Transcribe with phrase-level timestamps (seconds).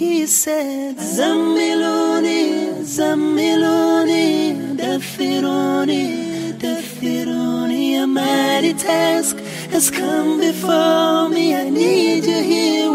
[0.00, 2.42] He said زملوني
[2.82, 6.04] زملوني دثروني
[6.62, 9.36] دثروني A mighty task
[9.72, 12.87] has come before me I need you here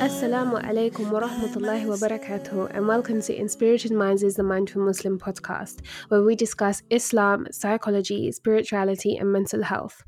[0.00, 5.16] Assalamu alaikum wa rahmatullahi wa barakatuh, and welcome to Inspirited Minds is the Mindful Muslim
[5.20, 10.02] podcast, where we discuss Islam, psychology, spirituality, and mental health.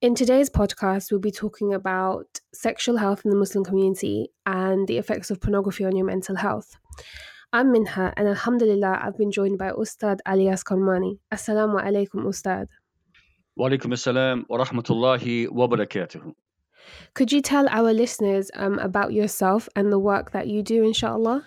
[0.00, 4.96] In today's podcast, we'll be talking about sexual health in the Muslim community and the
[4.96, 6.78] effects of pornography on your mental health.
[7.52, 11.18] I'm Minha, and Alhamdulillah, I've been joined by Ustad Alyas Karmani.
[11.30, 12.68] Assalamu alaikum, Ustad.
[13.57, 16.33] Walaikum assalam wa rahmatullahi wa barakatuh.
[17.13, 21.43] Could you tell our listeners um, about yourself and the work that you do, inshallah?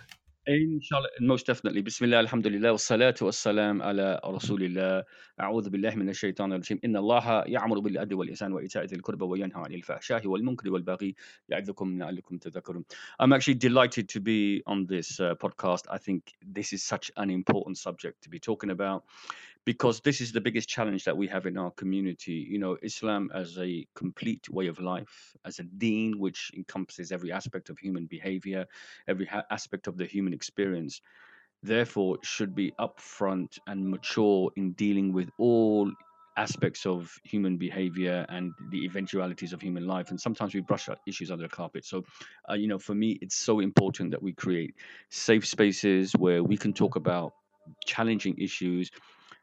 [0.47, 1.83] Inshallah, most definitely.
[1.83, 5.05] Bismillah, alhamdulillah, wa salatu wa salam ala rasulillah.
[5.41, 9.73] أعوذ بالله من الشيطان الرجيم إن الله يعمر بالعدل والإحسان وإيتاء ذي القربى وينهى عن
[9.75, 11.15] الفحشاء والمنكر والبغي
[11.49, 12.85] يعظكم لعلكم تذكرون.
[13.21, 15.83] I'm actually delighted to be on this uh, podcast.
[15.91, 19.05] I think this is such an important subject to be talking about
[19.66, 22.46] because this is the biggest challenge that we have in our community.
[22.50, 27.32] You know, Islam as a complete way of life, as a deen which encompasses every
[27.32, 28.66] aspect of human behavior,
[29.08, 31.02] every ha- aspect of the human experience,
[31.62, 35.90] therefore should be upfront and mature in dealing with all
[36.36, 41.30] aspects of human behavior and the eventualities of human life and sometimes we brush issues
[41.30, 42.04] under the carpet so
[42.50, 44.74] uh, you know for me it's so important that we create
[45.10, 47.34] safe spaces where we can talk about
[47.86, 48.90] challenging issues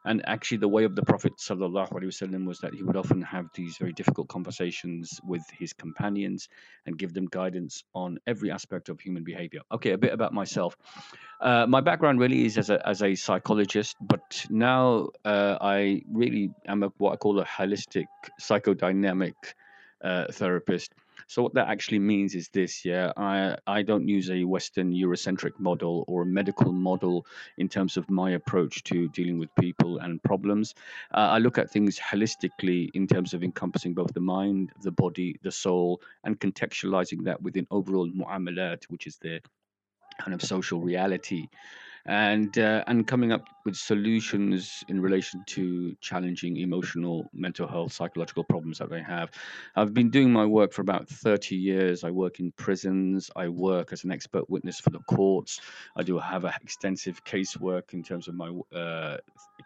[0.04, 3.76] and actually, the way of the Prophet wasallam was that he would often have these
[3.76, 6.48] very difficult conversations with his companions
[6.86, 9.60] and give them guidance on every aspect of human behavior.
[9.72, 10.76] Okay, a bit about myself.
[11.40, 16.50] Uh, my background really is as a as a psychologist, but now uh, I really
[16.66, 18.06] am a, what I call a holistic
[18.40, 19.34] psychodynamic
[20.02, 20.92] uh, therapist.
[21.30, 25.60] So what that actually means is this, yeah, I I don't use a Western Eurocentric
[25.60, 27.24] model or a medical model
[27.56, 30.74] in terms of my approach to dealing with people and problems.
[31.14, 35.36] Uh, I look at things holistically in terms of encompassing both the mind, the body,
[35.40, 39.40] the soul, and contextualizing that within overall mu'amalat, which is the
[40.18, 41.46] kind of social reality
[42.06, 48.44] and uh, and coming up with solutions in relation to challenging emotional mental health psychological
[48.44, 49.30] problems that they have.
[49.76, 52.04] I've been doing my work for about 30 years.
[52.04, 53.30] I work in prisons.
[53.36, 55.60] I work as an expert witness for the courts.
[55.96, 59.18] I do have a extensive casework in terms of my uh,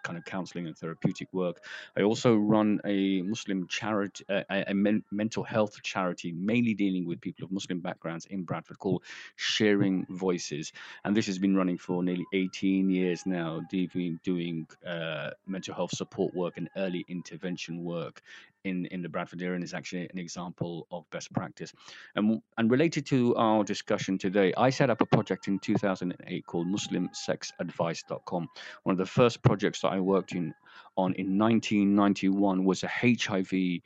[0.04, 1.64] kind of counseling and therapeutic work.
[1.96, 7.20] I also run a muslim charity uh, a men- mental health charity mainly dealing with
[7.20, 9.02] people of muslim backgrounds in bradford called
[9.36, 10.72] sharing voices.
[11.04, 15.94] And this has been running for nearly 18 years now doing, doing uh, mental health
[15.96, 18.22] support work and early intervention work
[18.64, 21.72] in, in the Bradford area and is actually an example of best practice.
[22.16, 26.66] And, and related to our discussion today, I set up a project in 2008 called
[26.66, 28.48] MuslimSexAdvice.com.
[28.82, 30.54] One of the first projects that I worked in
[30.96, 33.82] on in 1991 was a HIV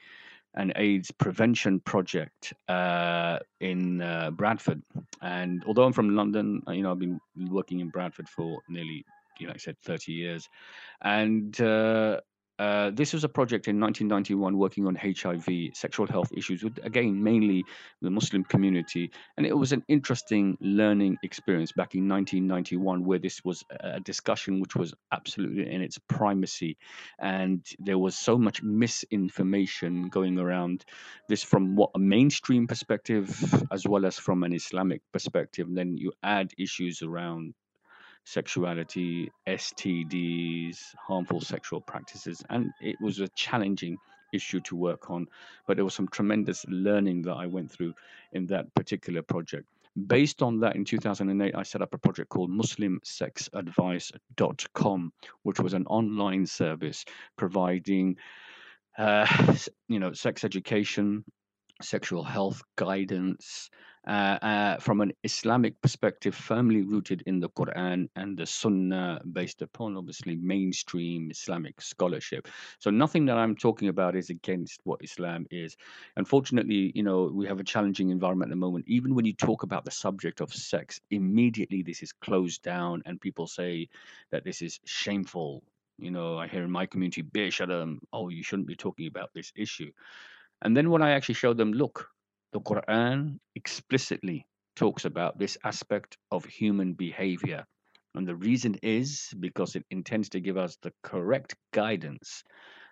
[0.54, 4.82] an AIDS prevention project uh, in uh, Bradford.
[5.22, 9.04] And although I'm from London, uh, you know, I've been working in Bradford for nearly,
[9.38, 10.48] you know, I said 30 years.
[11.02, 12.20] And uh,
[12.58, 17.22] uh, this was a project in 1991 working on HIV, sexual health issues, with again
[17.22, 17.64] mainly
[18.02, 23.44] the Muslim community, and it was an interesting learning experience back in 1991, where this
[23.44, 26.76] was a discussion which was absolutely in its primacy,
[27.20, 30.84] and there was so much misinformation going around
[31.28, 33.28] this from what a mainstream perspective
[33.70, 35.66] as well as from an Islamic perspective.
[35.66, 37.54] And then you add issues around
[38.28, 43.96] sexuality, STDs, harmful sexual practices, and it was a challenging
[44.34, 45.26] issue to work on.
[45.66, 47.94] But there was some tremendous learning that I went through
[48.32, 49.64] in that particular project.
[50.06, 55.86] Based on that, in 2008, I set up a project called MuslimSexAdvice.com, which was an
[55.86, 58.18] online service providing,
[58.98, 59.56] uh,
[59.88, 61.24] you know, sex education,
[61.80, 63.70] sexual health guidance,
[64.08, 69.62] Uh, uh, from an Islamic perspective, firmly rooted in the Quran and the Sunnah, based
[69.62, 72.48] upon obviously mainstream Islamic scholarship.
[72.80, 75.76] So nothing that I'm talking about is against what Islam is.
[76.16, 78.86] Unfortunately, you know, we have a challenging environment at the moment.
[78.88, 83.20] Even when you talk about the subject of sex, immediately this is closed down, and
[83.20, 83.88] people say
[84.30, 85.62] that this is shameful
[85.98, 89.52] You know, I hear in my community, Bisharam, oh, you shouldn't be talking about this
[89.56, 89.90] issue.
[90.62, 92.10] And then when I actually show them, look,
[92.52, 94.46] the Quran explicitly
[94.76, 97.64] talks about this aspect of human behavior.
[98.14, 102.42] And the reason is because it intends to give us the correct guidance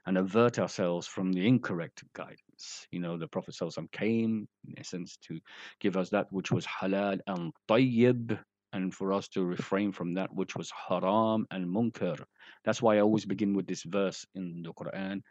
[0.06, 2.86] and avert ourselves from the incorrect guidance.
[2.90, 3.56] You know, the Prophet
[3.92, 5.40] came, in essence, to
[5.80, 8.38] give us that which was halal and tayyib,
[8.72, 12.22] and for us to refrain from that which was haram and munkar.
[12.64, 15.22] That's why I always begin with this verse in the Quran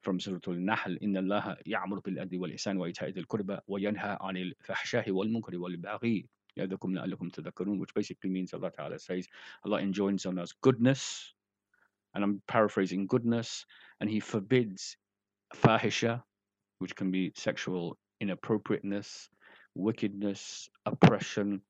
[0.00, 5.58] from Surah Al-Nahl, إن الله يأمر بالعدل والإحسان وإيتاء ذي القربى وينهى عن الفحشاء والمنكر
[5.58, 6.26] والبغي
[6.56, 9.26] يعظكم لعلكم تذكرون, which basically means Allah Ta'ala says,
[9.64, 11.32] Allah enjoins on us goodness,
[12.14, 13.64] and I'm paraphrasing goodness,
[14.00, 14.96] and He forbids
[15.54, 16.22] fahisha,
[16.78, 19.28] which can be sexual inappropriateness,
[19.74, 21.62] wickedness, oppression,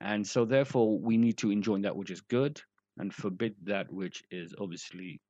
[0.00, 2.60] and so therefore we need to enjoin that which is good
[2.98, 5.20] and forbid that which is obviously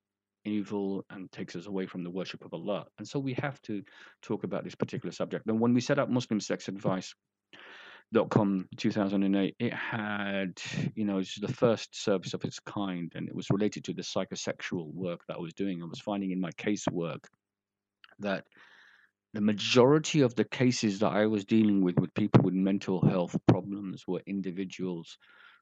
[0.48, 2.86] evil and takes us away from the worship of Allah.
[2.98, 3.84] And so we have to
[4.22, 5.48] talk about this particular subject.
[5.48, 7.14] And when we set up Muslim Sex Advice,
[8.30, 10.54] com 2008 it had
[10.96, 14.02] you know it's the first service of its kind and it was related to the
[14.02, 17.26] psychosexual work that i was doing i was finding in my casework
[18.20, 18.46] that
[19.34, 23.36] the majority of the cases that i was dealing with with people with mental health
[23.46, 25.18] problems were individuals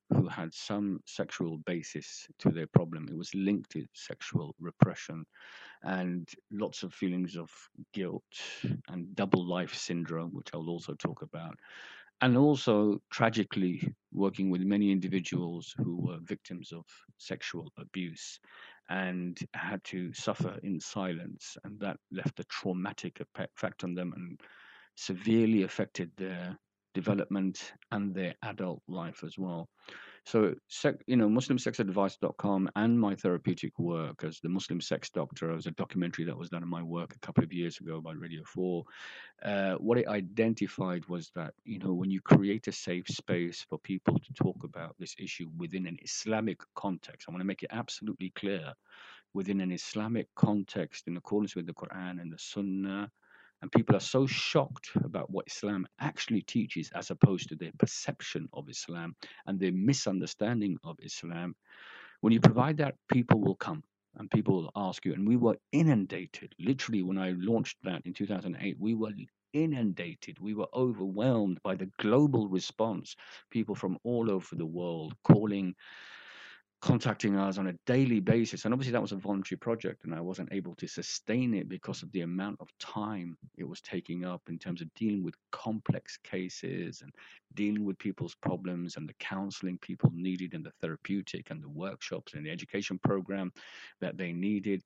[0.09, 3.07] who had some sexual basis to their problem.
[3.09, 5.25] It was linked to sexual repression
[5.83, 7.49] and lots of feelings of
[7.93, 8.23] guilt
[8.89, 11.55] and double life syndrome which i'll also talk about.
[12.21, 16.85] And also tragically working with many individuals who were victims of
[17.17, 18.39] sexual abuse
[18.89, 24.39] and had to suffer in silence and that left a traumatic effect on them and
[24.95, 26.57] severely affected their
[26.95, 29.69] development and their adult life as well
[30.25, 30.55] so,
[31.05, 35.53] you know, MuslimSexAdvice.com and my therapeutic work as the Muslim sex doctor.
[35.53, 38.13] Was a documentary that was done in my work a couple of years ago by
[38.13, 38.83] Radio 4.
[39.43, 43.77] Uh, what it identified was that, you know, when you create a safe space for
[43.77, 47.69] people to talk about this issue within an Islamic context, I want to make it
[47.71, 48.73] absolutely clear
[49.35, 53.11] within an Islamic context in accordance with the Quran and the Sunnah
[53.61, 58.47] and people are so shocked about what Islam actually teaches as opposed to their perception
[58.53, 59.15] of Islam
[59.47, 61.55] and their misunderstanding of Islam.
[62.21, 63.83] When you provide that, people will come
[64.17, 65.13] and people will ask you.
[65.13, 66.53] And we were inundated.
[66.59, 69.11] Literally, when I launched that in 2008, we were
[69.53, 70.37] inundated.
[70.39, 73.15] We were overwhelmed by the global response.
[73.51, 75.75] People from all over the world calling
[76.85, 78.63] contacting us on a daily basis.
[78.63, 82.03] And obviously, that was a voluntary project, and I wasn't able to sustain it because
[82.03, 86.15] of the amount of time it was taking up in terms of dealing with complex
[86.17, 87.11] cases and
[87.55, 92.35] dealing with people's problems and the counseling people needed and the therapeutic and the workshops
[92.35, 93.51] and the education program
[93.99, 94.83] that they needed.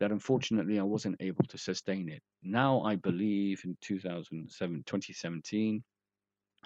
[0.00, 2.22] That unfortunately, I wasn't able to sustain it.
[2.42, 5.84] Now, I believe in 2007, 2017,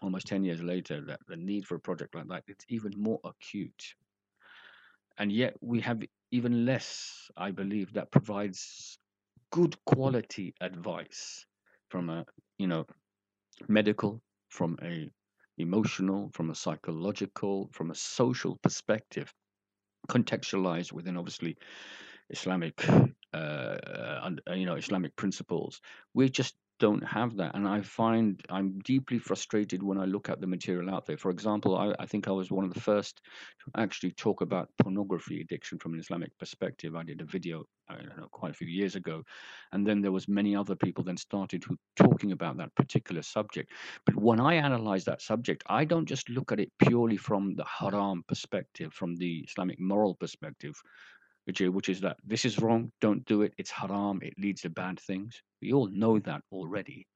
[0.00, 3.18] almost 10 years later, that the need for a project like that it's even more
[3.24, 3.96] acute
[5.18, 8.98] and yet we have even less, I believe, that provides
[9.52, 11.46] good quality advice
[11.88, 12.26] from a
[12.58, 12.86] you know
[13.68, 15.10] medical, from a
[15.58, 19.32] emotional, from a psychological, from a social perspective,
[20.08, 21.56] contextualized within obviously
[22.30, 22.84] Islamic,
[23.32, 25.80] uh, uh, you know, Islamic principles.
[26.14, 27.54] We just don't have that.
[27.54, 31.16] And I find I'm deeply frustrated when I look at the material out there.
[31.16, 33.20] For example, I, I, think I was one of the first
[33.64, 36.94] to actually talk about pornography addiction from an Islamic perspective.
[36.94, 39.22] I did a video, I don't know, quite a few years ago.
[39.72, 43.72] And then there was many other people then started who talking about that particular subject.
[44.04, 47.64] But when I analyze that subject, I don't just look at it purely from the
[47.64, 50.80] haram perspective, from the Islamic moral perspective,
[51.46, 54.62] which is, which is that this is wrong, don't do it, it's haram, it leads
[54.62, 55.40] to bad things.
[55.62, 57.06] We all know that already.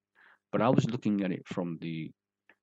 [0.52, 2.10] But I was looking at it from the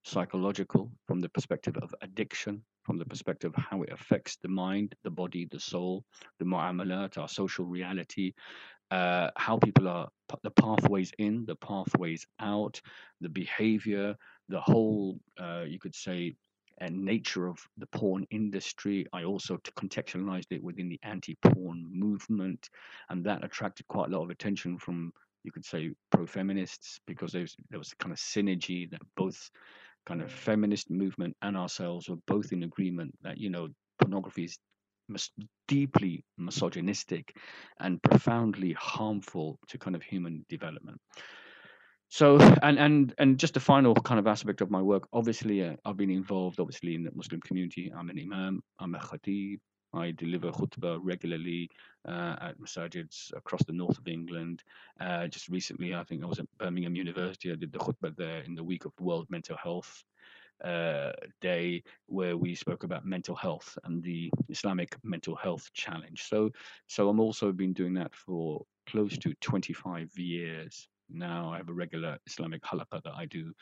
[0.03, 4.95] psychological, from the perspective of addiction, from the perspective of how it affects the mind,
[5.03, 6.05] the body, the soul,
[6.39, 8.33] the mu'amalat, our social reality,
[8.91, 10.07] uh, how people are,
[10.43, 12.79] the pathways in, the pathways out,
[13.19, 14.15] the behavior,
[14.47, 16.33] the whole, uh, you could say,
[16.79, 19.05] Uh, nature of the porn industry.
[19.11, 22.69] I also contextualized it within the anti-porn movement,
[23.09, 25.11] and that attracted quite a lot of attention from
[25.43, 29.49] you could say pro-feminists because there was, there was a kind of synergy that both
[30.05, 33.69] kind of feminist movement and ourselves were both in agreement that you know
[33.99, 34.59] pornography is
[35.67, 37.35] deeply misogynistic
[37.79, 40.99] and profoundly harmful to kind of human development
[42.09, 45.75] so and and and just a final kind of aspect of my work obviously uh,
[45.85, 49.59] i've been involved obviously in the muslim community i'm an imam i'm a khatib
[49.93, 51.69] I deliver khutbah regularly
[52.07, 54.63] uh, at masajids across the north of England.
[54.99, 57.51] Uh, just recently, I think I was at Birmingham University.
[57.51, 60.03] I did the khutbah there in the week of World Mental Health
[60.63, 61.11] uh,
[61.41, 66.25] Day, where we spoke about mental health and the Islamic mental health challenge.
[66.27, 66.51] So,
[66.87, 71.51] so I'm also been doing that for close to 25 years now.
[71.51, 73.53] I have a regular Islamic halaqah that I do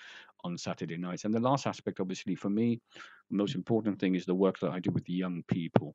[0.44, 1.26] on Saturday nights.
[1.26, 2.80] And the last aspect, obviously, for me,
[3.30, 5.94] the most important thing is the work that I do with the young people.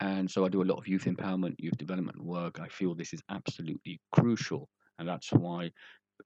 [0.00, 2.60] And so I do a lot of youth empowerment, youth development work.
[2.60, 4.68] I feel this is absolutely crucial.
[4.98, 5.70] And that's why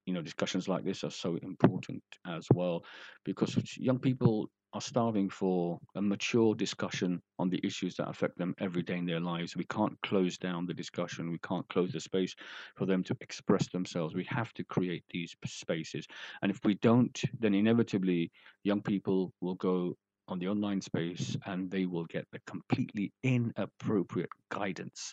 [0.07, 2.85] you know discussions like this are so important as well
[3.25, 8.54] because young people are starving for a mature discussion on the issues that affect them
[8.59, 9.57] every day in their lives.
[9.57, 11.31] We can't close down the discussion.
[11.31, 12.35] We can't close the space
[12.76, 14.14] for them to express themselves.
[14.14, 16.07] We have to create these spaces.
[16.43, 18.33] And if we don't, then inevitably
[18.64, 24.31] young people will go on the online space and they will get the completely inappropriate
[24.50, 25.12] guidance.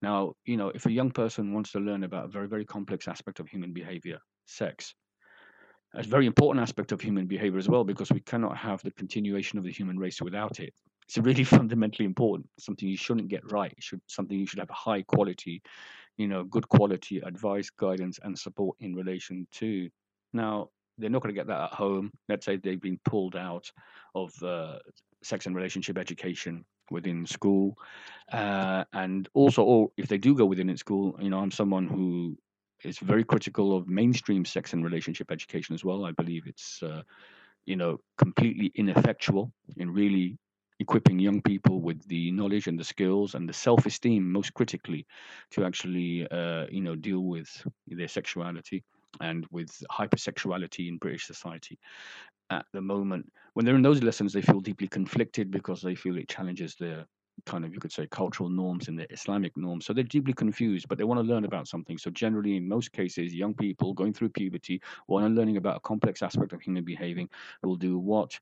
[0.00, 3.08] Now, you know, if a young person wants to learn about a very, very complex
[3.08, 4.94] aspect of human behavior, sex,
[5.94, 9.58] a very important aspect of human behavior as well because we cannot have the continuation
[9.58, 10.72] of the human race without it.
[11.06, 15.02] It's really fundamentally important, something you shouldn't get right, should something you should have high
[15.02, 15.62] quality,
[16.16, 19.88] you know, good quality advice, guidance, and support in relation to.
[20.32, 22.10] Now, they're not going to get that at home.
[22.28, 23.70] Let's say they've been pulled out
[24.14, 24.78] of uh,
[25.22, 27.76] sex and relationship education within school,
[28.32, 31.86] uh, and also, or if they do go within it school, you know, I'm someone
[31.86, 32.36] who
[32.84, 36.04] is very critical of mainstream sex and relationship education as well.
[36.04, 37.02] I believe it's, uh,
[37.66, 40.38] you know, completely ineffectual in really
[40.80, 45.06] equipping young people with the knowledge and the skills and the self-esteem, most critically,
[45.50, 47.48] to actually, uh, you know, deal with
[47.86, 48.82] their sexuality
[49.20, 51.78] and with hypersexuality in British society
[52.50, 53.30] at the moment.
[53.54, 57.06] When they're in those lessons, they feel deeply conflicted because they feel it challenges their
[57.46, 59.86] kind of you could say cultural norms and the Islamic norms.
[59.86, 61.98] So they're deeply confused, but they want to learn about something.
[61.98, 66.22] So generally, in most cases, young people going through puberty to learning about a complex
[66.22, 67.28] aspect of human behaving
[67.62, 68.38] will do what?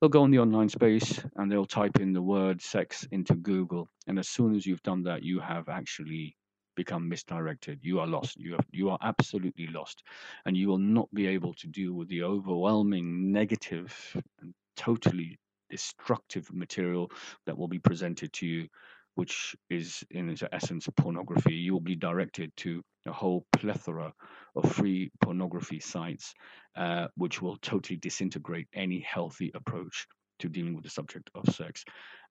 [0.00, 3.88] They'll go on the online space and they'll type in the word sex into Google.
[4.06, 6.36] And as soon as you've done that, you have actually
[6.76, 7.80] become misdirected.
[7.82, 8.38] You are lost.
[8.38, 10.04] You have, you are absolutely lost,
[10.46, 13.92] and you will not be able to deal with the overwhelming negative
[14.40, 15.40] and totally
[15.70, 17.10] destructive material
[17.46, 18.68] that will be presented to you,
[19.14, 21.54] which is in its essence pornography.
[21.54, 24.12] You will be directed to a whole plethora
[24.54, 26.34] of free pornography sites,
[26.76, 30.06] uh, which will totally disintegrate any healthy approach
[30.40, 31.84] to dealing with the subject of sex.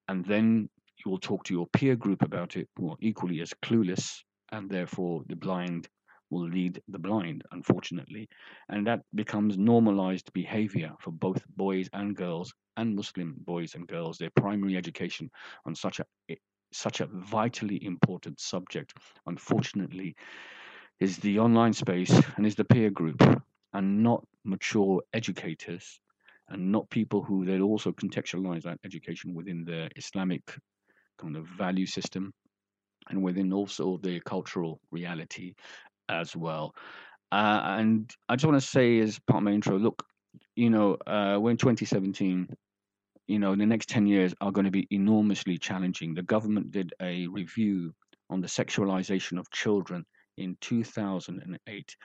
[0.07, 0.69] And then
[1.03, 4.69] you will talk to your peer group about it, who are equally as clueless and
[4.69, 5.87] therefore the blind
[6.29, 8.27] will lead the blind, unfortunately.
[8.69, 14.17] And that becomes normalized behavior for both boys and girls and Muslim boys and girls,
[14.17, 15.29] their primary education
[15.65, 16.05] on such a
[16.73, 18.93] such a vitally important subject,
[19.25, 20.15] unfortunately,
[20.99, 23.21] is the online space and is the peer group
[23.73, 25.99] and not mature educators
[26.49, 30.41] and not people who then also contextualize that education within their Islamic
[31.17, 32.33] kind of value system
[33.09, 35.53] and within also the cultural reality
[36.09, 36.73] as well.
[37.31, 40.03] Uh, and I just want to say, as part of my intro, look,
[40.55, 42.47] you know, uh, we're in 2017.
[43.27, 46.13] You know, the next 10 years are going to be enormously challenging.
[46.13, 47.93] The government did a review
[48.29, 50.05] on the sexualization of children
[50.37, 51.95] in 2008.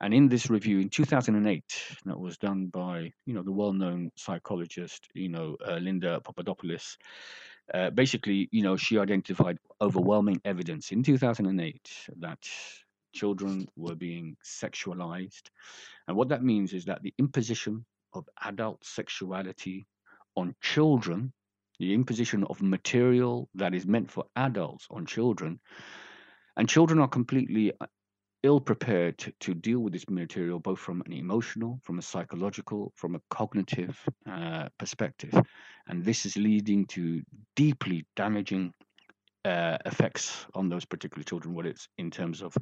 [0.00, 1.62] And in this review in 2008,
[2.06, 6.96] that was done by, you know, the well-known psychologist, you know, uh, Linda Papadopoulos,
[7.72, 12.38] uh, basically, you know, she identified overwhelming evidence in 2008 that
[13.12, 15.50] children were being sexualized.
[16.08, 19.86] And what that means is that the imposition of adult sexuality
[20.36, 21.32] on children,
[21.78, 25.60] the imposition of material that is meant for adults on children,
[26.56, 27.86] and children are completely uh,
[28.42, 33.14] ill prepared to, deal with this material, both from an emotional, from a psychological, from
[33.14, 35.32] a cognitive uh, perspective.
[35.86, 37.22] And this is leading to
[37.54, 38.74] deeply damaging
[39.44, 42.56] uh, effects on those particular children, whether it's in terms of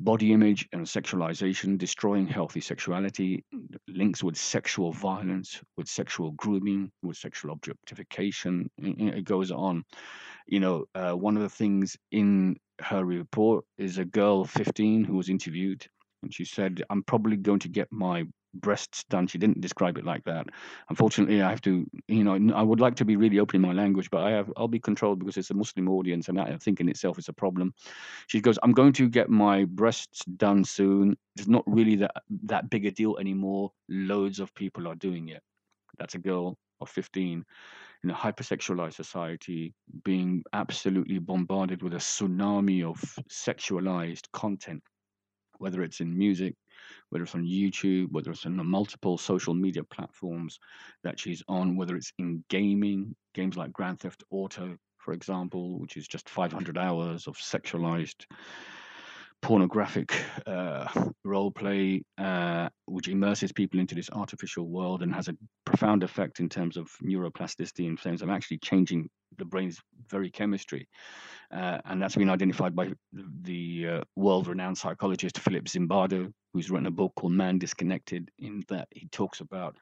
[0.00, 3.44] body image and sexualization, destroying healthy sexuality,
[3.88, 8.70] links with sexual violence, with sexual grooming, with sexual objectification.
[8.78, 9.84] It goes on.
[10.46, 15.16] You know, uh, one of the things in her report is a girl 15 who
[15.16, 15.84] was interviewed,
[16.22, 18.24] and she said, I'm probably going to get my
[18.60, 19.26] breasts done.
[19.26, 20.46] She didn't describe it like that.
[20.88, 23.72] Unfortunately, I have to, you know, I would like to be really open in my
[23.72, 26.56] language, but I have, I'll be controlled because it's a Muslim audience, and that I
[26.56, 27.74] think in itself is a problem.
[28.26, 31.16] She goes, "I'm going to get my breasts done soon.
[31.36, 32.12] It's not really that
[32.44, 33.72] that big a deal anymore.
[33.88, 35.42] Loads of people are doing it."
[35.98, 37.44] That's a girl of 15
[38.04, 39.74] in a hypersexualized society,
[40.04, 44.82] being absolutely bombarded with a tsunami of sexualized content,
[45.58, 46.54] whether it's in music,
[47.10, 50.58] whether it's on YouTube, whether it's on the multiple social media platforms
[51.04, 55.96] that she's on, whether it's in gaming, games like Grand Theft Auto, for example, which
[55.96, 58.26] is just 500 hours of sexualized
[59.40, 60.12] pornographic
[60.46, 60.86] uh,
[61.24, 66.40] role play, uh, which immerses people into this artificial world and has a profound effect
[66.40, 69.78] in terms of neuroplasticity, in terms of actually changing the brain's
[70.08, 70.88] very chemistry.
[71.50, 76.90] Uh, and that's been identified by the uh, world-renowned psychologist Philip Zimbardo, who's written a
[76.90, 78.30] book called Man Disconnected.
[78.38, 79.76] In that, he talks about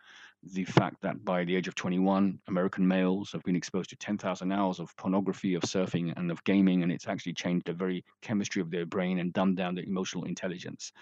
[0.53, 4.53] the fact that by the age of 21, American males have been exposed to 10,000
[4.53, 8.63] hours of pornography, of surfing, and of gaming, and it's actually changed the very chemistry
[8.63, 10.93] of their brain and dumbed down their emotional intelligence.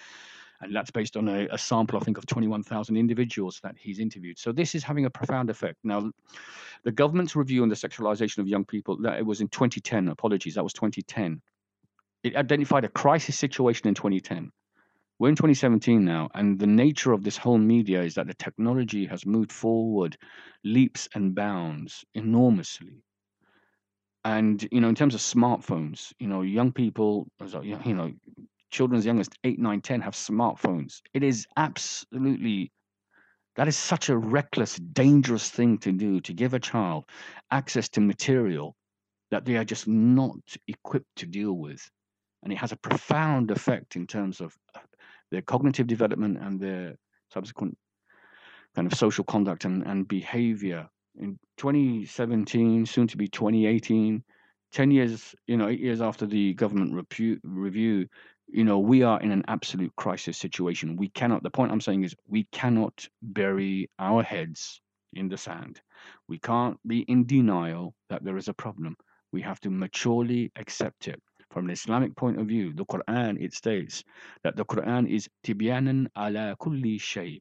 [0.61, 4.39] And that's based on a, a sample, I think, of 21,000 individuals that he's interviewed.
[4.39, 5.79] So this is having a profound effect.
[5.85, 6.11] Now,
[6.85, 10.55] the government's review on the sexualization of young people, that it was in 2010, apologies,
[10.55, 11.43] that was 2010.
[12.23, 14.51] It identified a crisis situation in 2010
[15.19, 19.07] we're in 2017 now, and the nature of this whole media is that the technology
[19.07, 20.17] has moved forward
[20.65, 23.03] leaps and bounds enormously.
[24.25, 27.29] And you know, in terms of smartphones, you know, young people,
[27.63, 28.13] you know,
[28.71, 31.01] children as young as eight, nine, ten have smartphones.
[31.13, 32.73] It is absolutely
[33.57, 37.05] that is such a reckless, dangerous thing to do to give a child
[37.53, 38.75] access to material
[39.31, 41.89] that they are just not equipped to deal with.
[42.43, 44.57] And it has a profound effect in terms of
[45.35, 46.95] their cognitive development and their
[47.33, 47.77] subsequent
[48.77, 50.89] kind of social conduct and, and behavior.
[51.19, 54.23] In 2017, soon to be 2018,
[54.71, 58.07] 10 years, you know, eight years after the government repu- review,
[58.47, 60.97] you know, we are in an absolute crisis situation.
[60.97, 64.81] We cannot, the point I'm saying is, we cannot bury our heads
[65.15, 65.81] in the sand.
[66.29, 68.97] We can't be in denial that there is a problem.
[69.33, 71.21] We have to maturely accept it.
[71.55, 74.03] From an Islamic point of view, the Quran, it states
[74.43, 77.41] that the Quran is tibyanan ala kulli shay,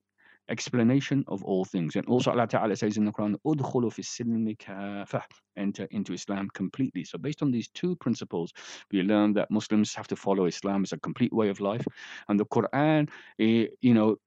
[0.49, 1.95] explanation of all things.
[1.95, 5.23] And also Allah Ta'ala says in the Quran, Udkhulu fi kafah,
[5.57, 7.03] enter into Islam completely.
[7.05, 8.53] So based on these two principles,
[8.91, 11.87] we learn that Muslims have to follow Islam as a complete way of life.
[12.29, 14.17] And the Quran, eh, you know,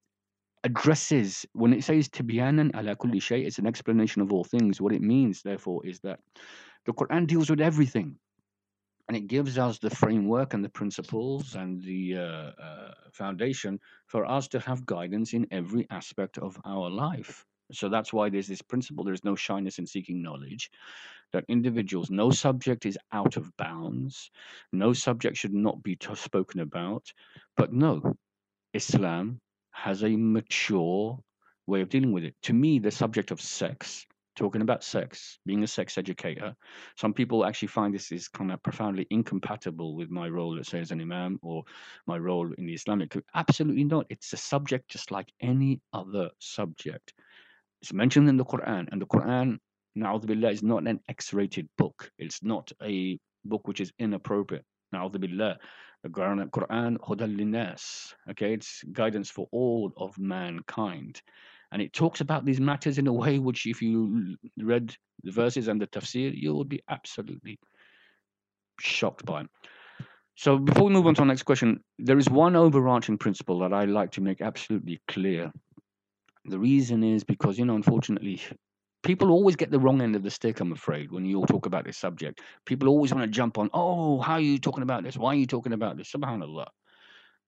[0.65, 4.81] addresses when it says tibyanan ala kulli shay, it's an explanation of all things.
[4.81, 6.19] What it means, therefore, is that
[6.85, 8.17] the Quran deals with everything
[9.07, 14.25] and it gives us the framework and the principles and the uh, uh, foundation for
[14.25, 17.45] us to have guidance in every aspect of our life.
[17.71, 20.69] So that's why there's this principle there's no shyness in seeking knowledge,
[21.33, 24.31] that individuals, no subject is out of bounds,
[24.71, 27.11] no subject should not be t- spoken about.
[27.57, 28.15] But no,
[28.73, 29.39] Islam
[29.71, 31.19] has a mature
[31.65, 32.35] way of dealing with it.
[32.43, 34.05] To me, the subject of sex
[34.37, 36.55] talking about sex, being a sex educator,
[36.95, 40.79] some people actually find this is kind of profoundly incompatible with my role, let's say,
[40.79, 41.63] as an imam or
[42.05, 43.17] my role in the Islamic.
[43.35, 44.05] Absolutely not.
[44.09, 47.13] It's a subject just like any other subject.
[47.81, 49.57] It's mentioned in the Quran, and the Quran,
[49.95, 52.09] billah, is not an X-rated book.
[52.17, 54.65] It's not a book which is inappropriate.
[54.93, 55.57] billah.
[56.03, 61.21] The Quran, Quran, Okay, it's guidance for all of mankind
[61.71, 65.67] and it talks about these matters in a way which, if you read the verses
[65.67, 67.59] and the tafsir, you would be absolutely
[68.79, 69.45] shocked by.
[70.35, 73.73] So, before we move on to our next question, there is one overarching principle that
[73.73, 75.51] I like to make absolutely clear.
[76.45, 78.41] The reason is because, you know, unfortunately,
[79.03, 81.65] people always get the wrong end of the stick, I'm afraid, when you all talk
[81.65, 82.41] about this subject.
[82.65, 85.17] People always want to jump on, oh, how are you talking about this?
[85.17, 86.11] Why are you talking about this?
[86.11, 86.67] Subhanallah.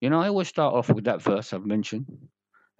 [0.00, 2.06] You know, I always start off with that verse I've mentioned.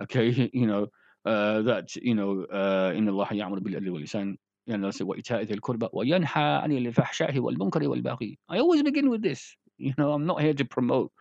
[0.02, 0.88] Okay, you know,
[1.25, 6.43] uh, that you know uh, إن الله يأمر بالعدل والإحسان يعني وإيتاء ذي القربى وينهى
[6.63, 10.65] عن الفحشاء والمنكر والبغي I always begin with this you know I'm not here to
[10.65, 11.11] promote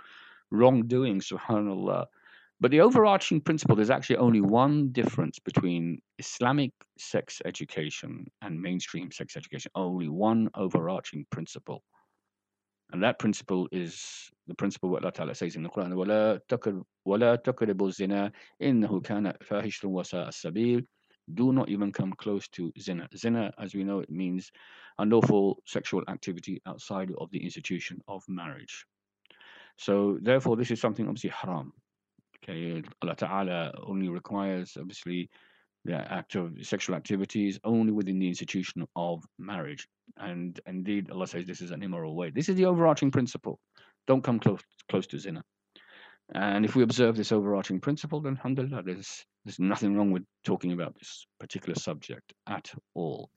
[0.50, 2.06] wrongdoing subhanallah
[2.60, 9.10] but the overarching principle there's actually only one difference between Islamic sex education and mainstream
[9.10, 11.82] sex education only one overarching principle
[12.92, 17.88] and that principle is the principle what Allah Ta'ala says in the Quran, وَلَا تَقْرِبُوا
[17.88, 20.86] الزِّنَا إِنَّهُ كَانَ فَاحِشًا وَسَاءَ السَّبِيلِ
[21.34, 23.08] Do not even come close to zina.
[23.16, 24.52] Zina, as we know, it means
[24.98, 28.86] unlawful sexual activity outside of the institution of marriage.
[29.76, 31.72] So, therefore, this is something obviously haram.
[32.44, 35.30] Okay, Allah Ta'ala only requires, obviously,
[35.85, 39.87] the act of sexual activities only within the institution of marriage.
[40.17, 42.31] And indeed, Allah says this is an immoral way.
[42.31, 43.59] This is the overarching principle.
[44.07, 45.43] Don't come close close to zina.
[46.33, 50.73] And if we observe this overarching principle, then alhamdulillah, there's, there's nothing wrong with talking
[50.73, 53.31] about this particular subject at all.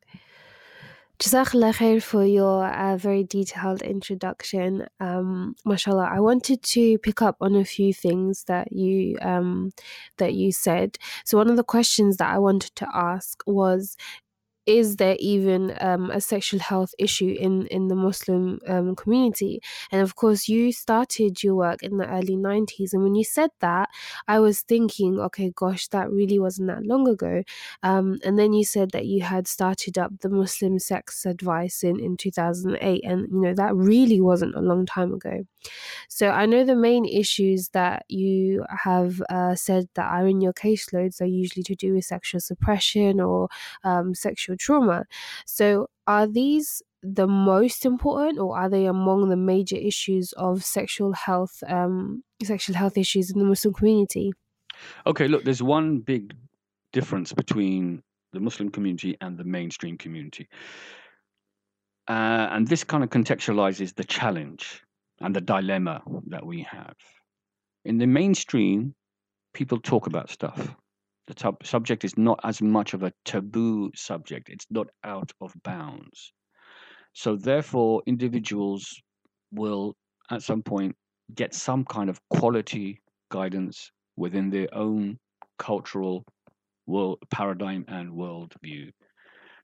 [1.23, 4.89] Jazakallah khair for your uh, very detailed introduction.
[4.99, 9.71] Um, mashallah, I wanted to pick up on a few things that you um,
[10.19, 10.99] that you said.
[11.25, 13.97] So one of the questions that I wanted to ask was
[14.67, 19.61] is there even um, a sexual health issue in in the Muslim um, community?
[19.91, 23.51] And of course, you started your work in the early '90s, and when you said
[23.61, 23.89] that,
[24.29, 27.43] I was thinking, okay, gosh, that really wasn't that long ago.
[27.83, 31.99] Um, and then you said that you had started up the Muslim Sex Advice in
[32.01, 35.45] in 2008, and you know that really wasn't a long time ago.
[36.09, 40.53] So I know the main issues that you have uh, said that are in your
[40.53, 43.49] caseloads are usually to do with sexual suppression or
[43.85, 44.15] um,
[44.53, 45.05] sexual trauma.
[45.47, 51.13] So are these the most important, or are they among the major issues of sexual
[51.13, 54.33] health, um, sexual health issues in the Muslim community?
[55.07, 56.35] Okay, look, there's one big
[56.93, 60.49] difference between the Muslim community and the mainstream community.
[62.09, 64.83] Uh, and this kind of contextualizes the challenge
[65.21, 66.95] and the dilemma that we have.
[67.85, 68.95] In the mainstream,
[69.55, 70.75] people talk about stuff.
[71.27, 75.55] The tub- subject is not as much of a taboo subject, it's not out of
[75.63, 76.33] bounds.
[77.15, 79.01] So, therefore, individuals
[79.53, 79.97] will
[80.31, 80.97] at some point
[81.35, 85.19] get some kind of quality guidance within their own
[85.59, 86.25] cultural
[86.87, 88.91] world paradigm and worldview.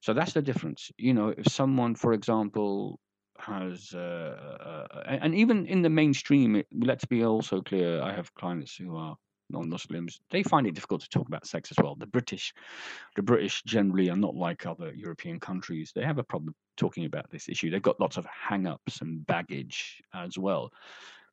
[0.00, 0.90] So that's the difference.
[0.96, 3.00] You know, if someone, for example,
[3.38, 8.00] has, uh, uh, and even in the mainstream, it, let's be also clear.
[8.02, 9.16] I have clients who are
[9.50, 10.20] non-Muslims.
[10.30, 11.94] They find it difficult to talk about sex as well.
[11.94, 12.52] The British,
[13.16, 15.92] the British generally are not like other European countries.
[15.94, 17.70] They have a problem talking about this issue.
[17.70, 20.70] They've got lots of hang-ups and baggage as well.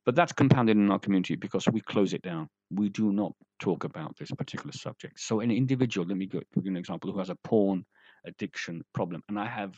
[0.06, 2.48] But that's compounded in our community because we close it down.
[2.70, 5.20] We do not talk about this particular subject.
[5.20, 7.86] So an individual, let me give you an example, who has a porn
[8.26, 9.76] addiction problem, and I have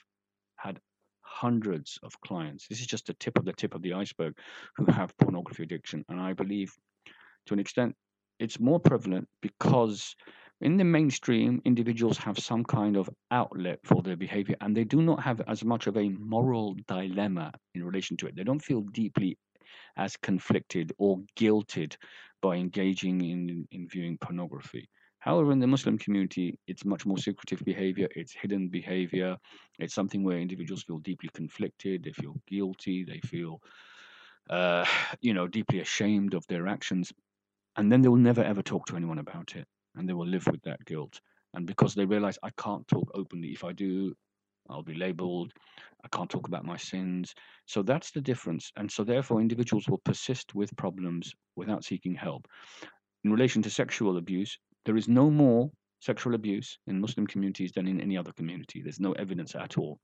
[0.57, 0.79] had
[1.21, 2.67] hundreds of clients.
[2.67, 4.37] This is just the tip of the tip of the iceberg
[4.75, 6.03] who have pornography addiction.
[6.09, 6.73] And I believe
[7.45, 7.95] to an extent
[8.39, 10.15] it's more prevalent because
[10.61, 15.01] in the mainstream, individuals have some kind of outlet for their behavior and they do
[15.01, 18.35] not have as much of a moral dilemma in relation to it.
[18.35, 19.37] They don't feel deeply
[19.97, 21.95] as conflicted or guilted
[22.41, 24.89] by engaging in, in viewing pornography.
[25.19, 29.37] However, in the Muslim community, it's much more secretive behavior, it's hidden behavior,
[29.79, 33.61] it's something where individuals feel deeply conflicted, they feel guilty, they feel,
[34.49, 34.85] uh,
[35.21, 37.11] you know, deeply ashamed of their actions.
[37.77, 40.47] And then they will never ever talk to anyone about it and they will live
[40.47, 41.19] with that guilt.
[41.53, 44.13] And because they realize I can't talk openly, if I do,
[44.69, 45.53] I'll be labeled,
[46.03, 47.33] I can't talk about my sins.
[47.65, 48.71] So that's the difference.
[48.75, 52.47] And so, therefore, individuals will persist with problems without seeking help.
[53.23, 57.87] In relation to sexual abuse, there is no more sexual abuse in Muslim communities than
[57.87, 58.81] in any other community.
[58.81, 59.99] There's no evidence at all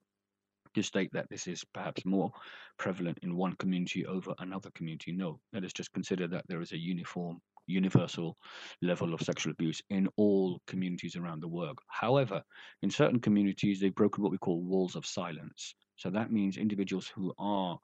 [0.74, 2.32] to state that this is perhaps more
[2.78, 5.12] prevalent in one community over another community.
[5.12, 8.36] No, let us just consider that there is a uniform, universal
[8.82, 11.80] level of sexual abuse in all communities around the world.
[11.88, 12.44] However,
[12.82, 15.76] in certain communities, they've broken what we call walls of silence.
[15.96, 17.78] So that means individuals who are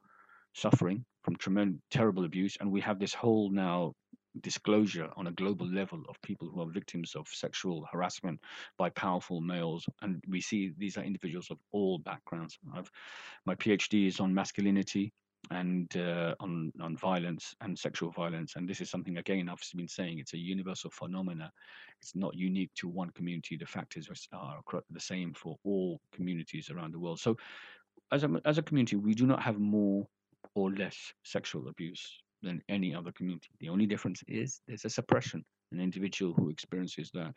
[0.54, 3.94] suffering from tremendous, terrible abuse, and we have this whole now
[4.42, 8.40] disclosure on a global level of people who are victims of sexual harassment
[8.78, 12.92] by powerful males and we see these are individuals of all backgrounds I've,
[13.46, 15.12] my phd is on masculinity
[15.52, 19.88] and uh, on on violence and sexual violence and this is something again i've been
[19.88, 21.52] saying it's a universal phenomena
[22.00, 26.94] it's not unique to one community the factors are the same for all communities around
[26.94, 27.36] the world so
[28.12, 30.06] as a, as a community we do not have more
[30.56, 33.50] or less sexual abuse than any other community.
[33.60, 35.44] The only difference is there's a suppression.
[35.72, 37.34] An individual who experiences that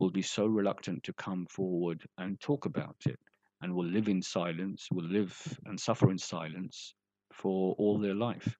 [0.00, 3.18] will be so reluctant to come forward and talk about it
[3.62, 6.94] and will live in silence, will live and suffer in silence
[7.38, 8.56] for all their life.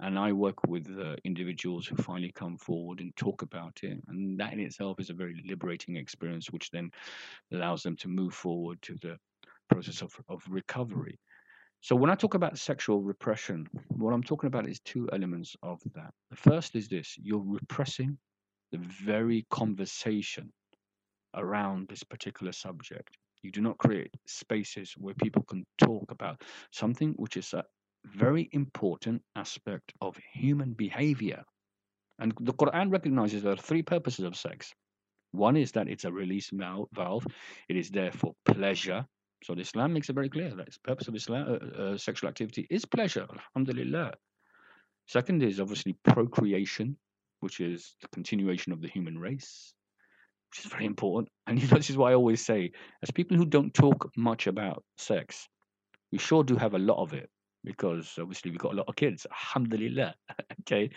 [0.00, 3.98] And I work with uh, individuals who finally come forward and talk about it.
[4.06, 6.90] And that in itself is a very liberating experience, which then
[7.52, 9.16] allows them to move forward to the
[9.68, 11.18] process of, of recovery.
[11.80, 15.80] So when I talk about sexual repression, what I'm talking about is two elements of
[15.94, 16.10] that.
[16.30, 18.18] The first is this you're repressing
[18.72, 20.52] the very conversation
[21.34, 23.16] around this particular subject.
[23.42, 27.64] You do not create spaces where people can talk about something which is a
[28.04, 31.44] very important aspect of human behavior.
[32.18, 34.72] And the Quran recognizes there are three purposes of sex.
[35.32, 37.26] One is that it's a release valve,
[37.68, 39.06] it is there for pleasure,
[39.44, 42.28] so the Islam makes it very clear that the purpose of Islam, uh, uh, sexual
[42.28, 43.26] activity is pleasure.
[43.54, 44.14] Alhamdulillah.
[45.06, 46.96] Second is obviously procreation,
[47.40, 49.74] which is the continuation of the human race,
[50.50, 51.28] which is very important.
[51.46, 54.46] And you know, this is why I always say, as people who don't talk much
[54.46, 55.48] about sex,
[56.10, 57.30] we sure do have a lot of it
[57.64, 59.26] because obviously we've got a lot of kids.
[59.30, 60.14] Alhamdulillah.
[60.60, 60.90] okay.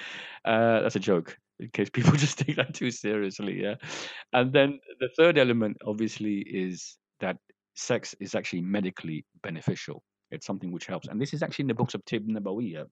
[0.45, 3.61] Uh, that's a joke in case people just take that too seriously.
[3.61, 3.75] Yeah.
[4.33, 7.37] And then the third element, obviously, is that
[7.75, 10.03] sex is actually medically beneficial.
[10.31, 11.07] It's something which helps.
[11.07, 12.85] And this is actually in the books of Tib Nabawiyya,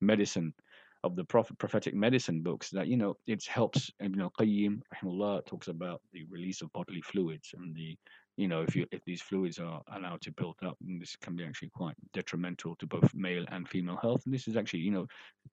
[0.00, 0.54] medicine
[1.02, 5.46] of the prophet, prophetic medicine books that you know it helps you know Qayyim rahimahullah
[5.46, 7.96] talks about the release of bodily fluids and the
[8.40, 11.44] you know if you if these fluids are allowed to build up this can be
[11.44, 14.22] actually quite detrimental to both male and female health.
[14.24, 15.06] And this is actually you know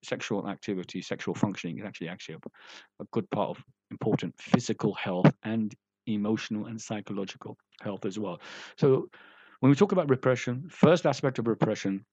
[0.03, 5.31] sexual activity sexual functioning is actually actually a, a good part of important physical health
[5.43, 8.39] and emotional and psychological health as well.
[8.77, 9.09] So
[9.59, 12.05] when we talk about repression first aspect of repression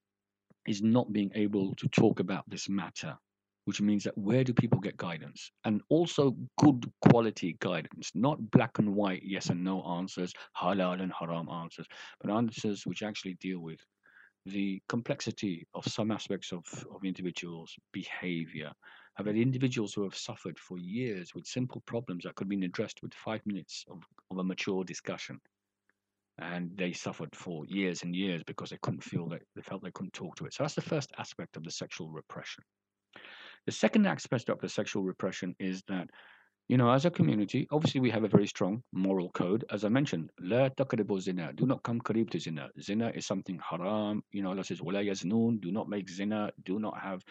[0.67, 3.17] is not being able to talk about this matter
[3.65, 5.51] which means that where do people get guidance?
[5.65, 11.13] And also good quality guidance not black and white yes and no answers halal and
[11.19, 11.87] haram answers
[12.21, 13.81] but answers which actually deal with
[14.47, 18.71] the complexity of some aspects of, of individuals behavior.
[19.17, 22.65] I've had individuals who have suffered for years with simple problems that could have been
[22.65, 25.41] addressed with five minutes of, of a mature discussion.
[26.39, 29.93] And they suffered for years and years because they couldn't feel that they felt they
[29.93, 30.53] couldn't talk to it.
[30.53, 32.65] So that's the first aspect of the sexual repression
[33.67, 36.09] the second aspect of the sexual repression is that,
[36.69, 39.65] you know, as a community, obviously we have a very strong moral code.
[39.71, 42.71] As I mentioned, la taqribu zina, do not come qarib to zina.
[42.81, 44.23] Zina is something haram.
[44.33, 47.23] You know, Allah says, wala yaznun, do not make zina, do not have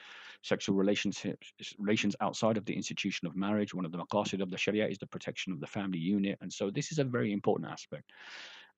[0.43, 3.73] sexual relationships, relations outside of the institution of marriage.
[3.73, 6.37] One of the maqasid of the Sharia is the protection of the family unit.
[6.41, 8.11] And so this is a very important aspect.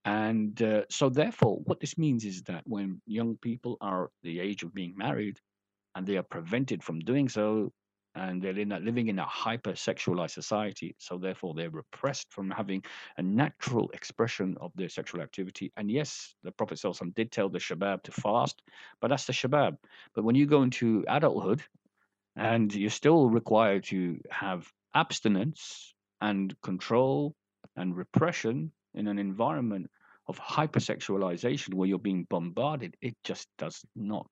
[0.05, 4.61] And uh, so, therefore, what this means is that when young people are the age
[4.61, 5.39] of being married,
[5.95, 7.71] and they are prevented from doing so
[8.15, 12.83] and they're in a, living in a hyper-sexualized society so therefore they're repressed from having
[13.17, 15.71] a natural expression of their sexual activity.
[15.77, 18.61] And yes the prophet Sallallahu did tell the shabab to fast
[19.01, 19.77] but that's the shabab.
[20.13, 21.61] But when you go into adulthood
[22.35, 27.35] and you're still required to have abstinence and control
[27.75, 29.89] and repression in an environment
[30.27, 34.29] of hypersexualization where you're being bombarded it just does not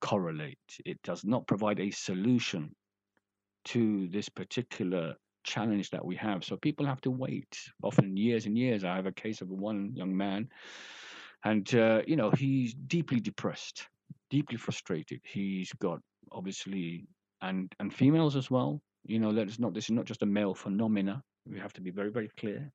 [0.00, 0.58] correlate.
[0.84, 2.74] It does not provide a solution
[3.66, 6.44] to this particular challenge that we have.
[6.44, 8.84] So people have to wait, often years and years.
[8.84, 10.48] I have a case of one young man,
[11.44, 13.86] and uh, you know he's deeply depressed,
[14.30, 15.20] deeply frustrated.
[15.24, 16.00] He's got
[16.32, 17.06] obviously
[17.42, 18.80] and and females as well.
[19.04, 19.74] You know, let's not.
[19.74, 21.22] This is not just a male phenomena.
[21.46, 22.70] We have to be very very clear.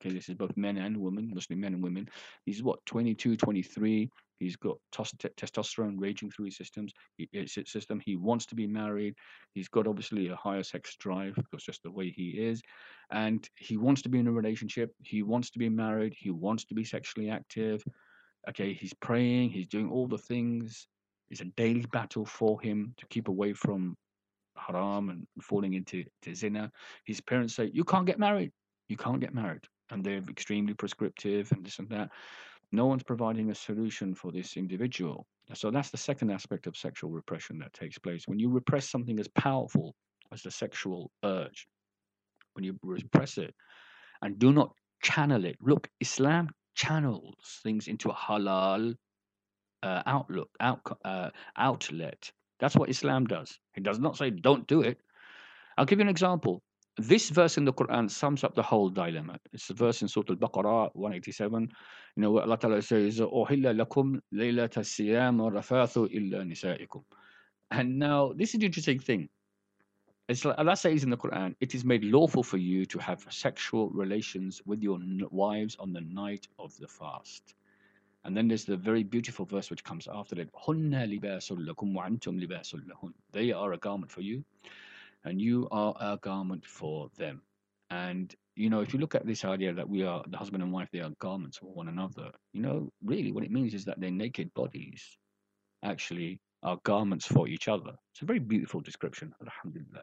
[0.00, 2.08] Okay, this is both men and women, mostly men and women.
[2.44, 4.10] He's what 22, 23.
[4.38, 6.92] He's got tos- testosterone raging through his systems.
[7.32, 8.00] His system.
[8.04, 9.14] He wants to be married.
[9.52, 12.60] He's got obviously a higher sex drive because just the way he is,
[13.10, 14.92] and he wants to be in a relationship.
[15.02, 16.14] He wants to be married.
[16.16, 17.84] He wants to be sexually active.
[18.48, 19.50] Okay, he's praying.
[19.50, 20.86] He's doing all the things.
[21.30, 23.96] It's a daily battle for him to keep away from
[24.56, 26.70] haram and falling into to zina.
[27.04, 28.52] His parents say, "You can't get married.
[28.88, 32.10] You can't get married," and they're extremely prescriptive and this and that
[32.74, 35.26] no one's providing a solution for this individual.
[35.52, 38.24] So that's the second aspect of sexual repression that takes place.
[38.26, 39.94] When you repress something as powerful
[40.32, 41.66] as the sexual urge,
[42.54, 43.54] when you repress it
[44.22, 48.94] and do not channel it, look, Islam channels things into a halal
[49.82, 52.32] uh, outlook, out, uh, outlet.
[52.58, 53.58] That's what Islam does.
[53.76, 54.98] It does not say don't do it.
[55.76, 56.62] I'll give you an example
[56.99, 59.39] This verse in the Quran sums up the whole dilemma.
[59.53, 61.71] It's a verse in Surah Al-Baqarah 187.
[62.15, 67.03] You know, what Allah Ta'ala says, أُحِلَّ لَكُمْ لَيْلَةَ الصِّيَامِ وَالرَّفَاثُ إِلَّا نِسَائِكُمْ
[67.71, 69.29] And now, this is the interesting thing.
[70.27, 73.25] It's like Allah says in the Quran, it is made lawful for you to have
[73.29, 74.99] sexual relations with your
[75.31, 77.55] wives on the night of the fast.
[78.25, 80.49] And then there's the very beautiful verse which comes after that.
[83.31, 84.43] They are a garment for you
[85.24, 87.42] and you are a garment for them.
[87.90, 90.72] And you know, if you look at this idea that we are the husband and
[90.72, 92.30] wife, they are garments for one another.
[92.52, 95.02] You know, really, what it means is that their naked bodies
[95.82, 97.92] actually are garments for each other.
[98.12, 99.32] It's a very beautiful description.
[99.42, 100.02] Alhamdulillah.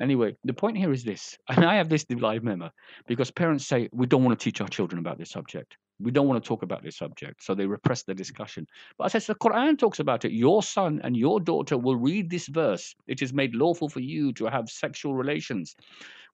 [0.00, 2.70] Anyway, the point here is this, and I have this live memo
[3.06, 5.76] because parents say we don't want to teach our children about this subject.
[5.98, 8.66] We don't want to talk about this subject, so they repress the discussion.
[8.98, 10.32] But I says the Quran talks about it.
[10.32, 12.94] Your son and your daughter will read this verse.
[13.06, 15.74] It is made lawful for you to have sexual relations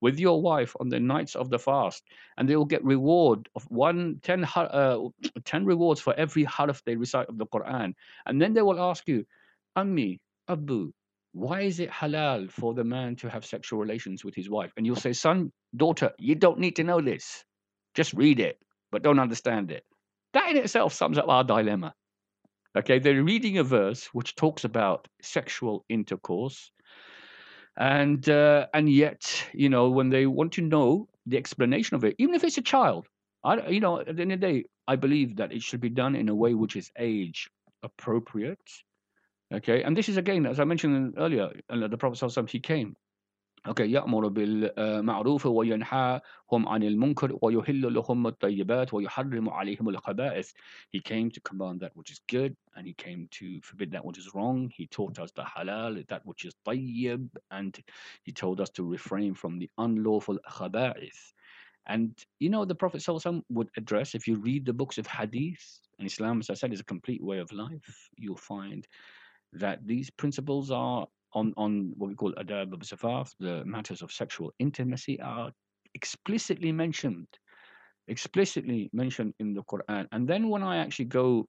[0.00, 2.02] with your wife on the nights of the fast,
[2.36, 4.98] and they will get reward of one ten, uh,
[5.44, 7.94] 10 rewards for every harf they recite of the Quran.
[8.26, 9.24] And then they will ask you,
[9.78, 10.92] Ammi, Abu,
[11.32, 14.72] why is it halal for the man to have sexual relations with his wife?
[14.76, 17.44] And you'll say, son, daughter, you don't need to know this.
[17.94, 18.58] Just read it,
[18.92, 19.84] but don't understand it.
[20.34, 21.94] That in itself sums up our dilemma.
[22.76, 26.70] Okay, they're reading a verse which talks about sexual intercourse,
[27.76, 32.14] and uh, and yet, you know, when they want to know the explanation of it,
[32.18, 33.08] even if it's a child,
[33.44, 35.90] I, you know, at the end of the day, I believe that it should be
[35.90, 37.50] done in a way which is age
[37.82, 38.70] appropriate.
[39.52, 42.96] Okay, and this is again, as I mentioned earlier, the Prophet he came.
[43.67, 46.21] Okay, يأمر بالمعروف وينهاهم
[46.67, 50.53] عن المنكر ويحل لهم الطيبات ويحرم عليهم الخبائث.
[50.91, 54.17] He came to command that which is good and he came to forbid that which
[54.17, 54.71] is wrong.
[54.73, 57.77] He taught us the halal, that which is tayyib, and
[58.23, 61.33] he told us to refrain from the unlawful khaba'ith.
[61.87, 65.81] And you know, the Prophet ﷺ would address, if you read the books of hadith,
[65.99, 68.87] and Islam, as I said, is a complete way of life, you'll find
[69.53, 74.52] that these principles are on, on what we call adab al-zifaf, the matters of sexual
[74.58, 75.50] intimacy are
[75.94, 77.26] explicitly mentioned,
[78.08, 80.06] explicitly mentioned in the Quran.
[80.12, 81.46] And then when I actually go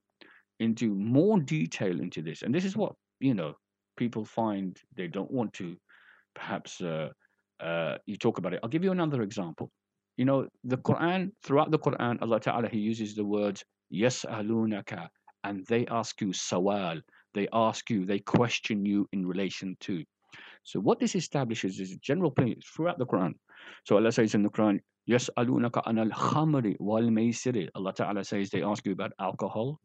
[0.60, 3.56] into more detail into this, and this is what, you know,
[3.98, 5.76] people find they don't want to
[6.34, 7.10] perhaps uh,
[7.60, 8.60] uh, you talk about it.
[8.64, 9.70] I'll give you another example.
[10.18, 15.08] You know, the Quran, throughout the Quran, Allah Ta'ala, He uses the words yas'alunaka,
[15.44, 17.02] and they ask you sawal,
[17.34, 20.04] they ask you, they question you in relation to.
[20.64, 23.34] So what this establishes is a general point throughout the Quran.
[23.86, 27.70] So Allah says in the Quran, yas'alunaka anal khamri wal maisiri.
[27.76, 29.80] Allah Ta'ala says they ask you about alcohol,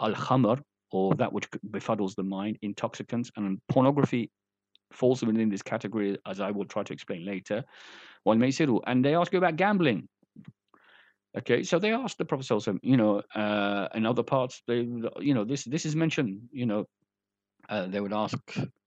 [0.00, 0.60] al khamr,
[0.92, 4.30] or that which befuddles the mind, intoxicants, and pornography
[4.92, 7.64] falls within this category, as I will try to explain later.
[8.24, 10.08] And they ask you about gambling.
[11.38, 14.80] Okay, so they asked the Prophet you know, uh, in other parts, they,
[15.20, 16.86] you know, this this is mentioned, you know,
[17.68, 18.38] uh, they would ask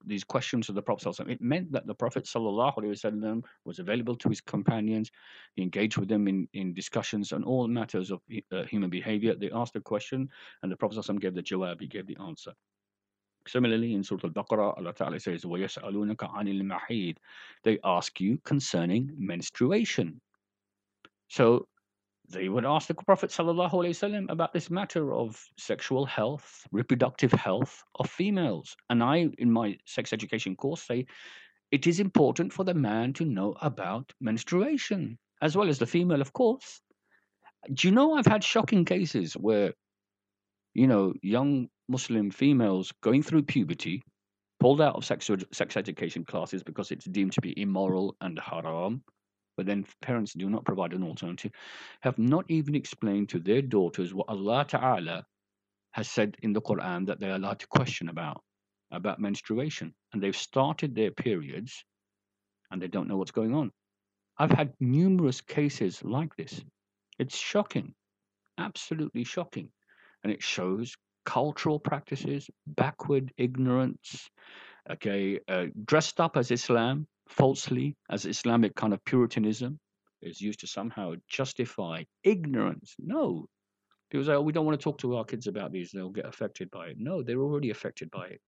[0.05, 5.12] these questions to the Prophet It meant that the Prophet was available to his companions,
[5.55, 9.35] he engaged with them in, in discussions on all matters of uh, human behavior.
[9.35, 10.29] They asked a question
[10.63, 12.53] and the Prophet gave the jawab, he gave the answer.
[13.47, 17.17] Similarly, in Surah Al-Baqarah, Allah Ta'ala says, وَيَسْأَلُونَكَ عَنِ الْمَحِيضِ
[17.63, 20.19] They ask you concerning menstruation.
[21.29, 21.67] So
[22.29, 28.09] they would ask the Prophet ﷺ about this matter of sexual health, reproductive health of
[28.09, 28.75] females.
[28.89, 31.05] And I, in my sex education course, say
[31.71, 36.21] it is important for the man to know about menstruation, as well as the female,
[36.21, 36.81] of course.
[37.73, 39.73] Do you know I've had shocking cases where,
[40.73, 44.03] you know, young Muslim females going through puberty,
[44.59, 49.03] pulled out of sex, sex education classes because it's deemed to be immoral and haram,
[49.60, 51.52] but then parents do not provide an alternative,
[52.00, 55.26] have not even explained to their daughters what Allah Ta'ala
[55.91, 58.41] has said in the Quran that they are allowed to question about,
[58.89, 59.93] about menstruation.
[60.13, 61.84] And they've started their periods
[62.72, 63.74] and they don't know what's going on.
[64.38, 66.63] I've had numerous cases like this.
[67.17, 67.93] It's shocking,
[68.58, 69.67] absolutely shocking.
[70.24, 70.95] And it shows
[71.26, 74.30] cultural practices, backward ignorance,
[74.89, 79.79] okay, uh, dressed up as Islam, falsely as Islamic kind of Puritanism
[80.21, 82.95] is used to somehow justify ignorance.
[82.99, 83.45] No.
[84.09, 86.25] People say, oh, we don't want to talk to our kids about these, they'll get
[86.25, 86.97] affected by it.
[86.99, 88.41] No, they're already affected by it.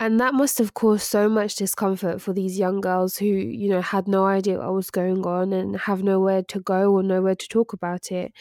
[0.00, 3.80] And that must have caused so much discomfort for these young girls who, you know,
[3.80, 7.48] had no idea what was going on and have nowhere to go or nowhere to
[7.48, 8.32] talk about it.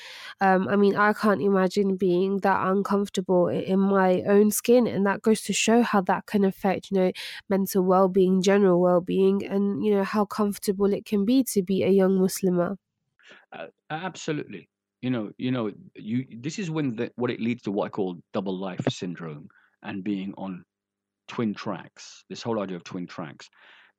[0.41, 4.87] Um, I mean, I can't imagine being that uncomfortable in my own skin.
[4.87, 7.11] And that goes to show how that can affect, you know,
[7.49, 11.61] mental well being, general well being, and, you know, how comfortable it can be to
[11.61, 12.77] be a young Muslimah.
[13.51, 14.69] Uh, absolutely.
[15.03, 16.25] You know, you know, you.
[16.31, 19.49] This is when the, what it leads to what I call double life syndrome
[19.83, 20.65] and being on
[21.27, 23.49] twin tracks, this whole idea of twin tracks,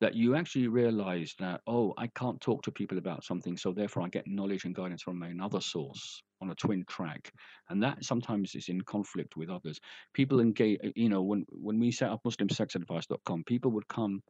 [0.00, 4.02] that you actually realize that, oh, I can't talk to people about something, so therefore
[4.02, 7.32] I get knowledge and guidance from another source on a twin track.
[7.70, 9.78] And that sometimes is in conflict with others.
[10.12, 14.20] People engage, you know, when, when we set up MuslimSexAdvice.com, people would come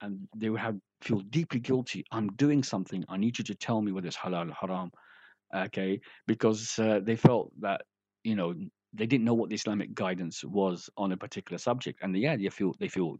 [0.00, 2.04] and they would have feel deeply guilty.
[2.10, 3.04] I'm doing something.
[3.08, 4.90] I need you to tell me whether it's halal or haram.
[5.54, 7.82] Okay, because uh, they felt that
[8.24, 8.54] you know
[8.92, 12.48] they didn't know what the Islamic guidance was on a particular subject, and yeah, they
[12.48, 13.16] feel they feel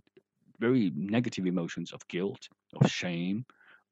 [0.59, 2.49] very negative emotions of guilt,
[2.81, 3.45] of shame,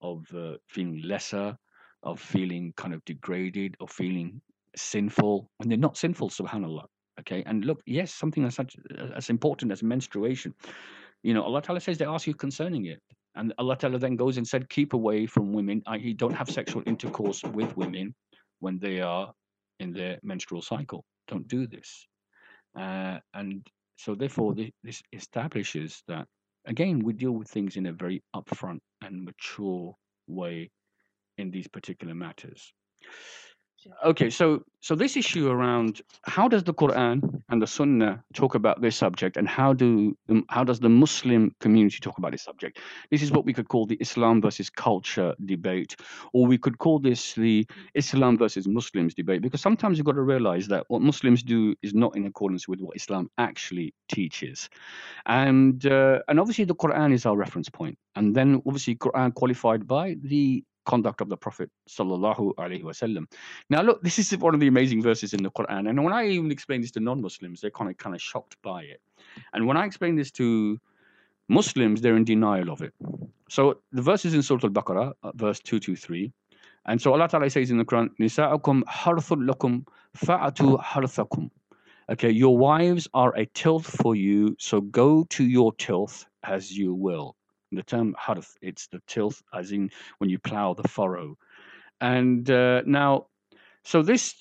[0.03, 1.57] of uh, feeling lesser,
[2.03, 4.41] of feeling kind of degraded, of feeling
[4.77, 6.85] sinful, and they're not sinful, subhanallah.
[7.19, 8.77] Okay, and look, yes, something as such
[9.15, 10.55] as important as menstruation.
[11.23, 13.01] You know, Allah Ta'ala says they ask you concerning it.
[13.35, 16.83] And Allah Ta'ala then goes and said, keep away from women, i.e., don't have sexual
[16.87, 18.15] intercourse with women
[18.61, 19.33] when they are
[19.81, 22.07] in their menstrual cycle don't do this.
[22.79, 23.67] Uh, and
[23.97, 26.27] so therefore, this establishes that
[26.67, 29.95] again, we deal with things in a very upfront and mature
[30.27, 30.71] way
[31.39, 32.73] in these particular matters.
[34.05, 38.83] Okay, so so this issue around how does the Quran and the Sunnah talk about
[38.83, 40.17] this subject, and how do
[40.49, 42.79] how does the Muslim community talk about this subject?
[43.11, 45.97] This is what we could call the Islam versus culture debate,
[46.35, 50.23] or we could call this the Islam versus Muslims debate, because sometimes you've got to
[50.23, 54.69] realize that what Muslims do is not in accordance with what Islam actually teaches,
[55.25, 59.87] and uh, and obviously the Quran is our reference point, and then obviously Quran qualified
[59.87, 63.27] by the conduct of the Prophet sallallahu alaihi wasallam.
[63.69, 66.29] Now, look, this is one of the amazing verses in the Quran, and when I
[66.29, 69.01] even explain this to non-Muslims, they're kind of kind of shocked by it,
[69.53, 70.79] and when I explain this to
[71.49, 72.95] Muslims, they're in denial of it.
[73.49, 76.33] So the verse is in Surah Al-Baqarah, uh, verse two two three,
[76.87, 79.85] and so Allah Taala says in the Quran, "Nisa'ukum harthul lakum
[80.17, 81.51] fa'atu harthakum."
[82.11, 86.93] Okay, your wives are a tilth for you, so go to your tilth as you
[86.93, 87.37] will.
[87.73, 91.37] The term harth, it's the tilth, as in when you plow the furrow.
[92.01, 93.27] And uh, now,
[93.85, 94.35] so this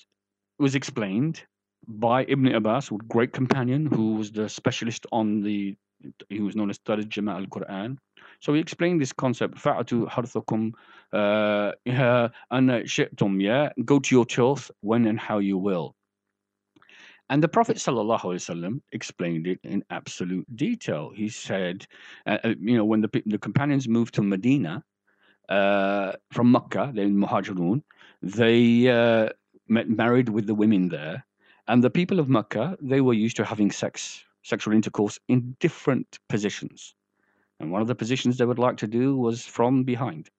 [0.58, 1.42] was explained
[1.86, 5.76] by Ibn Abbas, a great companion who was the specialist on the,
[6.28, 7.96] he was known as Tarjuman al Quran.
[8.40, 10.72] So he explained this concept, fa'atu harthakum
[11.12, 11.72] uh,
[12.50, 15.94] anna shi'tum, yeah, go to your tilth when and how you will.
[17.30, 21.12] And the Prophet ﷺ explained it in absolute detail.
[21.14, 21.86] He said,
[22.26, 24.82] uh, uh, you know, when the, the companions moved to Medina
[25.48, 27.84] uh, from Mecca, they're Muhajirun,
[28.20, 29.28] they uh,
[29.68, 31.24] met, married with the women there.
[31.68, 36.18] And the people of Mecca, they were used to having sex, sexual intercourse in different
[36.28, 36.96] positions.
[37.60, 40.30] And one of the positions they would like to do was from behind.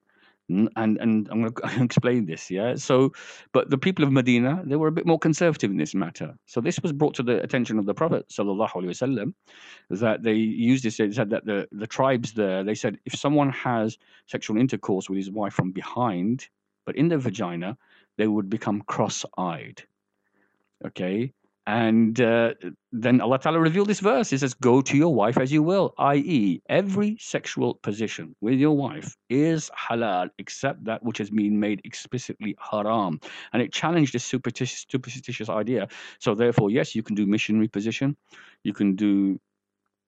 [0.76, 2.76] And and I'm going to explain this, yeah.
[2.76, 3.14] So,
[3.54, 6.36] but the people of Medina, they were a bit more conservative in this matter.
[6.46, 9.34] So this was brought to the attention of the Prophet sallallahu alaihi wasallam
[9.90, 10.98] that they used this.
[10.98, 13.98] They said that the the tribes there, they said if someone has
[14.28, 16.48] sexual intercourse with his wife from behind,
[16.86, 17.78] but in the vagina,
[18.18, 19.84] they would become cross-eyed.
[20.86, 21.34] Okay.
[21.68, 22.56] And uh,
[22.92, 24.30] then Allah Ta'ala revealed this verse.
[24.30, 28.76] He says, Go to your wife as you will, i.e., every sexual position with your
[28.76, 33.20] wife is halal except that which has been made explicitly haram.
[33.54, 35.88] And it challenged this superstitious, superstitious idea.
[36.20, 38.18] So, therefore, yes, you can do missionary position,
[38.64, 39.40] you can do,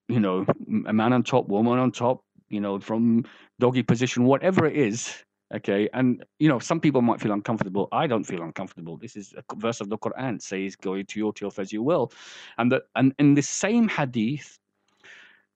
[0.07, 0.45] you know,
[0.87, 3.25] a man on top, woman on top, you know, from
[3.59, 5.23] doggy position, whatever it is.
[5.53, 7.87] Okay, and you know, some people might feel uncomfortable.
[7.91, 8.97] I don't feel uncomfortable.
[8.97, 12.11] This is a verse of the Quran says, "Go to your tilth as you will,"
[12.57, 14.57] and that, and in the same hadith,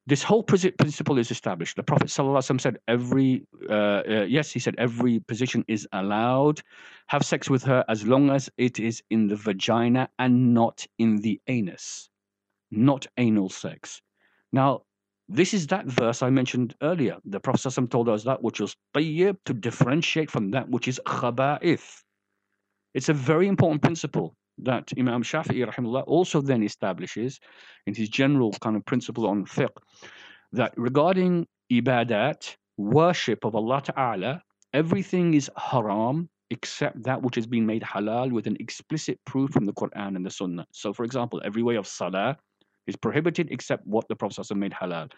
[0.06, 1.76] this whole principle is established.
[1.76, 6.62] The Prophet ﷺ said, "Every uh, uh, yes, he said every position is allowed.
[7.08, 11.18] Have sex with her as long as it is in the vagina and not in
[11.18, 12.10] the anus,
[12.70, 14.02] not anal sex."
[14.54, 14.84] Now,
[15.30, 17.18] this is that verse I mentioned earlier.
[17.26, 22.04] The Prophet told us that which was tayyib to differentiate from that which is khaba'ith.
[22.94, 27.40] It's a very important principle that Imam Shafi'i rahimahullah also then establishes
[27.86, 29.76] in his general kind of principle on fiqh
[30.54, 34.42] that regarding ibadat, worship of Allah Ta'ala,
[34.74, 39.66] everything is haram except that which has been made halal with an explicit proof from
[39.66, 40.66] the Quran and the Sunnah.
[40.72, 42.38] So, for example, every way of salah
[42.88, 45.12] is prohibited except what the Prophet made halal.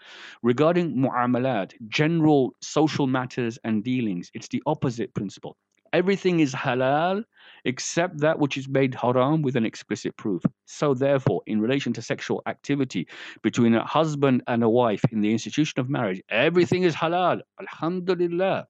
[0.44, 5.56] Regarding mu'amalat, general social matters and dealings, it's the opposite principle.
[5.92, 7.24] Everything is halal
[7.66, 10.44] except that which is made haram with an explicit proof.
[10.66, 13.08] So, therefore, in relation to sexual activity
[13.42, 17.42] between a husband and a wife in the institution of marriage, everything is halal.
[17.60, 18.68] Alhamdulillah.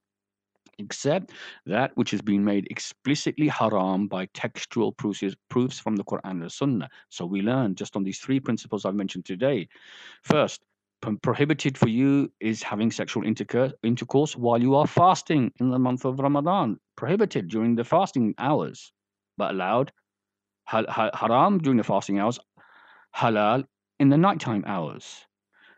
[0.80, 1.34] Except
[1.66, 5.20] that which has been made explicitly haram by textual proofs,
[5.80, 6.90] from the Quran and Sunnah.
[7.10, 9.68] So we learn just on these three principles I've mentioned today.
[10.24, 10.64] First,
[11.22, 16.20] prohibited for you is having sexual intercourse, while you are fasting in the month of
[16.20, 16.80] Ramadan.
[16.96, 18.92] Prohibited during the fasting hours,
[19.38, 19.92] but allowed.
[20.68, 22.40] Ha- ha- haram during the fasting hours,
[23.16, 23.66] halal
[24.00, 25.26] in the nighttime hours.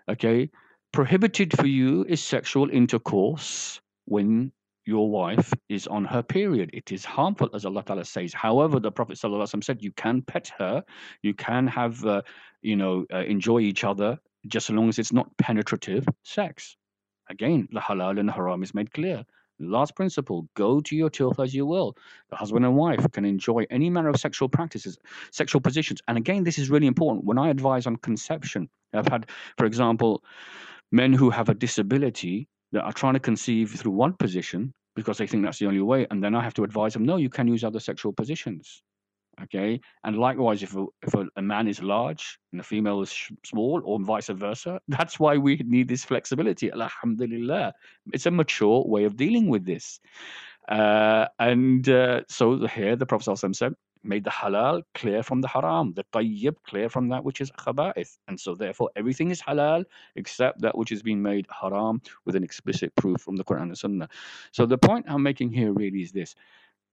[0.10, 0.50] Okay,
[0.92, 4.52] prohibited for you is sexual intercourse when
[4.92, 6.70] your wife is on her period.
[6.74, 8.34] It is harmful, as Allah Ta'ala says.
[8.34, 10.84] However, the Prophet ﷺ said you can pet her,
[11.22, 12.22] you can have, uh,
[12.62, 16.76] you know, uh, enjoy each other, just so long as it's not penetrative sex.
[17.30, 19.24] Again, the halal and the haram is made clear.
[19.60, 21.96] Last principle go to your tilth as you will.
[22.30, 24.98] The husband and wife can enjoy any manner of sexual practices,
[25.32, 26.02] sexual positions.
[26.10, 27.26] And again, this is really important.
[27.26, 30.24] When I advise on conception, I've had, for example,
[30.92, 35.28] men who have a disability that are trying to conceive through one position because they
[35.28, 36.08] think that's the only way.
[36.12, 38.84] And then I have to advise them, no, you can use other sexual positions.
[39.44, 43.32] Okay, and likewise, if a, if a, a man is large and a female is
[43.46, 46.70] small, or vice versa, that's why we need this flexibility.
[46.72, 47.74] Alhamdulillah,
[48.14, 50.00] it's a mature way of dealing with this.
[50.68, 53.74] Uh, and uh, so here the Prophet said,
[54.04, 58.18] made the halal clear from the haram, the tayyib clear from that which is khaba'ith.
[58.28, 59.86] And so therefore everything is halal
[60.16, 63.78] except that which has been made haram with an explicit proof from the Quran and
[63.78, 64.10] Sunnah.
[64.52, 66.36] So the point I'm making here really is this.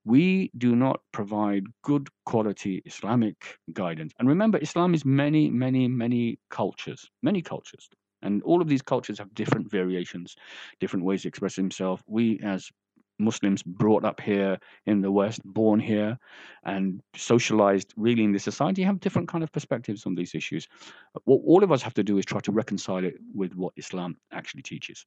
[0.05, 4.13] We do not provide good quality Islamic guidance.
[4.19, 7.91] And remember, Islam is many, many, many cultures, many cultures.
[8.23, 10.35] And all of these cultures have different variations,
[10.81, 12.03] different ways to express themselves.
[12.07, 12.71] We, as
[13.19, 16.19] Muslims brought up here in the West, born here,
[16.65, 20.69] and socialized really in this society have different kind of perspectives on these issues.
[21.25, 24.17] What all of us have to do is try to reconcile it with what Islam
[24.33, 25.07] actually teaches.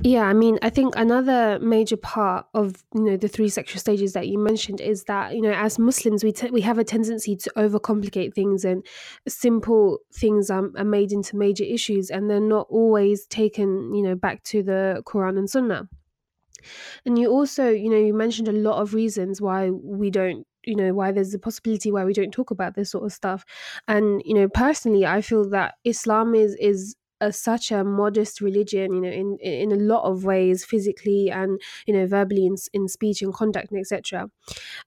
[0.00, 4.14] Yeah, I mean, I think another major part of you know the three sexual stages
[4.14, 7.36] that you mentioned is that you know as Muslims we t- we have a tendency
[7.36, 8.86] to overcomplicate things and
[9.28, 14.14] simple things are, are made into major issues and they're not always taken you know
[14.14, 15.88] back to the Quran and Sunnah.
[17.06, 20.76] And you also, you know, you mentioned a lot of reasons why we don't, you
[20.76, 23.44] know, why there's a possibility why we don't talk about this sort of stuff.
[23.88, 28.92] And, you know, personally, I feel that Islam is is a, such a modest religion,
[28.92, 32.88] you know, in in a lot of ways, physically and you know, verbally in, in
[32.88, 34.28] speech and conduct and etc.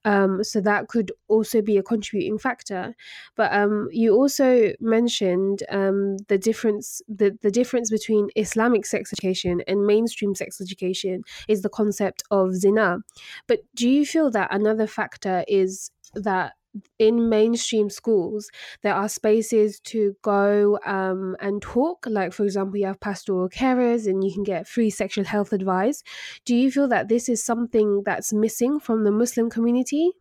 [0.04, 2.94] Um, so that could also be a contributing factor.
[3.36, 9.62] But um, you also mentioned um, the difference the, the difference between Islamic sex education
[9.68, 13.00] and mainstream sex education is the concept of zina.
[13.48, 16.54] But do you feel that another factor is that
[16.99, 18.49] in mainstream schools
[18.82, 24.07] there are spaces to go um, and talk like for example you have pastoral carers
[24.07, 26.03] and you can get free sexual health advice
[26.45, 30.11] do you feel that this is something that's missing from the muslim community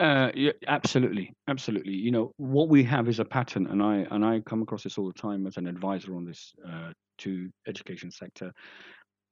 [0.00, 1.92] uh, yeah, absolutely, absolutely.
[1.92, 4.98] You know what we have is a pattern, and I and I come across this
[4.98, 8.52] all the time as an advisor on this uh, to education sector.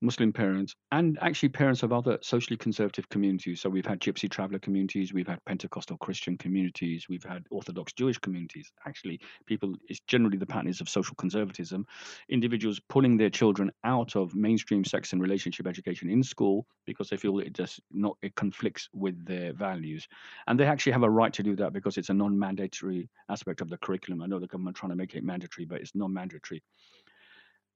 [0.02, 3.60] Muslim parents, and actually parents of other socially conservative communities.
[3.60, 8.18] So we've had Gypsy traveler communities, we've had Pentecostal Christian communities, we've had Orthodox Jewish
[8.18, 8.70] communities.
[8.86, 11.86] Actually, people, it's generally the pattern is of social conservatism.
[12.28, 17.16] Individuals pulling their children out of mainstream sex and relationship education in school because they
[17.16, 20.08] feel it does not, it conflicts with their values.
[20.46, 23.60] And they actually have a right to do that because it's a non mandatory aspect
[23.60, 24.22] of the curriculum.
[24.22, 26.62] I know the government trying to make it mandatory, but it's non mandatory.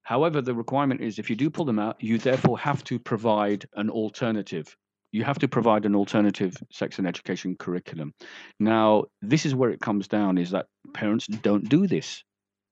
[0.07, 3.67] However, the requirement is if you do pull them out, you therefore have to provide
[3.75, 4.77] an alternative.
[5.11, 8.15] You have to provide an alternative sex and education curriculum.
[8.61, 12.23] Now, this is where it comes down is that parents don't do this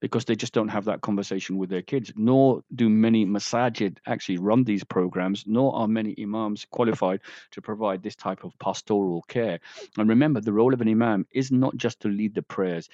[0.01, 4.39] because they just don't have that conversation with their kids, nor do many masajid actually
[4.39, 7.21] run these programs, nor are many imams qualified
[7.51, 9.59] to provide this type of pastoral care.
[9.99, 12.89] And remember, the role of an imam is not just to lead the prayers.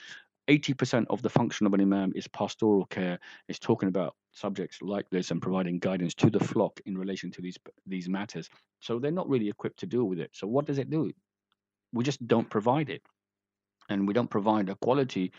[0.51, 5.09] 80% of the function of an imam is pastoral care, is talking about subjects like
[5.11, 8.51] this and providing guidance to the flock in relation to these these matters.
[8.81, 10.31] So they're not really equipped to deal with it.
[10.33, 11.13] So what does it do?
[11.93, 13.03] We just don't provide it.
[13.89, 15.33] And we don't provide a quality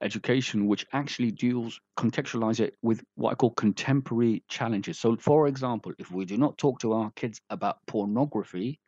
[0.00, 4.98] education which actually deals contextualize it with what I call contemporary challenges.
[4.98, 8.78] So for example, if we do not talk to our kids about pornography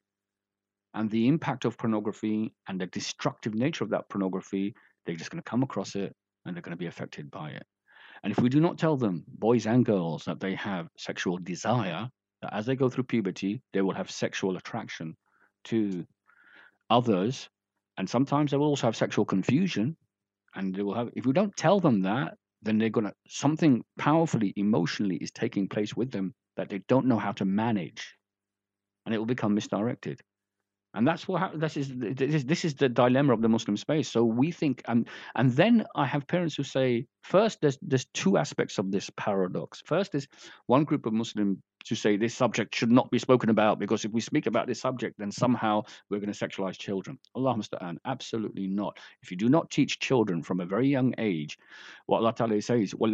[0.95, 4.75] and the impact of pornography and the destructive nature of that pornography,
[5.07, 7.63] they're just going to come across it and they're going to be affected by it.
[8.23, 12.09] And if we do not tell them, boys and girls, that they have sexual desire,
[12.43, 15.15] that as they go through puberty, they will have sexual attraction
[15.65, 16.05] to
[16.91, 17.49] others,
[17.99, 19.97] and sometimes they will also have sexual confusion,
[20.55, 21.11] and they will have.
[21.15, 25.95] If we don't tell them that, then they're gonna something powerfully emotionally is taking place
[25.95, 28.15] with them that they don't know how to manage,
[29.05, 30.21] and it will become misdirected
[30.97, 34.09] and that's what this is this is the dilemma of the muslim space.
[34.09, 38.39] So we think and and then i have parents who say first there's there's two
[38.39, 39.83] aspects of this paradox.
[39.85, 40.27] First is
[40.67, 44.11] one group of muslim to say this subject should not be spoken about because if
[44.11, 47.19] we speak about this subject then somehow we're going to sexualize children.
[47.35, 48.99] Allah musta'an absolutely not.
[49.23, 51.59] If you do not teach children from a very young age
[52.07, 53.07] what allah ta'ala says uh,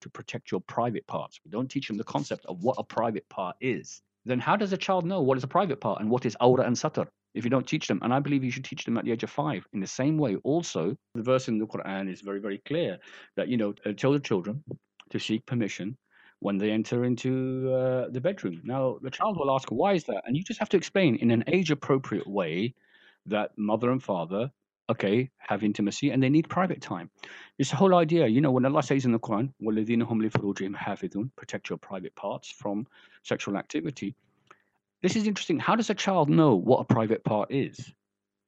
[0.00, 1.40] to protect your private parts.
[1.44, 4.72] We don't teach them the concept of what a private part is then how does
[4.72, 7.44] a child know what is a private part and what is awra and satar if
[7.44, 8.00] you don't teach them?
[8.02, 9.66] And I believe you should teach them at the age of five.
[9.72, 12.98] In the same way, also, the verse in the Quran is very, very clear
[13.36, 14.62] that, you know, uh, tell the children
[15.10, 15.96] to seek permission
[16.40, 18.60] when they enter into uh, the bedroom.
[18.64, 20.22] Now, the child will ask, why is that?
[20.26, 22.74] And you just have to explain in an age appropriate way
[23.26, 24.50] that mother and father
[24.90, 27.10] okay, have intimacy and they need private time.
[27.58, 29.52] This whole idea, you know, when Allah says in the Quran,
[31.36, 32.86] protect your private parts from
[33.22, 34.14] sexual activity.
[35.02, 35.58] this is interesting.
[35.58, 37.92] How does a child know what a private part is?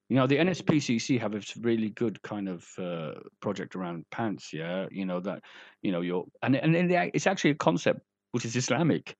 [0.08, 4.52] You know, the NSPCC have a really good kind of uh, project around pants.
[4.52, 5.42] Yeah, you know that,
[5.80, 8.00] you know, you're and and it's actually a concept
[8.32, 9.16] which is Islamic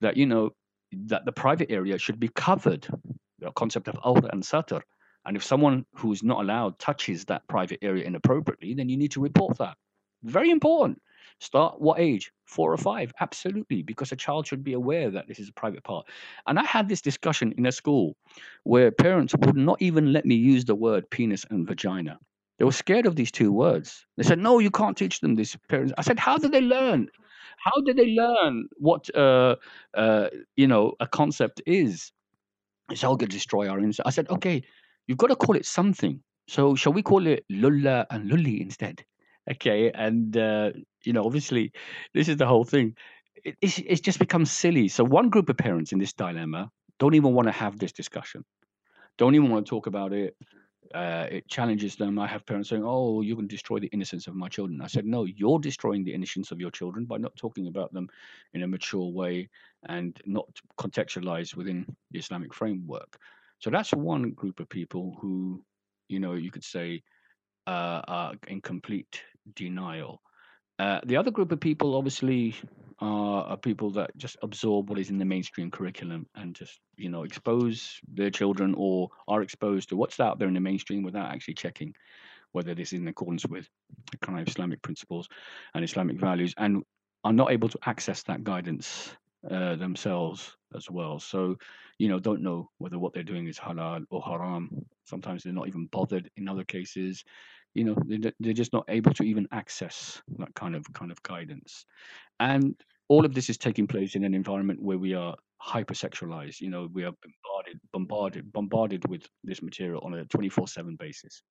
[0.00, 0.50] that you know
[1.06, 2.88] that the private area should be covered.
[3.38, 4.82] The concept of awra and satar.
[5.24, 9.20] And if someone who's not allowed touches that private area inappropriately, then you need to
[9.20, 9.76] report that.
[10.22, 11.00] Very important.
[11.40, 12.32] Start what age?
[12.44, 13.12] Four or five?
[13.20, 16.06] Absolutely, because a child should be aware that this is a private part.
[16.46, 18.16] And I had this discussion in a school
[18.62, 22.18] where parents would not even let me use the word penis and vagina.
[22.58, 24.06] They were scared of these two words.
[24.16, 27.08] They said, "No, you can't teach them this." Parents, I said, "How do they learn?
[27.56, 29.56] How do they learn what uh,
[29.94, 32.12] uh, you know a concept is?"
[32.90, 34.06] It's all going to destroy our innocence.
[34.06, 34.62] I said, "Okay,
[35.06, 36.22] you've got to call it something.
[36.48, 39.04] So shall we call it lulla and lully instead?"
[39.50, 40.72] Okay, and uh,
[41.04, 41.72] you know, obviously,
[42.14, 42.96] this is the whole thing.
[43.44, 44.88] It, it's, it's just become silly.
[44.88, 48.44] So one group of parents in this dilemma don't even want to have this discussion.
[49.18, 50.36] Don't even want to talk about it.
[50.94, 52.18] Uh, it challenges them.
[52.18, 55.06] I have parents saying, "Oh, going to destroy the innocence of my children." I said,
[55.06, 58.08] "No, you're destroying the innocence of your children by not talking about them
[58.52, 59.48] in a mature way
[59.88, 60.48] and not
[60.78, 63.18] contextualized within the Islamic framework."
[63.62, 65.64] So that's one group of people who,
[66.08, 67.02] you know, you could say
[67.68, 69.22] uh, are in complete
[69.54, 70.20] denial.
[70.80, 72.56] Uh, the other group of people, obviously,
[72.98, 77.08] are, are people that just absorb what is in the mainstream curriculum and just, you
[77.08, 81.30] know, expose their children or are exposed to what's out there in the mainstream without
[81.30, 81.94] actually checking
[82.50, 83.68] whether this is in accordance with
[84.20, 85.28] kind of Islamic principles
[85.74, 86.82] and Islamic values, and
[87.24, 89.16] are not able to access that guidance
[89.50, 91.18] uh, themselves as well.
[91.18, 91.56] So,
[91.98, 94.70] you know, don't know whether what they're doing is halal or haram.
[95.04, 96.30] Sometimes they're not even bothered.
[96.36, 97.24] In other cases,
[97.74, 101.22] you know, they're, they're just not able to even access that kind of kind of
[101.22, 101.86] guidance.
[102.40, 102.74] And
[103.08, 106.60] all of this is taking place in an environment where we are hypersexualized.
[106.60, 111.42] You know, we are bombarded, bombarded, bombarded with this material on a twenty-four seven basis.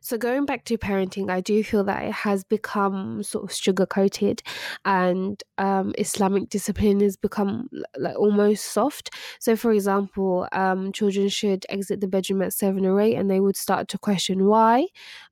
[0.00, 3.86] So going back to parenting, I do feel that it has become sort of sugar
[3.86, 4.42] coated,
[4.84, 9.10] and um, Islamic discipline has become like almost soft.
[9.40, 13.40] So, for example, um, children should exit the bedroom at seven or eight, and they
[13.40, 14.86] would start to question why,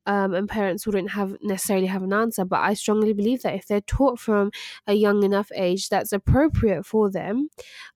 [0.07, 2.45] um, and parents wouldn't have necessarily have an answer.
[2.45, 4.51] But I strongly believe that if they're taught from
[4.87, 7.49] a young enough age that's appropriate for them,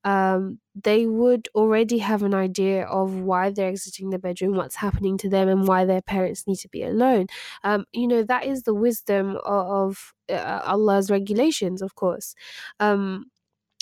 [0.04, 5.18] um, they would already have an idea of why they're exiting the bedroom, what's happening
[5.18, 7.26] to them, and why their parents need to be alone.
[7.64, 12.34] Um, you know, that is the wisdom of, of uh, Allah's regulations, of course.
[12.80, 13.30] Um,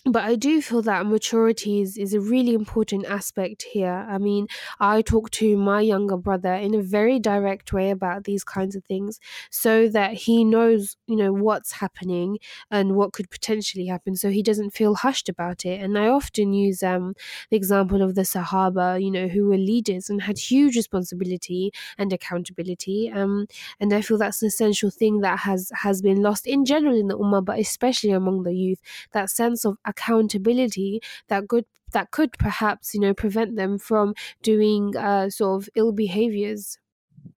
[0.08, 4.06] but I do feel that maturity is, is a really important aspect here.
[4.08, 4.46] I mean,
[4.78, 8.84] I talk to my younger brother in a very direct way about these kinds of
[8.84, 9.18] things
[9.50, 12.38] so that he knows, you know, what's happening
[12.70, 15.80] and what could potentially happen so he doesn't feel hushed about it.
[15.80, 17.14] And I often use um,
[17.50, 22.12] the example of the Sahaba, you know, who were leaders and had huge responsibility and
[22.12, 23.10] accountability.
[23.10, 23.48] Um,
[23.80, 27.08] and I feel that's an essential thing that has, has been lost in general in
[27.08, 28.80] the Ummah, but especially among the youth,
[29.12, 34.96] that sense of accountability that could that could perhaps you know prevent them from doing
[34.96, 36.78] uh, sort of ill behaviors.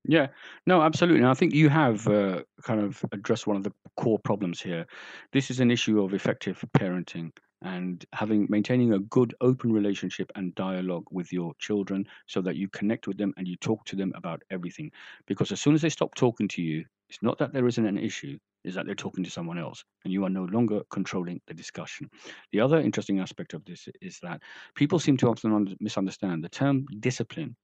[0.07, 0.28] Yeah.
[0.66, 1.22] No absolutely.
[1.22, 4.86] And i think you have uh, kind of addressed one of the core problems here.
[5.34, 7.32] This is an issue of effective parenting
[7.62, 12.70] and having maintaining a good open relationship and dialogue with your children so that you
[12.70, 14.91] connect with them and you talk to them about everything.
[15.28, 17.97] Because as soon as they stop talking to you it's not that there isn't an
[17.97, 21.53] issue is that they're talking to someone else and you are no longer controlling the
[21.53, 22.10] discussion.
[22.51, 24.41] The other interesting aspect of this is that
[24.76, 27.55] people seem to often misunderstand the term discipline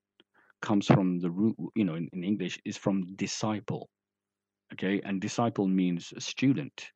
[0.62, 3.89] comes from the root, you know, in, in English is from disciple.
[4.74, 6.91] Okay, and disciple means a student.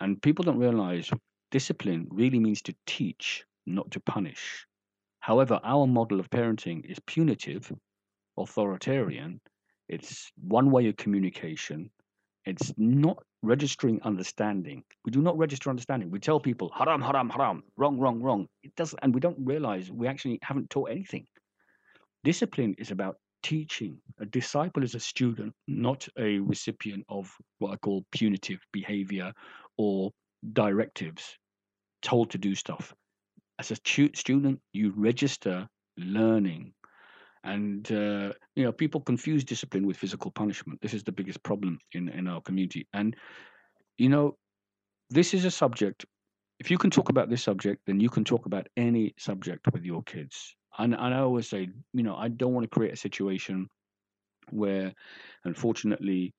[0.00, 1.10] And people don't realize
[1.50, 4.66] discipline really means to teach, not to punish.
[5.20, 7.72] However, our model of parenting is punitive,
[8.36, 9.40] authoritarian,
[9.88, 11.90] it's one way of communication,
[12.50, 14.82] it's not registering understanding.
[15.04, 16.10] We do not register understanding.
[16.10, 18.48] We tell people haram, haram, haram, wrong, wrong, wrong.
[18.62, 21.26] It doesn't, and we don't realize we actually haven't taught anything.
[22.24, 23.98] Discipline is about teaching.
[24.18, 29.32] A disciple is a student, not a recipient of what I call punitive behavior
[29.78, 30.10] or
[30.52, 31.38] directives,
[32.02, 32.94] told to do stuff.
[33.58, 36.72] As a stu- student, you register learning
[37.44, 40.80] and uh, you know people confuse discipline with physical punishment.
[40.80, 42.86] This is the biggest problem in in our community.
[42.92, 43.16] And
[43.98, 44.36] you know
[45.10, 46.06] this is a subject
[46.58, 49.84] if you can talk about this subject then you can talk about any subject with
[49.84, 50.54] your kids.
[50.78, 53.68] And, and i always say you know i don't want to create a situation
[54.50, 54.92] where
[55.44, 56.32] unfortunately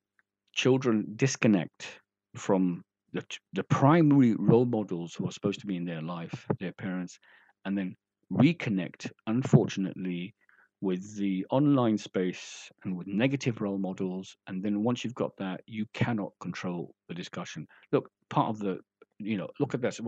[0.53, 1.99] children disconnect
[2.35, 2.83] from
[3.13, 3.23] the,
[3.53, 7.19] the primary role models who are supposed to be in their life, their parents,
[7.65, 7.95] and then
[8.31, 10.33] reconnect, unfortunately,
[10.81, 14.35] with the online space and with negative role models.
[14.47, 17.67] And then once you've got that, you cannot control the discussion.
[17.91, 18.79] Look, part of the,
[19.19, 20.01] you know, look at this.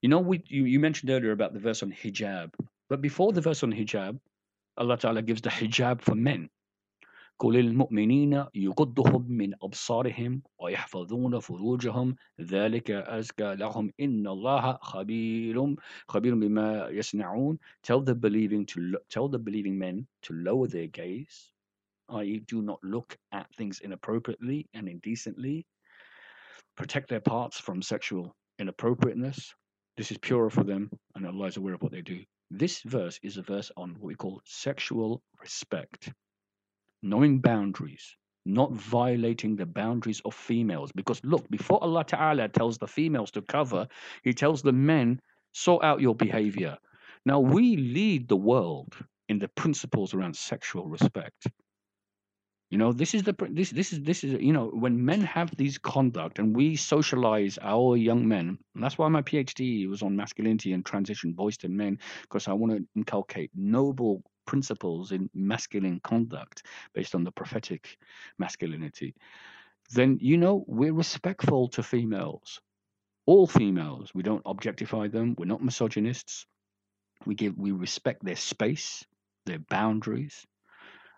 [0.00, 2.52] You know, we you, you mentioned earlier about the verse on hijab,
[2.88, 4.18] but before the verse on hijab,
[4.78, 6.48] Allah Ta'ala gives the hijab for men.
[7.41, 15.75] قل المؤمنين يغضهم من أبصارهم ويحفظون فروجهم ذلك أزكى لهم إن الله خبير
[16.07, 21.51] خبير بما يصنعون tell the believing to tell the believing men to lower their gaze
[22.09, 22.39] i.e.
[22.47, 25.65] do not look at things inappropriately and indecently
[26.77, 29.55] protect their parts from sexual inappropriateness
[29.97, 32.19] this is purer for them and Allah is aware of what they do
[32.51, 36.11] this verse is a verse on what we call sexual respect
[37.02, 40.92] knowing boundaries, not violating the boundaries of females.
[40.92, 43.88] Because look, before Allah Ta'ala tells the females to cover,
[44.22, 45.20] He tells the men,
[45.52, 46.76] sort out your behavior.
[47.24, 48.94] Now, we lead the world
[49.28, 51.48] in the principles around sexual respect.
[52.70, 55.56] You know, this is the this this is this is you know when men have
[55.56, 58.58] these conduct and we socialize our young men.
[58.74, 62.72] That's why my PhD was on masculinity and transition, boys to men, because I want
[62.72, 67.98] to inculcate noble principles in masculine conduct based on the prophetic
[68.38, 69.14] masculinity,
[69.92, 72.60] then you know we're respectful to females,
[73.26, 74.12] all females.
[74.14, 75.34] We don't objectify them.
[75.38, 76.46] We're not misogynists.
[77.24, 79.04] We give we respect their space,
[79.46, 80.44] their boundaries.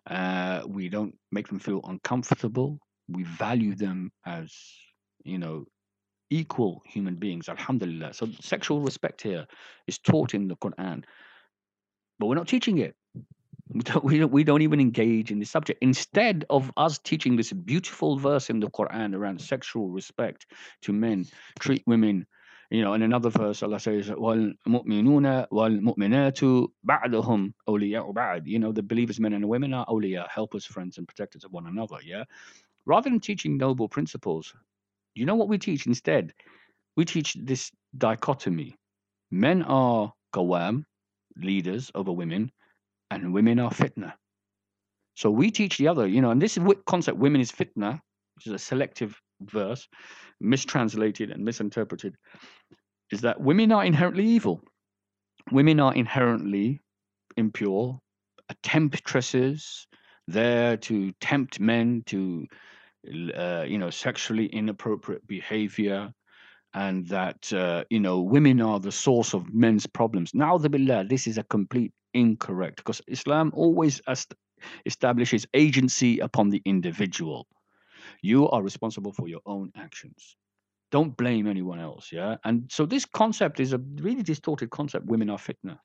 [0.07, 2.79] Uh, we don't make them feel uncomfortable.
[3.09, 4.53] We value them as
[5.25, 5.67] you know
[6.31, 7.49] equal human beings.
[7.49, 8.15] Alhamdulillah.
[8.15, 9.47] So sexual respect here
[9.87, 11.05] is taught in the Quran,
[12.19, 12.95] but we're not teaching it.
[13.70, 15.82] We don't, we don't, we don't even engage in the subject.
[15.82, 20.46] Instead of us teaching this beautiful verse in the Quran around sexual respect
[20.84, 21.26] to men,
[21.60, 22.28] treat women,
[22.70, 28.84] you know, in another verse, Allah says, وَالْمُؤْمِنُونَ وَالْمُؤْمِنَاتُ بَعْدُهُمْ أَوْلِيَاءُ بَعْدٍ You know, the
[28.84, 32.24] believers, men and women are awliya, helpers, friends, and protectors of one another, yeah?
[32.86, 34.54] Rather than teaching noble principles,
[35.16, 36.34] you know what we teach instead?
[36.96, 38.76] We teach this dichotomy.
[39.32, 40.86] Men are qawam,
[41.36, 42.52] leaders over women,
[43.11, 44.13] and women are fitna.
[45.15, 48.01] So we teach the other, you know, and this concept, women is fitna,
[48.37, 49.89] which is a selective verse,
[50.41, 52.15] mistranslated and misinterpreted,
[53.11, 54.63] is that women are inherently evil.
[55.51, 56.81] Women are inherently
[57.37, 57.99] impure,
[58.63, 59.87] temptresses,
[60.27, 62.47] there to tempt men to,
[63.35, 66.13] uh, you know, sexually inappropriate behavior,
[66.75, 70.35] and that uh, you know women are the source of men's problems.
[70.35, 74.01] Now, the billah, this is a complete incorrect because Islam always
[74.87, 77.47] establishes agency upon the individual.
[78.23, 80.37] You are responsible for your own actions.
[80.91, 82.11] Don't blame anyone else.
[82.11, 82.37] Yeah.
[82.45, 85.07] And so this concept is a really distorted concept.
[85.07, 85.79] Women are fitna.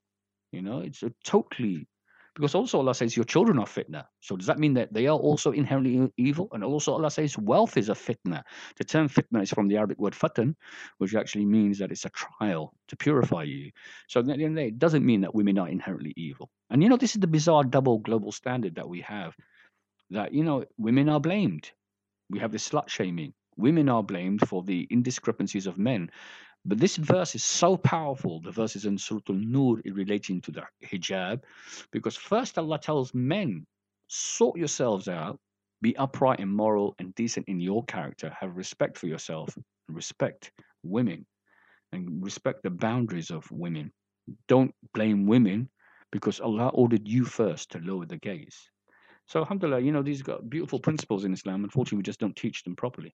[0.51, 1.88] You know, it's a totally
[2.36, 4.05] because also Allah says your children are fitna.
[4.19, 5.23] So does that mean that they are mm.
[5.23, 6.47] also inherently evil?
[6.51, 8.43] And also Allah says wealth is a fitna.
[8.77, 10.55] The term fitna is from the Arabic word fatan,
[10.97, 13.71] which actually means that it's a trial to purify you.
[14.07, 16.49] So at the end of the day, it doesn't mean that women are inherently evil.
[16.69, 19.36] And you know, this is the bizarre double global standard that we have.
[20.09, 21.71] That you know, women are blamed.
[22.29, 23.34] We have this slut shaming.
[23.57, 26.09] Women are blamed for the indiscrepancies of men.
[26.66, 31.41] But this verse is so powerful, the verses in Surah Al-Nur relating to the hijab,
[31.91, 33.66] because first Allah tells men,
[34.07, 35.39] sort yourselves out,
[35.82, 39.57] be upright and moral and decent in your character, have respect for yourself,
[39.89, 40.53] respect
[40.84, 41.26] women,
[41.91, 43.91] and respect the boundaries of women.
[44.47, 45.70] Don't blame women
[46.14, 48.57] because Allah ordered you first to lower the gaze.
[49.26, 51.64] So, alhamdulillah, you know, these got beautiful principles in Islam.
[51.64, 53.14] Unfortunately, we just don't teach them properly.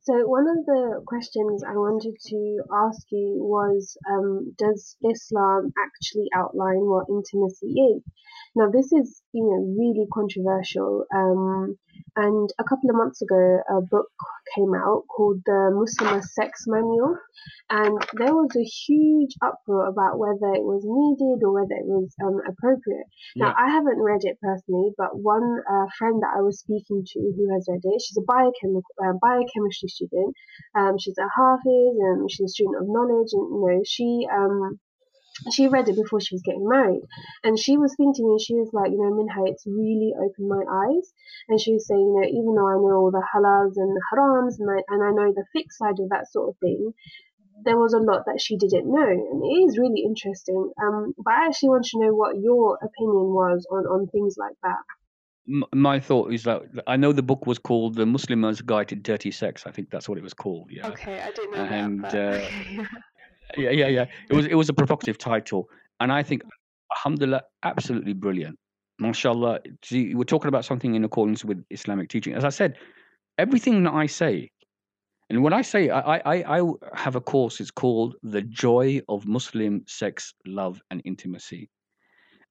[0.00, 6.28] So one of the questions I wanted to ask you was, um, does Islam actually
[6.34, 8.02] outline what intimacy is?
[8.56, 11.04] Now this is, you know, really controversial.
[11.14, 11.76] Um,
[12.16, 14.10] and a couple of months ago, a book
[14.54, 17.16] came out called the Muslimah Sex Manual,
[17.70, 22.12] and there was a huge uproar about whether it was needed or whether it was
[22.22, 23.06] um, appropriate.
[23.34, 23.46] Yeah.
[23.46, 27.18] Now I haven't read it personally, but one uh, friend that I was speaking to
[27.20, 30.36] who has read it, she's a biochemical uh, biochemistry student.
[30.76, 34.80] Um, she's a Hafiz and she's a student of knowledge, and you know she um
[35.50, 37.02] she read it before she was getting married
[37.42, 40.48] and she was thinking to me she was like you know minha it's really opened
[40.48, 41.12] my eyes
[41.48, 44.02] and she was saying you know even though i know all the halals and the
[44.12, 46.92] harams and I, and I know the fiqh side of that sort of thing
[47.64, 51.32] there was a lot that she didn't know and it is really interesting um but
[51.32, 54.82] i actually want to know what your opinion was on on things like that
[55.46, 59.32] my thought is that I know the book was called The Muslimah's Guide to Dirty
[59.32, 59.64] Sex.
[59.66, 60.70] I think that's what it was called.
[60.70, 60.86] Yeah.
[60.86, 62.14] Okay, I didn't know And, that.
[62.14, 62.86] uh, But
[63.56, 64.06] yeah, yeah, yeah.
[64.30, 65.68] It was it was a provocative title,
[66.00, 66.42] and I think,
[66.96, 68.58] alhamdulillah, absolutely brilliant.
[68.98, 69.60] Mashallah.
[69.90, 72.34] We're talking about something in accordance with Islamic teaching.
[72.34, 72.78] As I said,
[73.38, 74.50] everything that I say,
[75.30, 79.26] and when I say I, I, I have a course, it's called The Joy of
[79.26, 81.70] Muslim Sex, Love, and Intimacy.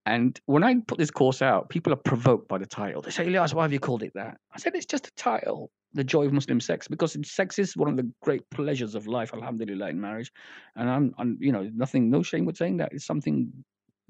[0.05, 3.03] And when I put this course out, people are provoked by the title.
[3.03, 4.37] They say, Alyas, why have you called it that?
[4.51, 7.89] I said, it's just a title, The Joy of Muslim Sex, because sex is one
[7.89, 10.31] of the great pleasures of life, alhamdulillah, in marriage.
[10.75, 12.93] And I'm, I'm you know, nothing, no shame with saying that.
[12.93, 13.51] It's something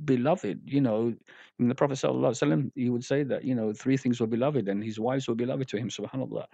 [0.05, 1.13] beloved, you know.
[1.59, 4.84] In the Prophet, sallallahu he would say that, you know, three things were beloved and
[4.84, 6.45] his wives were beloved to him, subhanAllah.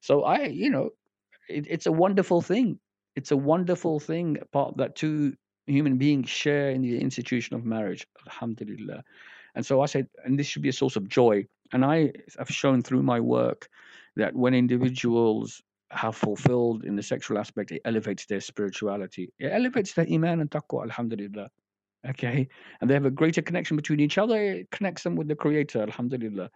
[0.00, 0.90] So I, you know,
[1.48, 2.78] it, it's a wonderful thing.
[3.16, 5.34] It's a wonderful thing, part that two
[5.66, 8.06] human beings share in the institution of marriage.
[8.26, 9.04] Alhamdulillah.
[9.54, 11.46] And so I said, and this should be a source of joy.
[11.72, 13.68] And I have shown through my work
[14.16, 19.32] that when individuals have fulfilled in the sexual aspect, it elevates their spirituality.
[19.38, 21.50] It elevates their iman and taqwa, alhamdulillah.
[22.08, 22.48] Okay.
[22.80, 24.36] And they have a greater connection between each other.
[24.36, 26.50] It connects them with the creator, alhamdulillah.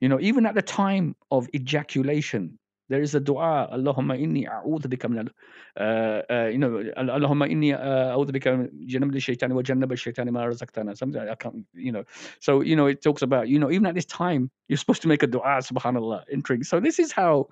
[0.00, 2.58] You know, even at the time of ejaculation,
[2.90, 7.48] there is a dua, Allahumma inni a'udhu bika min al- uh, uh, you know, Allahumma
[7.50, 10.96] inni uh, a'udhu bika min janab al-shaytani wa jannab al-shaytani ma razaqtana.
[10.98, 12.04] Something I can't, you know.
[12.40, 15.08] So, you know, it talks about, you know, even at this time, you're supposed to
[15.08, 16.64] make a dua, subhanAllah, entering.
[16.64, 17.48] So this is how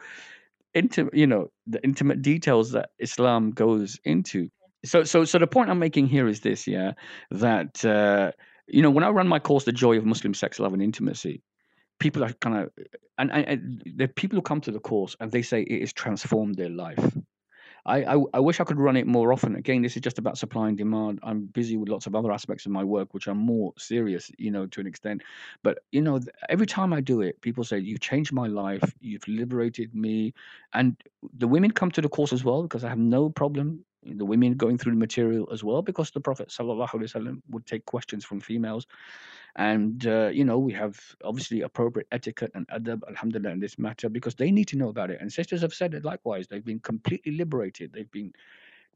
[0.74, 4.50] intimate, you know, the intimate details that Islam goes into.
[4.84, 6.92] So, so, so the point I'm making here is this, yeah,
[7.30, 8.32] that, uh,
[8.66, 11.42] you know, when I run my course, The Joy of Muslim Sex, Love and Intimacy,
[11.98, 12.70] people are kind of
[13.18, 15.92] and, and, and the people who come to the course and they say it has
[15.92, 17.16] transformed their life.
[17.86, 19.56] I, I i wish i could run it more often.
[19.56, 21.20] Again this is just about supply and demand.
[21.22, 24.50] I'm busy with lots of other aspects of my work which are more serious you
[24.50, 25.22] know to an extent.
[25.62, 28.94] But you know every time i do it people say you've changed my life.
[29.00, 30.34] You've liberated me.
[30.74, 30.96] And
[31.36, 34.54] the women come to the course as well because i have no problem the women
[34.54, 38.24] going through the material as well because the prophet sallallahu alaihi wasallam would take questions
[38.24, 38.86] from females
[39.58, 44.08] and uh, you know we have obviously appropriate etiquette and adab alhamdulillah in this matter
[44.08, 45.20] because they need to know about it.
[45.20, 46.48] And sisters have said it likewise.
[46.48, 47.92] They've been completely liberated.
[47.92, 48.32] They've been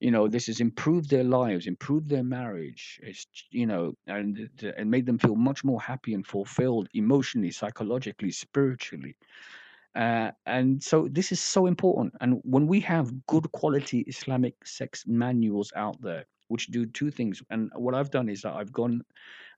[0.01, 3.01] you know this has improved their lives improved their marriage.
[3.03, 7.51] It's you know and it- and made them feel much more happy and fulfilled emotionally
[7.53, 9.17] psychologically spiritually.
[9.95, 12.15] Uh, and so this is so important.
[12.21, 17.43] And when we have good quality Islamic sex manuals out there, which do two things,
[17.51, 19.03] and what I've done is that I've gone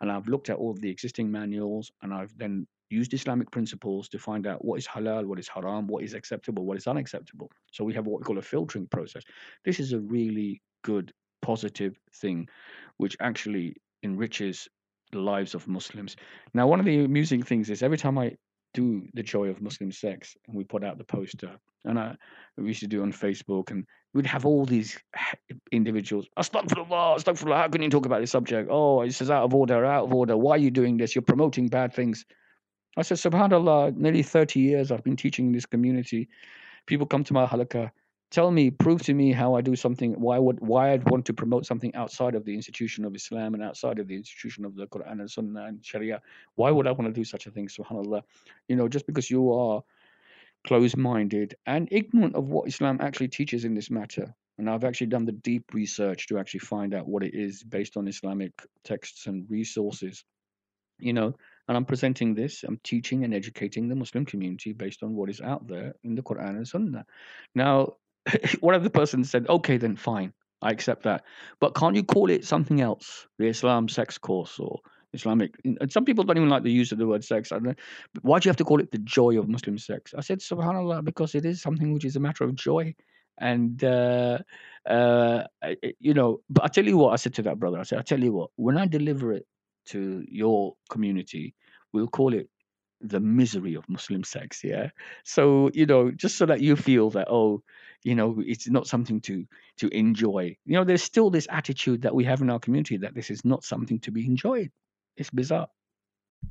[0.05, 4.07] and I've looked at all of the existing manuals and I've then used Islamic principles
[4.11, 7.51] to find out what is halal, what is haram, what is acceptable, what is unacceptable.
[7.73, 9.23] So we have what we call a filtering process.
[9.65, 12.47] This is a really good, positive thing,
[12.99, 14.69] which actually enriches
[15.11, 16.17] the lives of Muslims.
[16.53, 18.37] Now, one of the amusing things is every time I
[18.75, 21.57] do the joy of Muslim sex, and we put out the poster.
[21.87, 22.15] And I,
[22.59, 24.97] we used to do on Facebook, and we'd have all these
[25.73, 26.27] individuals.
[26.39, 27.57] Astaghfirullah, astaghfirullah.
[27.57, 28.69] How can you talk about this subject?
[28.71, 30.37] Oh, this is out of order, out of order.
[30.37, 31.15] Why are you doing this?
[31.15, 32.25] You're promoting bad things.
[32.97, 36.29] I said, Subhanallah, nearly 30 years I've been teaching in this community.
[36.87, 37.91] People come to my halakah.
[38.31, 40.13] Tell me, prove to me how I do something.
[40.21, 43.63] Why would why I'd want to promote something outside of the institution of Islam and
[43.63, 46.21] outside of the institution of the Quran and Sunnah and Sharia?
[46.57, 47.69] Why would I want to do such a thing?
[47.69, 48.23] Subhanallah,
[48.67, 49.83] you know, just because you are
[50.67, 54.35] closed-minded and ignorant of what Islam actually teaches in this matter.
[54.59, 57.97] And I've actually done the deep research to actually find out what it is based
[57.97, 58.53] on Islamic
[58.85, 60.25] texts and resources
[60.99, 61.35] you know?
[61.67, 65.41] And i'm presenting this i'm teaching and educating the muslim community based on what is
[65.41, 67.07] out there in the quran and sunnah.
[67.55, 67.95] Now
[68.61, 71.25] one of the persons said okay then fine i accept that.
[71.61, 74.81] But can't you call it something else the islam sex course or
[75.15, 77.65] islamic and some people don't even like the use of the word sex I don't
[77.65, 77.75] know,
[78.23, 81.05] why do you have to call it the joy of muslim sex i said subhanallah
[81.05, 82.95] because it is something which is a matter of joy
[83.39, 84.39] and uh
[84.89, 85.43] uh
[85.99, 88.03] you know but i tell you what i said to that brother i said i
[88.03, 89.47] tell you what when i deliver it
[89.87, 91.55] to your community,
[91.93, 92.49] we'll call it
[93.01, 94.63] the misery of Muslim sex.
[94.65, 94.91] Yeah.
[95.25, 97.63] So, you know, just so that you feel that, oh,
[98.03, 99.47] you know, it's not something to
[99.79, 100.57] to enjoy.
[100.65, 103.45] You know, there's still this attitude that we have in our community that this is
[103.45, 104.71] not something to be enjoyed.
[105.17, 105.69] It's bizarre.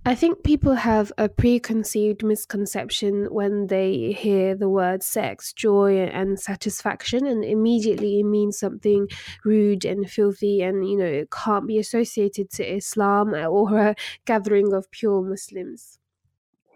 [0.06, 6.40] I think people have a preconceived misconception when they hear the word sex, joy, and
[6.40, 9.08] satisfaction, and immediately it means something
[9.46, 13.96] rude and filthy, and you know, it can't be associated to Islam or a
[14.26, 16.00] gathering of pure Muslims.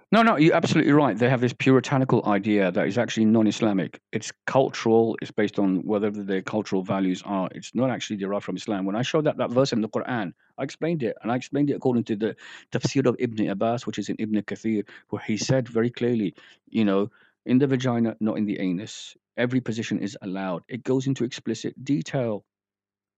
[0.09, 1.17] No, no, you're absolutely right.
[1.17, 3.99] They have this puritanical idea that is actually non-Islamic.
[4.13, 5.17] It's cultural.
[5.21, 7.49] It's based on whether their cultural values are.
[7.53, 8.85] It's not actually derived from Islam.
[8.85, 11.71] When I showed that that verse in the Quran, I explained it, and I explained
[11.71, 12.37] it according to the
[12.71, 16.35] tafsir of Ibn Abbas, which is in Ibn Kathir, where he said very clearly,
[16.69, 17.11] you know,
[17.45, 19.17] in the vagina, not in the anus.
[19.35, 20.63] Every position is allowed.
[20.69, 22.45] It goes into explicit detail,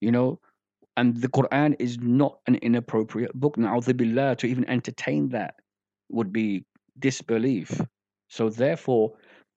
[0.01, 0.39] you know,
[0.97, 3.57] and the Quran is not an inappropriate book.
[3.57, 5.53] Na'udhu to even entertain that
[6.09, 6.65] would be
[6.99, 7.81] disbelief.
[8.27, 9.13] So therefore,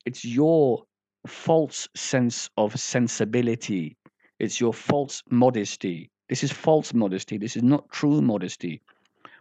[0.07, 0.85] it's your
[1.27, 3.97] false sense of sensibility.
[4.39, 6.11] It's your false modesty.
[6.29, 7.39] This is false modesty.
[7.39, 8.83] This is not true modesty.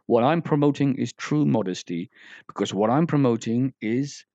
[0.06, 2.10] What I'm promoting is true modesty
[2.48, 4.26] because what I'm promoting is,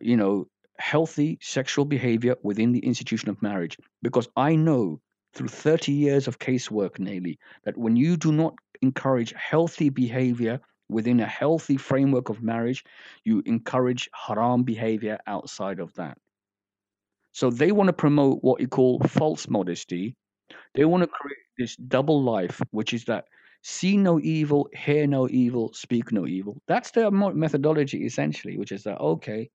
[0.00, 0.46] you know,
[0.78, 3.78] healthy sexual behavior within the institution of marriage.
[4.02, 5.00] Because I know
[5.32, 11.20] through 30 years of casework, nearly, that when you do not encourage healthy behavior within
[11.20, 12.84] a healthy framework of marriage,
[13.24, 16.18] you encourage haram behavior outside of that.
[17.32, 20.16] So they want to promote what you call false modesty.
[20.74, 21.14] They want to mm-hmm.
[21.14, 23.26] create this double life, which is that
[23.62, 26.62] see no evil, hear no evil, speak no evil.
[26.68, 29.50] That's their methodology essentially, which is that, okay,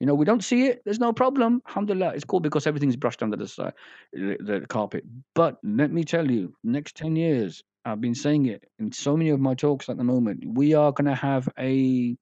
[0.00, 0.82] you know, we don't see it.
[0.84, 1.60] There's no problem.
[1.68, 3.74] Alhamdulillah, it's cool because everything's brushed under the, side,
[4.12, 5.04] the, the carpet.
[5.34, 9.30] But let me tell you, next 10 years, I've been saying it in so many
[9.30, 10.44] of my talks at the moment.
[10.46, 12.16] We are going to have a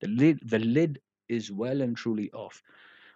[0.00, 0.40] the lid.
[0.44, 2.62] The lid is well and truly off.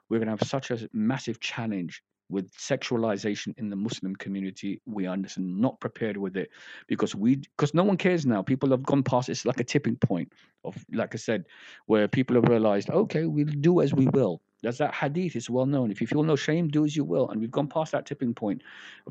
[0.08, 4.80] We're going to have such a massive challenge with sexualization in the Muslim community.
[4.86, 6.50] We are not prepared with it
[6.88, 8.42] because we because no one cares now.
[8.42, 9.28] People have gone past.
[9.28, 10.32] It's like a tipping point
[10.64, 11.44] of, like I said,
[11.86, 14.40] where people have realized, okay, we'll do as we will.
[14.64, 15.36] There's that hadith.
[15.36, 15.90] It's well known.
[15.90, 17.28] If you feel no shame, do as you will.
[17.28, 18.62] And we've gone past that tipping point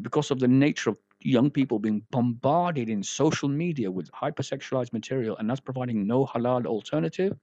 [0.01, 5.37] because of the nature of young people being bombarded in social media with hypersexualized material,
[5.37, 7.37] and that's providing no halal alternative.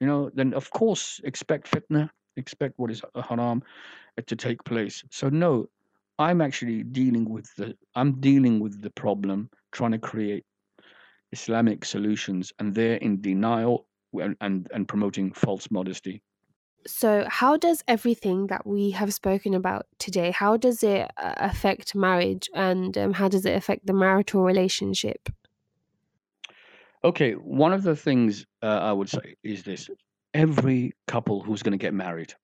[0.00, 3.62] You know, then of course expect fitna, expect what is haram
[4.26, 5.02] to take place.
[5.10, 5.68] So no,
[6.18, 10.44] I'm actually dealing with the I'm dealing with the problem, trying to create
[11.32, 16.22] Islamic solutions, and they're in denial and and, and promoting false modesty.
[16.86, 21.94] So, how does everything that we have spoken about today, how does it uh, affect
[21.94, 25.28] marriage and um, how does it affect the marital relationship?
[27.04, 29.88] Okay, one of the things uh, I would say is this
[30.34, 32.34] every couple who's going to get married,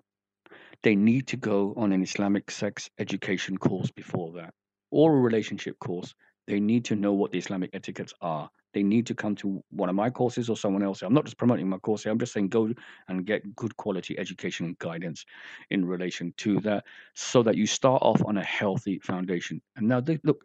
[0.82, 4.55] they need to go on an Islamic sex education course before that,
[4.91, 6.14] or a relationship course.
[6.47, 9.89] They need to know what the Islamic etiquettes are they need to come to one
[9.89, 11.01] of my courses or someone else.
[11.03, 12.13] I'm not just promoting my course here.
[12.13, 12.71] I'm just saying go
[13.09, 15.25] and get good quality education and guidance
[15.71, 16.85] in relation to that
[17.15, 19.63] so that you start off on a healthy foundation.
[19.77, 20.45] And now, they, look,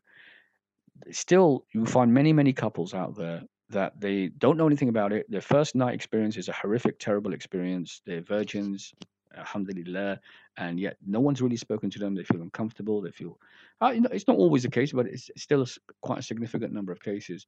[1.11, 3.41] still, you find many, many couples out there
[3.71, 5.25] that they don't know anything about it.
[5.29, 8.01] Their first night experience is a horrific, terrible experience.
[8.05, 8.93] They're virgins,
[9.35, 10.19] alhamdulillah,
[10.59, 12.13] and yet no one's really spoken to them.
[12.13, 13.01] They feel uncomfortable.
[13.01, 13.39] They feel,
[13.81, 15.67] uh, you know, it's not always the case, but it's still a,
[16.01, 17.47] quite a significant number of cases.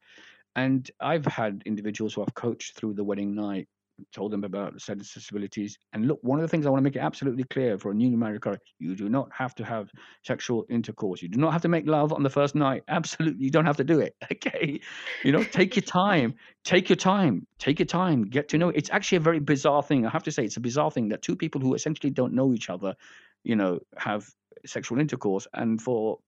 [0.55, 3.67] And I've had individuals who I've coached through the wedding night,
[4.13, 5.77] told them about sensibilities.
[5.93, 7.93] And look, one of the things I want to make it absolutely clear for a
[7.93, 9.91] new married couple, you do not have to have
[10.23, 11.21] sexual intercourse.
[11.21, 12.83] You do not have to make love on the first night.
[12.87, 14.15] Absolutely, you don't have to do it.
[14.31, 14.79] Okay.
[15.23, 16.35] You know, take your time.
[16.63, 17.45] Take your time.
[17.59, 18.23] Take your time.
[18.23, 18.69] Get to know.
[18.69, 20.05] It's actually a very bizarre thing.
[20.05, 22.53] I have to say, it's a bizarre thing that two people who essentially don't know
[22.53, 22.95] each other,
[23.43, 24.27] you know, have
[24.65, 25.47] sexual intercourse.
[25.53, 26.19] And for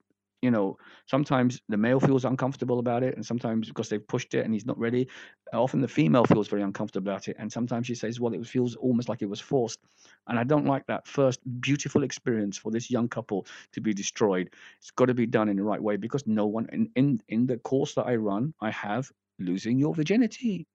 [0.44, 0.78] you know,
[1.08, 4.66] sometimes the male feels uncomfortable about it, and sometimes because they've pushed it and he's
[4.66, 5.08] not ready.
[5.54, 8.76] Often the female feels very uncomfortable about it, and sometimes she says, "Well, it feels
[8.76, 9.80] almost like it was forced,"
[10.28, 14.54] and I don't like that first beautiful experience for this young couple to be destroyed.
[14.80, 17.48] It's got to be done in the right way because no one in in in
[17.48, 20.68] the course that I run, I have losing your virginity.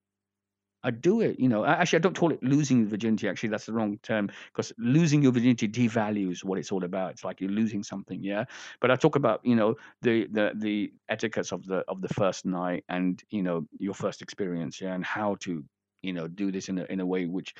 [0.88, 1.38] I do it.
[1.38, 3.28] You know, actually, I don't call it losing virginity.
[3.28, 7.10] Actually, that's the wrong term because losing your virginity devalues what it's all about.
[7.10, 8.44] It's like you're losing something, yeah.
[8.80, 12.46] But I talk about you know the the the etiquettes of the of the first
[12.46, 15.62] night and you know your first experience, yeah, and how to
[16.02, 17.54] you know do this in a, in a way which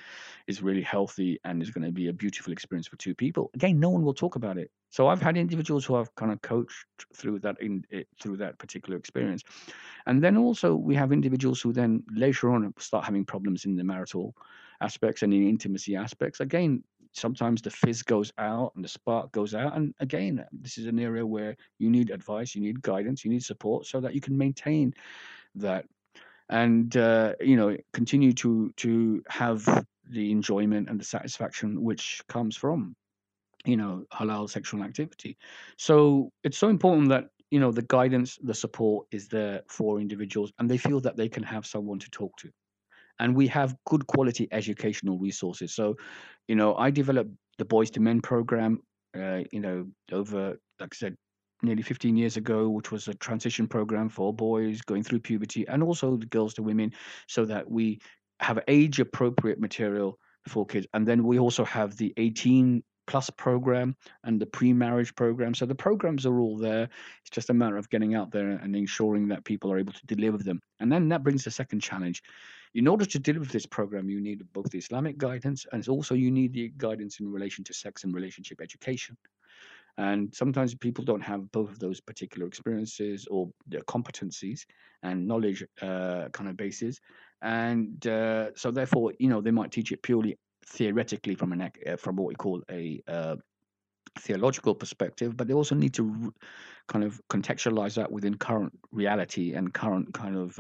[0.47, 3.51] is really healthy and is going to be a beautiful experience for two people.
[3.55, 4.71] Again no one will talk about it.
[4.91, 8.59] So i've had individuals who i've kind of coached through that in it, through that
[8.59, 9.43] particular experience.
[10.07, 13.85] And then also we have individuals who then later on start having problems in the
[13.85, 14.35] marital
[14.81, 16.41] aspects and in intimacy aspects.
[16.41, 16.83] Again
[17.13, 19.75] sometimes the fizz goes out and the spark goes out.
[19.77, 23.45] And again this is an area where you need advice you need guidance you need
[23.45, 24.95] support so that you can maintain
[25.57, 25.85] that
[26.51, 32.57] and uh, you know continue to to have the enjoyment and the satisfaction which comes
[32.57, 32.95] from
[33.65, 35.37] you know halal sexual activity
[35.77, 40.53] so it's so important that you know the guidance the support is there for individuals
[40.59, 42.51] and they feel that they can have someone to talk to
[43.19, 45.75] and we have good quality educational resources.
[45.75, 45.97] So,
[46.47, 48.81] you know, I developed the Boys to Men program,
[49.17, 51.17] uh, you know, over, like I said,
[51.63, 55.83] nearly 15 years ago, which was a transition program for boys going through puberty and
[55.83, 56.93] also the girls to women,
[57.27, 58.01] so that we
[58.41, 60.87] have age appropriate material for kids.
[60.95, 65.55] And then we also have the 18 plus program and the pre-marriage program.
[65.55, 66.89] So the programs are all there.
[67.23, 70.07] It's just a matter of getting out there and ensuring that people are able to
[70.07, 70.61] deliver them.
[70.79, 72.23] And then that brings the second challenge.
[72.75, 76.31] In order to deliver this program, you need both the Islamic guidance and also you
[76.31, 79.17] need the guidance in relation to sex and relationship education.
[79.99, 83.51] And sometimes people don't have both of those particular experiences or
[83.89, 84.61] competencies
[85.03, 87.01] and knowledge uh, kind of bases.
[87.43, 91.97] And uh, so, therefore, you know, they might teach it purely theoretically from an uh,
[91.97, 93.37] from what we call a uh,
[94.21, 96.33] theological perspective, but they also need to
[96.87, 100.59] kind of contextualize that within current reality and current kind of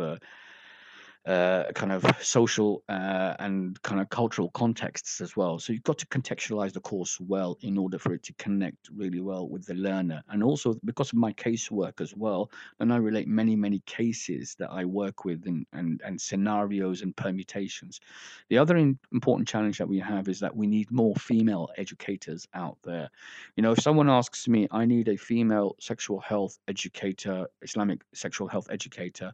[1.26, 5.58] uh, kind of social uh, and kind of cultural contexts as well.
[5.58, 9.20] So you've got to contextualize the course well in order for it to connect really
[9.20, 10.22] well with the learner.
[10.28, 12.50] And also because of my casework as well,
[12.80, 17.14] and I relate many, many cases that I work with and, and, and scenarios and
[17.14, 18.00] permutations.
[18.48, 22.46] The other in, important challenge that we have is that we need more female educators
[22.54, 23.10] out there.
[23.56, 28.48] You know, if someone asks me, I need a female sexual health educator, Islamic sexual
[28.48, 29.32] health educator,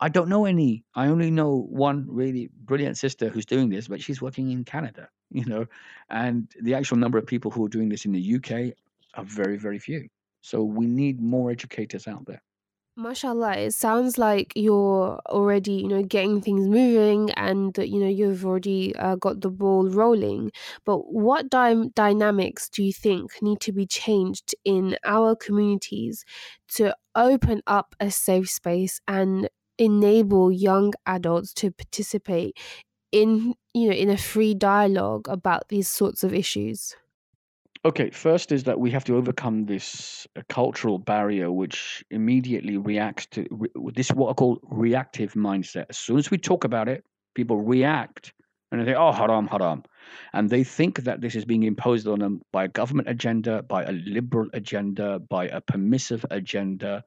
[0.00, 0.84] I don't know any.
[0.94, 5.08] I only know one really brilliant sister who's doing this, but she's working in Canada,
[5.30, 5.66] you know,
[6.10, 8.74] and the actual number of people who are doing this in the UK
[9.14, 10.08] are very, very few.
[10.40, 12.42] So we need more educators out there.
[12.94, 18.44] Mashallah, it sounds like you're already, you know, getting things moving and, you know, you've
[18.44, 20.52] already uh, got the ball rolling.
[20.84, 26.26] But what dy- dynamics do you think need to be changed in our communities
[26.74, 32.56] to open up a safe space and enable young adults to participate
[33.10, 36.96] in you know in a free dialogue about these sorts of issues?
[37.84, 43.26] Okay first is that we have to overcome this uh, cultural barrier which immediately reacts
[43.26, 45.86] to re- this what i call reactive mindset.
[45.90, 47.04] As soon as we talk about it
[47.34, 48.32] people react
[48.70, 49.82] and they say oh haram haram
[50.32, 53.82] and they think that this is being imposed on them by a government agenda by
[53.84, 57.04] a liberal agenda by a permissive agenda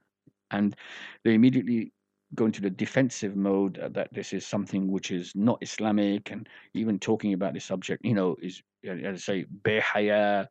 [0.52, 0.76] and
[1.24, 1.92] they immediately
[2.35, 6.49] go into the defensive mode uh, that this is something which is not Islamic, and
[6.75, 10.47] even talking about this subject, you know, is as I say, behaya,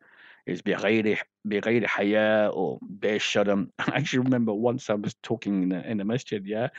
[0.46, 1.18] is بغير
[1.48, 3.70] بغير haya or بشرم.
[3.80, 6.70] I actually remember once I was talking in a, in a masjid, yeah,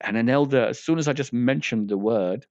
[0.00, 2.46] and an elder, as soon as I just mentioned the word,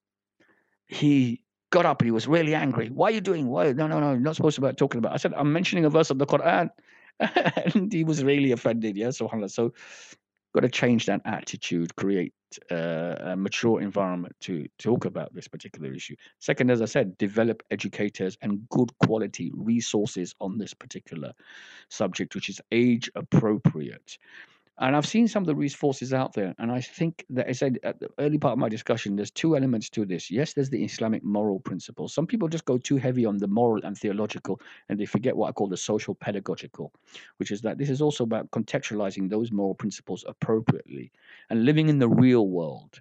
[0.87, 2.89] he got up and he was really angry.
[2.89, 3.47] Why are you doing?
[3.47, 3.71] Why?
[3.73, 5.13] No, no, no, you're not supposed to be talking about.
[5.13, 6.69] I said, I'm mentioning a verse of the Quran.
[7.19, 8.97] and he was really offended.
[8.97, 9.51] Yeah, subhanAllah.
[9.51, 9.73] So
[10.54, 12.32] got to change that attitude, create
[12.70, 16.14] uh, a mature environment to talk about this particular issue.
[16.38, 21.32] Second, as I said, develop educators and good quality resources on this particular
[21.88, 24.18] subject, which is age appropriate.
[24.78, 27.78] And I've seen some of the resources out there, and I think that I said
[27.84, 30.32] at the early part of my discussion, there's two elements to this.
[30.32, 32.12] Yes, there's the Islamic moral principles.
[32.12, 35.48] Some people just go too heavy on the moral and theological, and they forget what
[35.48, 36.92] I call the social pedagogical,
[37.36, 41.12] which is that this is also about contextualizing those moral principles appropriately
[41.50, 43.00] and living in the real world,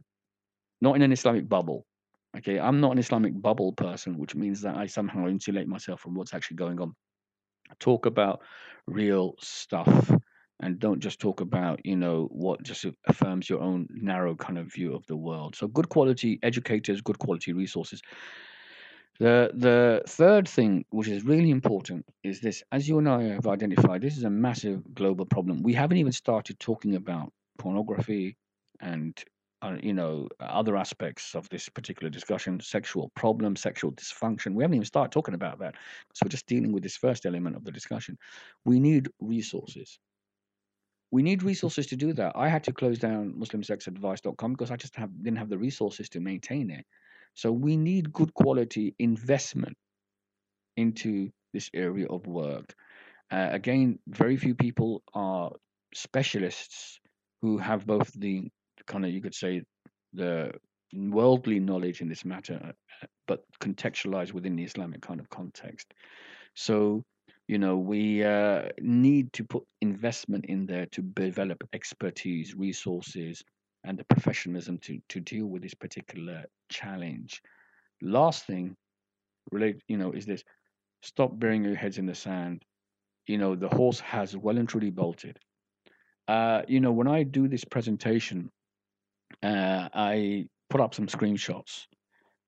[0.80, 1.88] not in an Islamic bubble.
[2.38, 6.14] Okay, I'm not an Islamic bubble person, which means that I somehow insulate myself from
[6.14, 6.96] what's actually going on.
[7.80, 8.42] Talk about
[8.86, 10.12] real stuff
[10.64, 14.72] and don't just talk about you know what just affirms your own narrow kind of
[14.72, 15.56] view of the world.
[15.56, 18.02] So good quality educators good quality resources.
[19.20, 22.64] The the third thing which is really important is this.
[22.72, 25.64] As you and i have identified this is a massive global problem.
[25.64, 28.38] We haven't even started talking about pornography
[28.80, 29.22] and
[29.62, 34.56] uh, you know other aspects of this particular discussion sexual problems sexual dysfunction.
[34.56, 35.76] We haven't even started talking about that
[36.14, 38.18] so we're just dealing with this first element of the discussion.
[38.64, 40.00] We need resources
[41.14, 42.32] we need resources to do that.
[42.36, 46.20] I had to close down MuslimSexAdvice.com because I just have, didn't have the resources to
[46.20, 46.88] maintain it.
[47.36, 49.78] So we need good quality investment
[50.76, 52.74] into this area of work.
[53.30, 55.52] Uh, again, very few people are
[55.94, 57.00] specialists
[57.44, 58.50] who have both the
[58.88, 59.62] kind of you could say
[60.14, 60.52] the
[60.96, 62.60] worldly knowledge in this matter,
[63.04, 65.94] uh, but contextualized within the Islamic kind of context.
[66.56, 67.04] So
[67.48, 73.44] you know we uh, need to put investment in there to develop expertise resources
[73.84, 77.42] and the professionalism to to deal with this particular challenge.
[78.02, 78.76] Last thing
[79.52, 80.44] relate you know is this.
[81.02, 82.64] Stop burying your heads in the sand.
[83.28, 85.38] You know the horse has well and truly bolted.
[86.28, 88.50] Uh, you know when i do this presentation
[89.44, 91.86] uh, i put up some screenshots.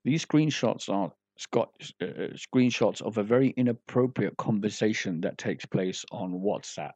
[0.05, 1.70] These screenshots are Scott
[2.02, 6.94] uh, uh, screenshots of a very inappropriate conversation that takes place on WhatsApp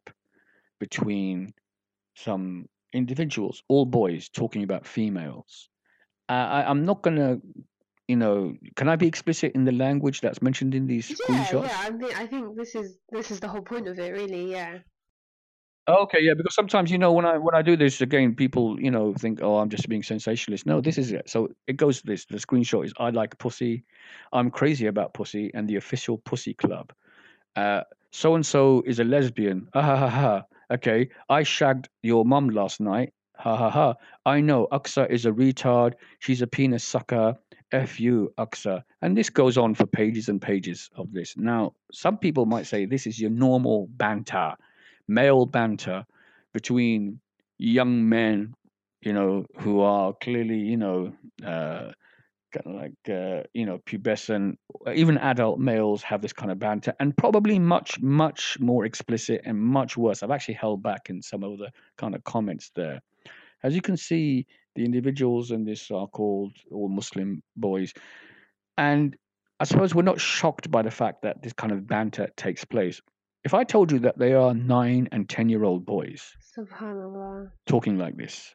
[0.80, 1.53] between
[2.16, 5.70] some individuals, all boys, talking about females.
[6.30, 7.40] Uh, I, I'm not gonna,
[8.07, 11.68] you know, can I be explicit in the language that's mentioned in these Yeah, screenshots?
[11.68, 11.78] yeah.
[11.80, 14.52] I think I think this is this is the whole point of it, really.
[14.52, 14.80] Yeah.
[15.90, 18.91] Okay, yeah, because sometimes you know when I when I do this again, people you
[18.91, 20.66] know think, oh, I'm just being sensationalist.
[20.66, 21.30] No, this is it.
[21.30, 22.26] So it goes to this.
[22.26, 23.86] The screenshot is I like pussy,
[24.32, 26.94] I'm crazy about pussy, and the official pussy club.
[28.11, 29.68] So and so is a lesbian.
[29.74, 30.44] Ha ha ha.
[30.72, 33.14] Okay, I shagged your mum last night.
[33.38, 33.95] Ha ha ha.
[34.26, 35.94] I know Aksa is a retard.
[36.20, 37.36] She's a penis sucker.
[37.72, 38.84] F you, Aksa.
[39.02, 41.36] And this goes on for pages and pages of this.
[41.38, 44.56] Now, some people might say this is your normal banter
[45.10, 46.06] male banter
[46.53, 47.19] between
[47.57, 48.53] young men,
[49.02, 51.11] you know, who are clearly, you know,
[51.45, 51.91] uh,
[52.52, 54.56] kind of like, uh, you know, pubescent,
[54.94, 59.60] even adult males have this kind of banter, and probably much, much more explicit and
[59.60, 60.23] much worse.
[60.23, 63.02] I've actually held back in some of the kind of comments there.
[63.64, 64.45] As you can see,
[64.76, 67.94] the individuals in this are called all Muslim boys.
[68.77, 69.15] And
[69.60, 73.02] I suppose we're not shocked by the fact that this kind of banter takes place.
[73.44, 77.52] If I told you that they are nine and ten year old boys Subhanallah.
[77.66, 78.53] talking like this,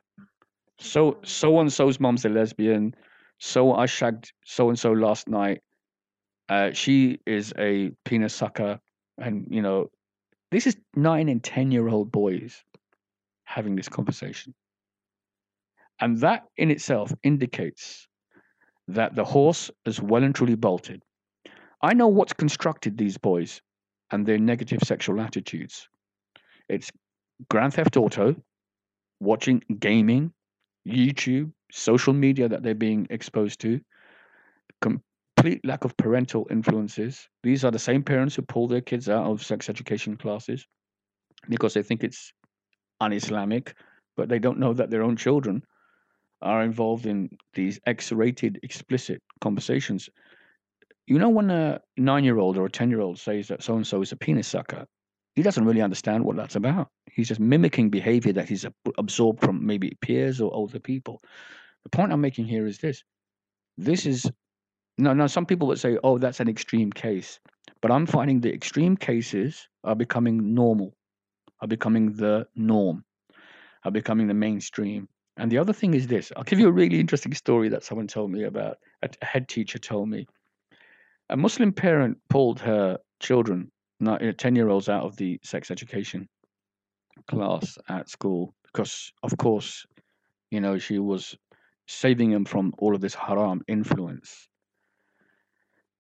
[0.78, 2.94] so so and so's mom's a lesbian,
[3.38, 5.60] so I shagged so and so last night.
[6.50, 8.78] Uh, she is a penis sucker,
[9.16, 9.90] and you know,
[10.50, 12.62] this is nine and ten year old boys
[13.44, 14.54] having this conversation,
[16.00, 18.06] and that in itself indicates
[18.88, 21.02] that the horse is well and truly bolted.
[21.80, 23.62] I know what's constructed these boys
[24.14, 25.88] and their negative sexual attitudes.
[26.68, 26.90] It's
[27.50, 28.36] Grand Theft Auto,
[29.18, 30.32] watching gaming,
[30.86, 33.80] YouTube, social media that they're being exposed to,
[34.80, 37.28] complete lack of parental influences.
[37.42, 40.64] These are the same parents who pull their kids out of sex education classes
[41.48, 42.32] because they think it's
[43.00, 43.74] un Islamic,
[44.16, 45.64] but they don't know that their own children
[46.40, 50.08] are involved in these X rated explicit conversations.
[51.06, 53.76] You know, when a nine year old or a 10 year old says that so
[53.76, 54.86] and so is a penis sucker,
[55.34, 56.88] he doesn't really understand what that's about.
[57.10, 58.64] He's just mimicking behavior that he's
[58.96, 61.20] absorbed from maybe peers or older people.
[61.82, 63.02] The point I'm making here is this
[63.76, 64.30] this is
[64.96, 67.40] no, no, some people would say, oh, that's an extreme case.
[67.80, 70.96] But I'm finding the extreme cases are becoming normal,
[71.60, 73.04] are becoming the norm,
[73.84, 75.08] are becoming the mainstream.
[75.36, 78.06] And the other thing is this I'll give you a really interesting story that someone
[78.06, 80.26] told me about, a a head teacher told me.
[81.30, 83.70] A Muslim parent pulled her children,
[84.06, 86.28] uh, 10 year olds, out of the sex education
[87.28, 89.86] class at school because, of course,
[90.50, 91.36] you know, she was
[91.86, 94.48] saving them from all of this haram influence.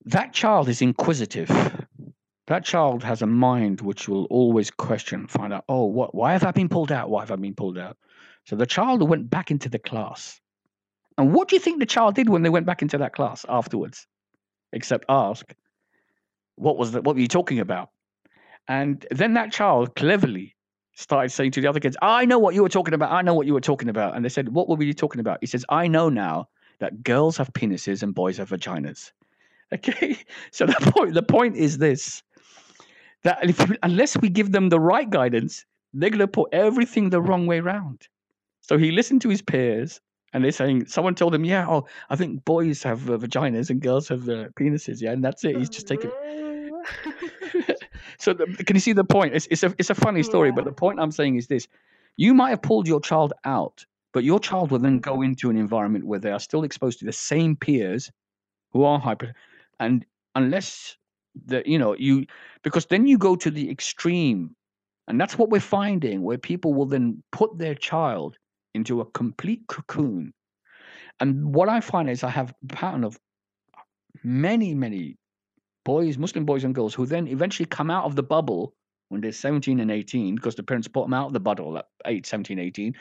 [0.06, 1.48] That child is inquisitive.
[2.46, 6.44] That child has a mind which will always question, find out, oh, what, why have
[6.44, 7.08] I been pulled out?
[7.08, 7.96] Why have I been pulled out?
[8.44, 10.38] So the child went back into the class.
[11.16, 13.46] And what do you think the child did when they went back into that class
[13.48, 14.06] afterwards?
[14.74, 15.54] Except ask,
[16.56, 17.04] what was that?
[17.04, 17.90] What were you talking about?
[18.68, 20.54] And then that child cleverly
[20.96, 23.12] started saying to the other kids, I know what you were talking about.
[23.12, 24.14] I know what you were talking about.
[24.14, 25.38] And they said, What were you talking about?
[25.40, 26.48] He says, I know now
[26.80, 29.12] that girls have penises and boys have vaginas.
[29.72, 30.18] Okay.
[30.52, 32.22] So the point the point is this
[33.22, 37.46] that if unless we give them the right guidance, they're gonna put everything the wrong
[37.46, 38.06] way around.
[38.60, 40.00] So he listened to his peers
[40.34, 43.80] and they're saying someone told him, Yeah, oh, I think boys have uh, vaginas and
[43.80, 45.56] girls have uh, penises, yeah, and that's it.
[45.56, 46.10] He's just taking
[48.18, 49.34] so the, can you see the point?
[49.34, 51.68] It's, it's a it's a funny story, but the point I'm saying is this:
[52.16, 55.56] you might have pulled your child out, but your child will then go into an
[55.56, 58.10] environment where they are still exposed to the same peers
[58.72, 59.32] who are hyper,
[59.78, 60.04] and
[60.34, 60.96] unless
[61.46, 62.26] the you know you
[62.62, 64.56] because then you go to the extreme,
[65.06, 68.36] and that's what we're finding, where people will then put their child
[68.74, 70.32] into a complete cocoon.
[71.20, 73.18] And what I find is I have a pattern of
[74.22, 75.16] many, many
[75.84, 78.74] boys, Muslim boys and girls, who then eventually come out of the bubble
[79.08, 81.86] when they're 17 and 18 because the parents put them out of the bubble at
[82.04, 82.94] 8, 17, 18.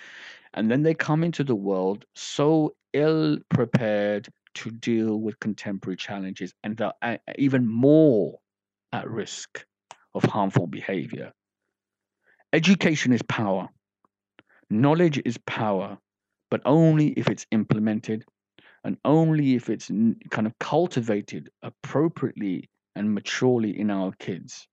[0.53, 6.53] And then they come into the world so ill prepared to deal with contemporary challenges
[6.63, 8.39] and are uh, even more
[8.91, 9.65] at risk
[10.13, 11.33] of harmful behavior.
[12.51, 13.69] Education is power,
[14.69, 15.97] knowledge is power,
[16.51, 18.25] but only if it's implemented
[18.83, 19.87] and only if it's
[20.29, 24.67] kind of cultivated appropriately and maturely in our kids.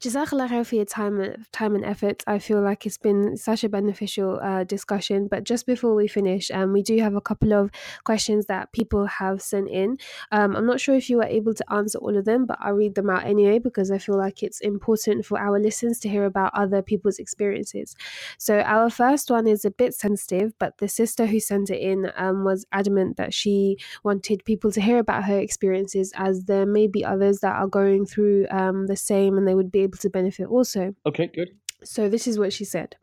[0.00, 2.22] Jazakallah khair for your time, time and effort.
[2.28, 5.26] I feel like it's been such a beneficial uh, discussion.
[5.26, 7.72] But just before we finish, um, we do have a couple of
[8.04, 9.98] questions that people have sent in.
[10.30, 12.74] Um, I'm not sure if you were able to answer all of them, but I'll
[12.74, 16.26] read them out anyway because I feel like it's important for our listeners to hear
[16.26, 17.96] about other people's experiences.
[18.38, 22.12] So our first one is a bit sensitive, but the sister who sent it in
[22.16, 26.86] um, was adamant that she wanted people to hear about her experiences as there may
[26.86, 30.10] be others that are going through um, the same and they would be able to
[30.10, 30.94] benefit also.
[31.06, 31.50] Okay, good.
[31.84, 32.96] So this is what she said.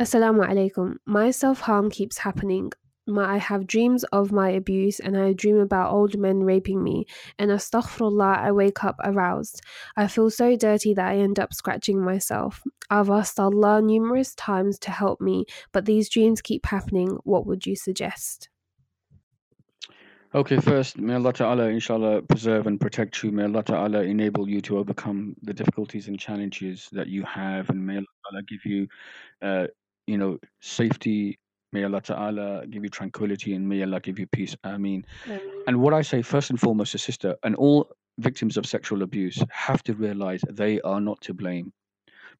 [0.00, 0.96] Assalamu alaikum.
[1.06, 2.72] My self harm keeps happening.
[3.06, 7.06] My, I have dreams of my abuse and I dream about old men raping me.
[7.38, 9.62] And astaghfirullah, I wake up aroused.
[9.96, 12.62] I feel so dirty that I end up scratching myself.
[12.90, 17.18] I've asked Allah numerous times to help me, but these dreams keep happening.
[17.24, 18.50] What would you suggest?
[20.34, 23.32] Okay, first, may Allah Ta'ala, inshallah, preserve and protect you.
[23.32, 27.70] May Allah Ta'ala enable you to overcome the difficulties and challenges that you have.
[27.70, 28.88] And may Allah Ta'ala give you,
[29.40, 29.68] uh,
[30.06, 31.38] you know, safety.
[31.72, 34.54] May Allah Ta'ala give you tranquility and may Allah give you peace.
[34.64, 35.06] I mean,
[35.66, 39.42] and what I say first and foremost, a sister, and all victims of sexual abuse
[39.48, 41.72] have to realize they are not to blame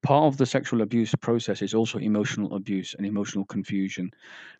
[0.02, 4.10] part of the sexual abuse process is also emotional abuse and emotional confusion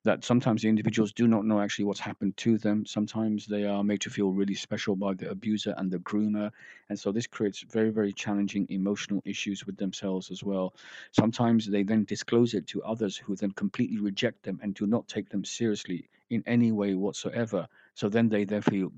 [0.05, 2.85] that sometimes the individuals do not know actually what's happened to them.
[2.87, 6.51] Sometimes they are made to feel really special by the abuser and the groomer
[6.89, 10.75] and so this creates very very challenging emotional issues with themselves as well.
[11.13, 15.09] Sometimes they then disclose it to others who then completely reject them and do not
[15.09, 17.69] take them seriously in any way whatsoever
[17.99, 18.93] so then they then feel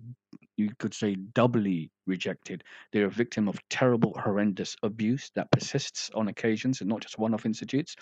[0.58, 2.62] you could say doubly rejected.
[2.92, 7.32] They're a victim of terrible, horrendous abuse that persists on occasions and not just one
[7.32, 7.96] off institutes.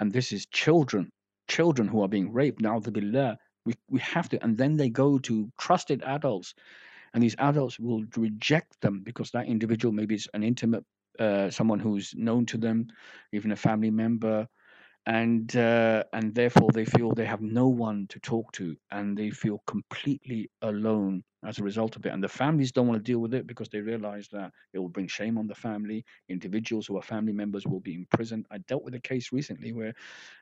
[0.00, 1.10] And this is children,
[1.48, 2.62] children who are being raped.
[2.62, 6.54] Now, the billah, we, we have to, and then they go to trusted adults.
[7.12, 10.84] And these adults will reject them because that individual maybe is an intimate,
[11.18, 12.86] uh, someone who's known to them,
[13.32, 14.48] even a family member,
[15.06, 19.30] and uh, and therefore they feel they have no one to talk to and they
[19.30, 22.10] feel completely alone as a result of it.
[22.12, 24.88] And the families don't want to deal with it because they realize that it will
[24.88, 26.04] bring shame on the family.
[26.28, 28.46] Individuals who are family members will be imprisoned.
[28.50, 29.94] I dealt with a case recently where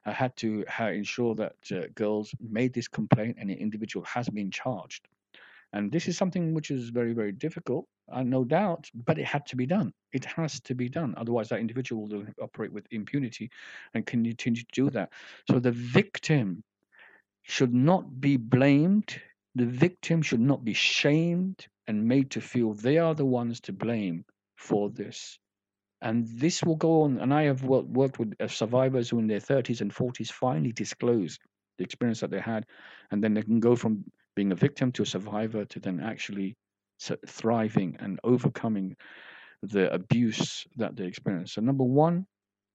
[0.07, 4.51] i had to ensure that uh, girls made this complaint and an individual has been
[4.51, 5.09] charged
[5.77, 9.45] and this is something which is very, very difficult, uh, no doubt, but it had
[9.49, 9.93] to be done.
[10.11, 11.15] It has to be done.
[11.19, 13.51] Otherwise, that individual will operate with impunity
[13.93, 15.11] and continue to do that.
[15.51, 16.65] So the victim
[17.43, 19.21] should not be blamed.
[19.55, 23.75] The victim should not be shamed and made to feel they are the ones to
[23.75, 24.25] blame
[24.57, 25.39] for this.
[26.01, 27.19] And this will go on.
[27.19, 31.39] And I have worked with uh, survivors who, in their 30s and 40s, finally disclose
[31.77, 32.65] the experience that they had.
[33.11, 34.05] And then they can go from
[34.37, 36.57] being a victim to a survivor to then actually
[37.27, 38.97] thriving and overcoming
[39.63, 41.55] the abuse that they experience.
[41.55, 42.27] So, number one,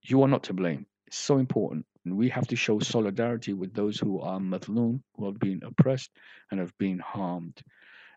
[0.01, 0.85] you are not to blame.
[1.07, 1.85] It's so important.
[2.05, 6.09] And we have to show solidarity with those who are madloom, who have been oppressed
[6.49, 7.61] and have been harmed,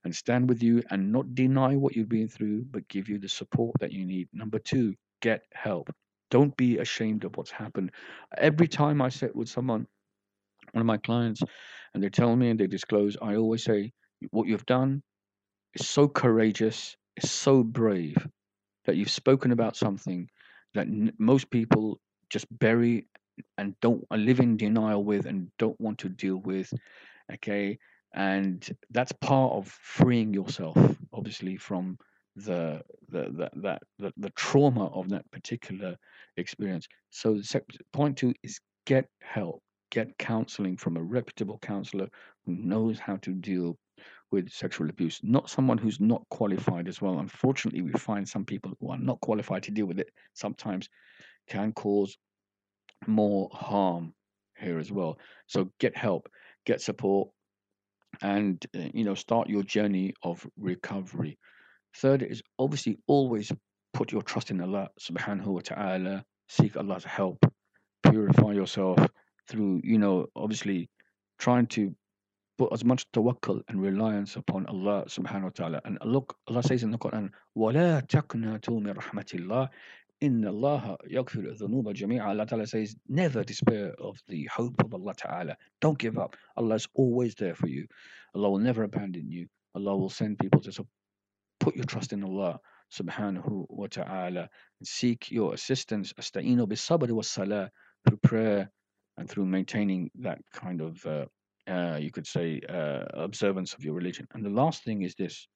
[0.04, 3.28] and stand with you and not deny what you've been through, but give you the
[3.28, 4.28] support that you need.
[4.32, 5.90] Number two, get help.
[6.30, 7.92] Don't be ashamed of what's happened.
[8.36, 9.86] Every time I sit with someone,
[10.72, 11.42] one of my clients,
[11.92, 13.92] and they tell me and they disclose, I always say,
[14.30, 15.02] what you've done
[15.74, 18.16] is so courageous, is so brave
[18.84, 20.28] that you've spoken about something
[20.74, 21.98] that n- most people
[22.30, 23.06] just bury
[23.58, 26.72] and don't uh, live in denial with and don't want to deal with.
[27.32, 27.78] Okay.
[28.14, 30.76] And that's part of freeing yourself,
[31.12, 31.98] obviously, from
[32.36, 35.96] the the the that the, the trauma of that particular
[36.36, 36.86] experience.
[37.10, 39.62] So the second point two is get help
[39.94, 42.08] get counseling from a reputable counselor
[42.44, 43.78] who knows how to deal
[44.32, 47.20] with sexual abuse, not someone who's not qualified as well.
[47.20, 50.88] Unfortunately, we find some people who are not qualified to deal with it sometimes
[51.48, 52.16] can cause
[53.06, 54.12] more harm
[54.58, 55.16] here as well.
[55.46, 56.28] So get help,
[56.66, 57.28] get support,
[58.20, 61.38] and uh, you know start your journey of recovery.
[61.98, 63.52] Third is obviously always
[63.92, 67.46] put your trust in Allah subhanahu wa ta'ala, seek Allah's help,
[68.02, 68.98] purify yourself,
[69.47, 70.89] through, you know, obviously
[71.37, 71.95] trying to
[72.57, 75.81] put as much tawakkul and reliance upon Allah subhanahu wa ta'ala.
[75.85, 79.69] And look, Allah says in the Quran, وَلَا تَقْنَطُوا مِنْ رَحْمَةِ اللَّهِ
[80.21, 85.13] إِنَّ اللَّهَ يَغْفِرُ الذُّنُوبَ جَمِيعًا Allah Ta'ala says, never despair of the hope of Allah
[85.15, 85.57] Ta'ala.
[85.79, 86.35] Don't give up.
[86.57, 87.87] Allah is always there for you.
[88.35, 89.47] Allah will never abandon you.
[89.73, 90.85] Allah will send people to so
[91.59, 92.59] put your trust in Allah
[92.91, 94.49] subhanahu wa ta'ala.
[94.83, 96.13] Seek your assistance.
[96.13, 97.69] Asta'inu bis sabr was salah
[98.05, 98.71] through prayer
[99.16, 101.26] and through maintaining that kind of, uh,
[101.68, 104.26] uh, you could say, uh, observance of your religion.
[104.34, 105.48] And the last thing is this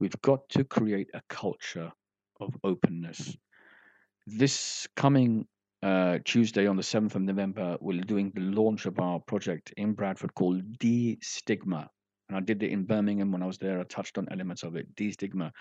[0.00, 1.92] we've got to create a culture
[2.40, 3.36] of openness.
[4.26, 5.46] this coming
[5.82, 9.92] uh, Tuesday on the 7th of November, we're doing the launch of our project in
[9.94, 11.88] Bradford called De-Stigma.
[12.28, 13.80] And I did it in Birmingham when I was there.
[13.80, 14.94] I touched on elements of it.
[14.94, 15.52] De-Stigma.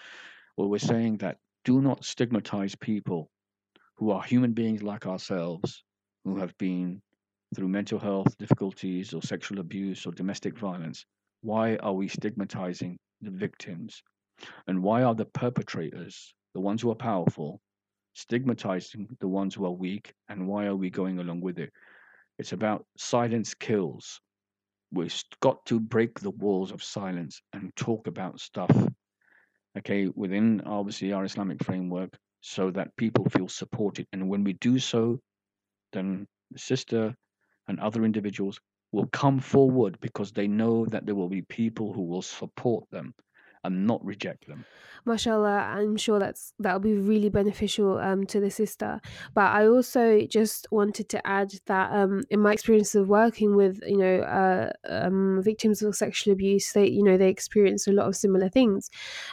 [0.57, 3.29] Well, we're saying that do not stigmatize people
[3.97, 5.83] who are human beings like ourselves,
[6.23, 7.01] who have been
[7.55, 11.05] through mental health difficulties or sexual abuse or domestic violence.
[11.41, 14.03] Why are we stigmatizing the victims?
[14.67, 17.59] And why are the perpetrators, the ones who are powerful,
[18.13, 20.13] stigmatizing the ones who are weak?
[20.29, 21.71] And why are we going along with it?
[22.39, 24.21] It's about silence kills.
[24.91, 28.71] We've got to break the walls of silence and talk about stuff,
[29.77, 34.07] okay, within obviously our Islamic framework so that people feel supported.
[34.11, 35.19] And when we do so,
[35.93, 37.15] then the sister
[37.71, 38.59] and other individuals
[38.91, 43.13] will come forward because they know that there will be people who will support them
[43.63, 44.65] and not reject them.
[45.05, 49.01] Mashallah i'm sure that's that'll be really beneficial um to the sister.
[49.33, 53.79] But i also just wanted to add that um in my experience of working with
[53.85, 58.07] you know uh um victims of sexual abuse they you know they experience a lot
[58.07, 58.89] of similar things.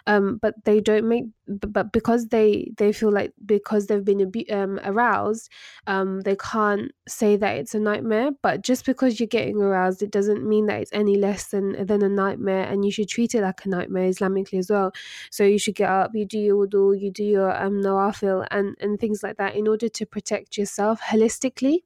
[0.07, 4.51] Um but they don't make but because they they feel like because they've been abu-
[4.51, 5.51] um, aroused
[5.87, 8.31] um they can't say that it's a nightmare.
[8.43, 12.03] But just because you're getting aroused it doesn't mean that it's any less than than
[12.03, 14.93] a nightmare and you should treat it like a nightmare islamically as well
[15.31, 18.77] so you should get up, you do your wudu, you do your um, nawafil and,
[18.81, 21.83] and things like that in order to protect yourself holistically.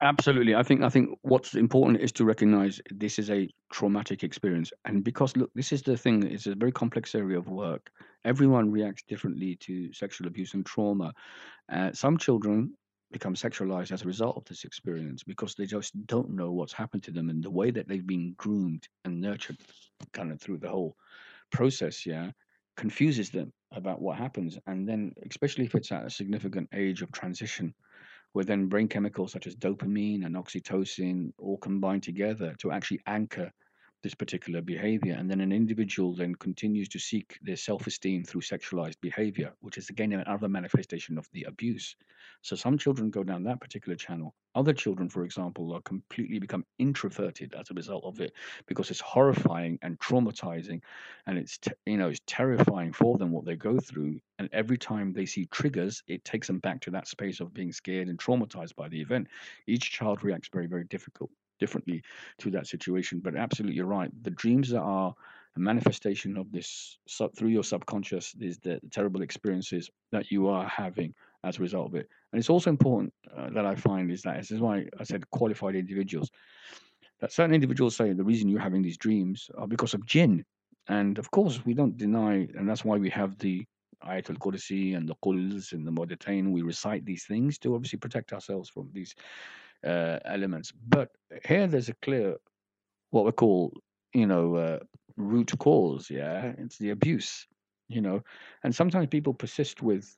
[0.00, 0.54] Absolutely.
[0.54, 4.70] I think I think what's important is to recognize this is a traumatic experience.
[4.84, 7.90] And because look, this is the thing, it's a very complex area of work.
[8.24, 11.12] Everyone reacts differently to sexual abuse and trauma.
[11.72, 12.74] Uh, some children
[13.12, 17.04] become sexualized as a result of this experience because they just don't know what's happened
[17.04, 19.56] to them and the way that they've been groomed and nurtured
[20.12, 20.96] kind of through the whole
[21.54, 22.30] process, yeah,
[22.76, 24.58] confuses them about what happens.
[24.66, 27.72] And then, especially if it's at a significant age of transition,
[28.32, 33.50] where then brain chemicals such as dopamine and oxytocin all combine together to actually anchor
[34.04, 35.16] this particular behavior.
[35.18, 39.78] And then an individual then continues to seek their self esteem through sexualized behavior, which
[39.78, 41.96] is again another manifestation of the abuse.
[42.42, 44.34] So some children go down that particular channel.
[44.54, 48.34] Other children, for example, are completely become introverted as a result of it
[48.66, 50.82] because it's horrifying and traumatizing,
[51.26, 54.20] and it's te- you know it's terrifying for them what they go through.
[54.38, 57.72] And every time they see triggers, it takes them back to that space of being
[57.72, 59.28] scared and traumatized by the event.
[59.66, 61.30] Each child reacts very very difficult
[61.64, 61.98] differently
[62.42, 63.20] to that situation.
[63.24, 64.10] But absolutely, you're right.
[64.22, 65.14] The dreams that are
[65.56, 70.66] a manifestation of this sub, through your subconscious is the terrible experiences that you are
[70.68, 71.14] having
[71.44, 72.08] as a result of it.
[72.32, 75.30] And it's also important uh, that I find is that this is why I said
[75.30, 76.30] qualified individuals.
[77.20, 80.44] That certain individuals say the reason you're having these dreams are because of jinn.
[80.88, 83.64] And of course, we don't deny, and that's why we have the
[84.04, 86.52] Ayatul Kursi and the Quls and the Mu'awwidhatayn.
[86.52, 89.14] We recite these things to obviously protect ourselves from these
[89.84, 90.72] uh, elements.
[90.88, 91.10] But
[91.44, 92.36] here there's a clear,
[93.10, 93.72] what we call,
[94.12, 94.78] you know, uh,
[95.16, 96.10] root cause.
[96.10, 97.46] Yeah, it's the abuse.
[97.88, 98.22] You know,
[98.62, 100.16] and sometimes people persist with,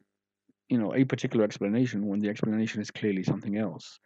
[0.69, 3.99] you know, a particular explanation when the explanation is clearly something else.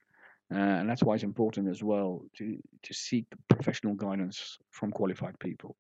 [0.53, 5.39] Uh, and that's why it's important as well to to seek professional guidance from qualified
[5.39, 5.77] people.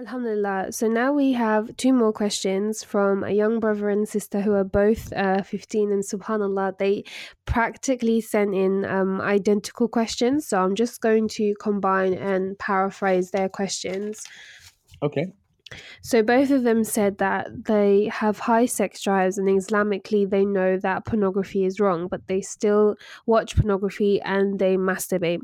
[0.00, 0.72] Alhamdulillah.
[0.72, 4.64] So now we have two more questions from a young brother and sister who are
[4.64, 7.04] both uh, 15, and subhanAllah, they
[7.44, 10.46] practically sent in um, identical questions.
[10.46, 14.24] So I'm just going to combine and paraphrase their questions.
[15.02, 15.34] Okay.
[16.02, 20.76] So both of them said that they have high sex drives and Islamically they know
[20.78, 25.40] that pornography is wrong, but they still watch pornography and they masturbate.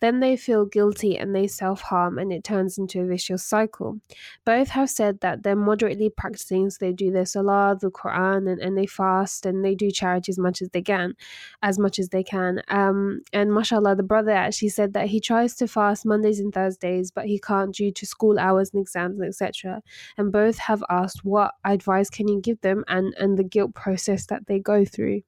[0.00, 4.00] Then they feel guilty and they self harm and it turns into a vicious cycle.
[4.44, 8.60] Both have said that they're moderately practicing, so they do their salah, the Quran, and,
[8.60, 11.14] and they fast and they do charity as much as they can,
[11.62, 12.62] as much as they can.
[12.68, 17.10] Um, and mashallah, the brother actually said that he tries to fast Mondays and Thursdays,
[17.10, 19.69] but he can't due to school hours and exams etc
[20.18, 24.26] and both have asked what advice can you give them and and the guilt process
[24.26, 25.22] that they go through?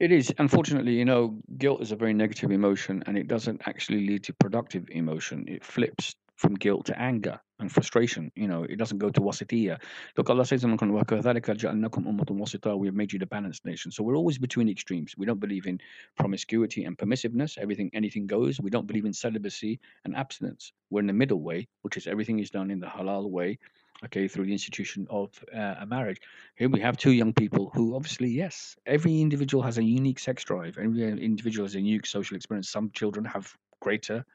[0.00, 0.32] It is.
[0.38, 4.32] Unfortunately you know guilt is a very negative emotion and it doesn't actually lead to
[4.34, 5.44] productive emotion.
[5.48, 6.14] It flips
[6.44, 8.30] from guilt to anger and frustration.
[8.36, 9.80] You know, it doesn't go to wasitiyah.
[10.16, 13.90] Look, Allah says in the Quran, we have made you the balanced nation.
[13.90, 15.14] So we're always between extremes.
[15.16, 15.80] We don't believe in
[16.18, 18.60] promiscuity and permissiveness, everything, anything goes.
[18.60, 20.72] We don't believe in celibacy and abstinence.
[20.90, 23.58] We're in the middle way, which is everything is done in the halal way,
[24.04, 26.20] okay, through the institution of uh, a marriage.
[26.56, 30.44] Here we have two young people who obviously, yes, every individual has a unique sex
[30.44, 30.76] drive.
[30.76, 32.68] Every individual has a unique social experience.
[32.68, 33.50] Some children have
[33.80, 34.26] greater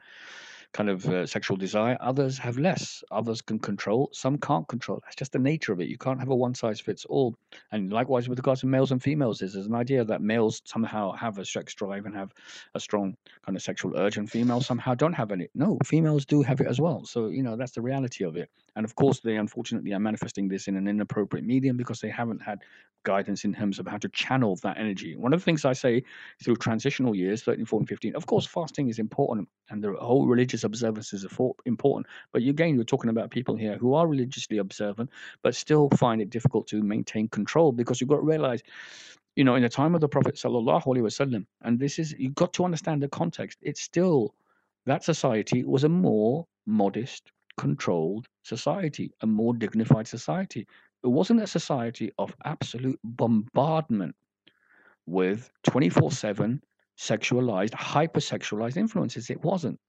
[0.74, 1.98] kind of uh, sexual desire.
[2.00, 3.04] Others have less.
[3.12, 4.10] Others can control.
[4.14, 5.00] Some can't control.
[5.04, 5.88] That's just the nature of it.
[5.88, 7.36] You can't have a one size fits all.
[7.72, 11.12] And likewise with regards to males and females, is there's an idea that males somehow
[11.14, 12.32] have a sex drive and have
[12.76, 13.16] a strong
[13.46, 15.48] kind of sexual urge, and females somehow don't have any.
[15.56, 17.04] No, females do have it as well.
[17.06, 18.50] So you know that's the reality of it.
[18.76, 22.42] And of course, they unfortunately are manifesting this in an inappropriate medium because they haven't
[22.42, 22.60] had
[23.04, 25.16] guidance in terms of how to channel that energy.
[25.16, 26.04] One of the things I say
[26.44, 30.64] through transitional years, 13, 14, 15, of course, fasting is important and the whole religious
[30.64, 32.08] observances are important.
[32.32, 35.10] But again, we're talking about people here who are religiously observant,
[35.44, 38.62] but still find it difficult to maintain control because you've got to realize,
[39.36, 42.36] you know, in the time of the Prophet Sallallahu Alaihi Wasallam, and this is, you've
[42.36, 44.34] got to understand the context, it's still,
[44.86, 50.66] that society was a more modest, controlled society, a more dignified society.
[51.04, 54.16] It wasn't a society of absolute bombardment
[55.06, 56.62] with 24 7
[56.98, 59.30] sexualized, hypersexualized influences.
[59.30, 59.80] It wasn't.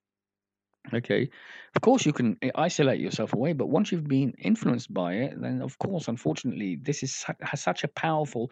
[0.95, 1.28] Okay.
[1.74, 5.61] Of course, you can isolate yourself away, but once you've been influenced by it, then
[5.61, 8.51] of course, unfortunately, this is has such a powerful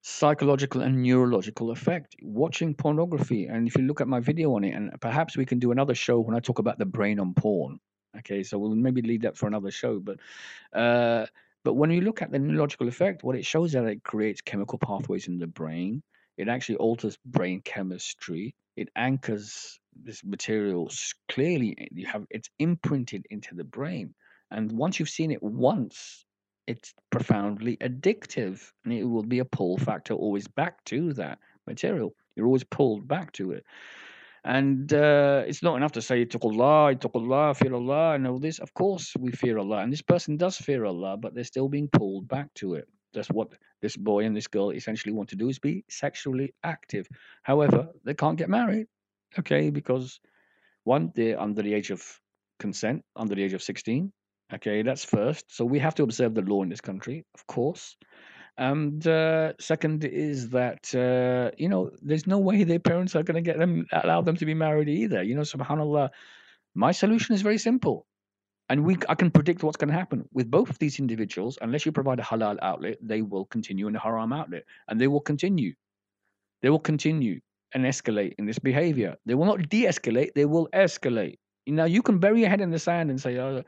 [0.00, 2.16] psychological and neurological effect.
[2.22, 5.58] Watching pornography, and if you look at my video on it, and perhaps we can
[5.58, 7.80] do another show when I talk about the brain on porn.
[8.18, 10.18] Okay, so we'll maybe leave that for another show, but
[10.72, 11.26] uh,
[11.66, 14.40] but when you look at the neurological effect, what it shows is that it creates
[14.40, 16.00] chemical pathways in the brain.
[16.38, 18.54] It actually alters brain chemistry.
[18.76, 20.88] It anchors this material
[21.28, 21.88] clearly.
[21.90, 24.14] You have it's imprinted into the brain,
[24.52, 26.24] and once you've seen it once,
[26.68, 32.12] it's profoundly addictive, and it will be a pull factor always back to that material.
[32.36, 33.64] You're always pulled back to it.
[34.46, 38.60] And uh, it's not enough to say Allah, Allah, fear Allah, and all this.
[38.60, 41.88] Of course, we fear Allah, and this person does fear Allah, but they're still being
[41.88, 42.86] pulled back to it.
[43.12, 43.48] That's what
[43.82, 47.08] this boy and this girl essentially want to do is be sexually active.
[47.42, 48.86] However, they can't get married,
[49.36, 50.20] okay, because
[50.84, 52.04] one, they're under the age of
[52.60, 54.12] consent, under the age of 16.
[54.54, 55.44] Okay, that's first.
[55.48, 57.96] So we have to observe the law in this country, of course.
[58.58, 63.34] And uh, second is that uh, you know there's no way their parents are going
[63.34, 65.22] to get them allow them to be married either.
[65.22, 66.10] You know, Subhanallah.
[66.74, 68.06] My solution is very simple,
[68.68, 71.58] and we I can predict what's going to happen with both of these individuals.
[71.60, 75.08] Unless you provide a halal outlet, they will continue in a haram outlet, and they
[75.08, 75.74] will continue.
[76.62, 77.40] They will continue
[77.74, 79.16] and escalate in this behavior.
[79.26, 81.36] They will not de-escalate; they will escalate.
[81.66, 83.62] Now you can bury your head in the sand and say, oh,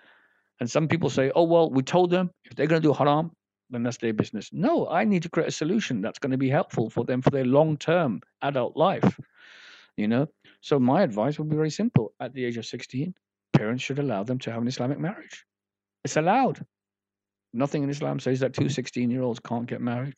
[0.61, 3.33] and some people say, oh well, we told them if they're going to do haram,
[3.71, 4.51] then that's their business.
[4.53, 7.31] No, I need to create a solution that's going to be helpful for them for
[7.31, 9.19] their long term adult life.
[9.97, 10.29] You know?
[10.61, 12.13] So my advice would be very simple.
[12.21, 13.15] At the age of 16,
[13.53, 15.45] parents should allow them to have an Islamic marriage.
[16.05, 16.65] It's allowed.
[17.53, 20.17] Nothing in Islam says that two 16 year olds can't get married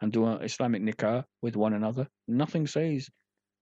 [0.00, 2.08] and do an Islamic nikah with one another.
[2.28, 3.08] Nothing says.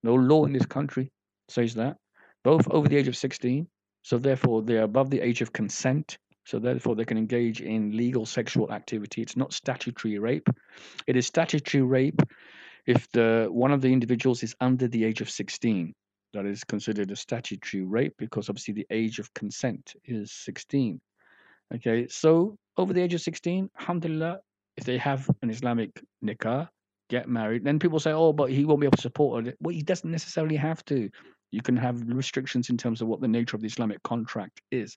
[0.03, 1.13] No law in this country
[1.49, 1.97] says that.
[2.43, 3.69] Both over the age of 16.
[4.03, 8.27] So therefore, they're above the age of consent so therefore, they can engage in legal
[8.27, 9.23] sexual activity.
[9.23, 10.49] It's not statutory rape.
[11.07, 12.21] It is statutory rape
[12.87, 15.95] if the one of the individuals is under the age of 16.
[16.33, 21.01] That is considered a statutory rape because obviously the age of consent is 16.
[21.75, 24.41] Okay, so over the age of 16, alhamdulillah,
[24.77, 25.91] if they have an Islamic
[26.25, 26.69] nikah,
[27.09, 29.57] get married, then people say, oh, but he won't be able to support it.
[29.61, 31.11] Well, he doesn't necessarily have to.
[31.51, 34.97] You can have restrictions in terms of what the nature of the Islamic contract is.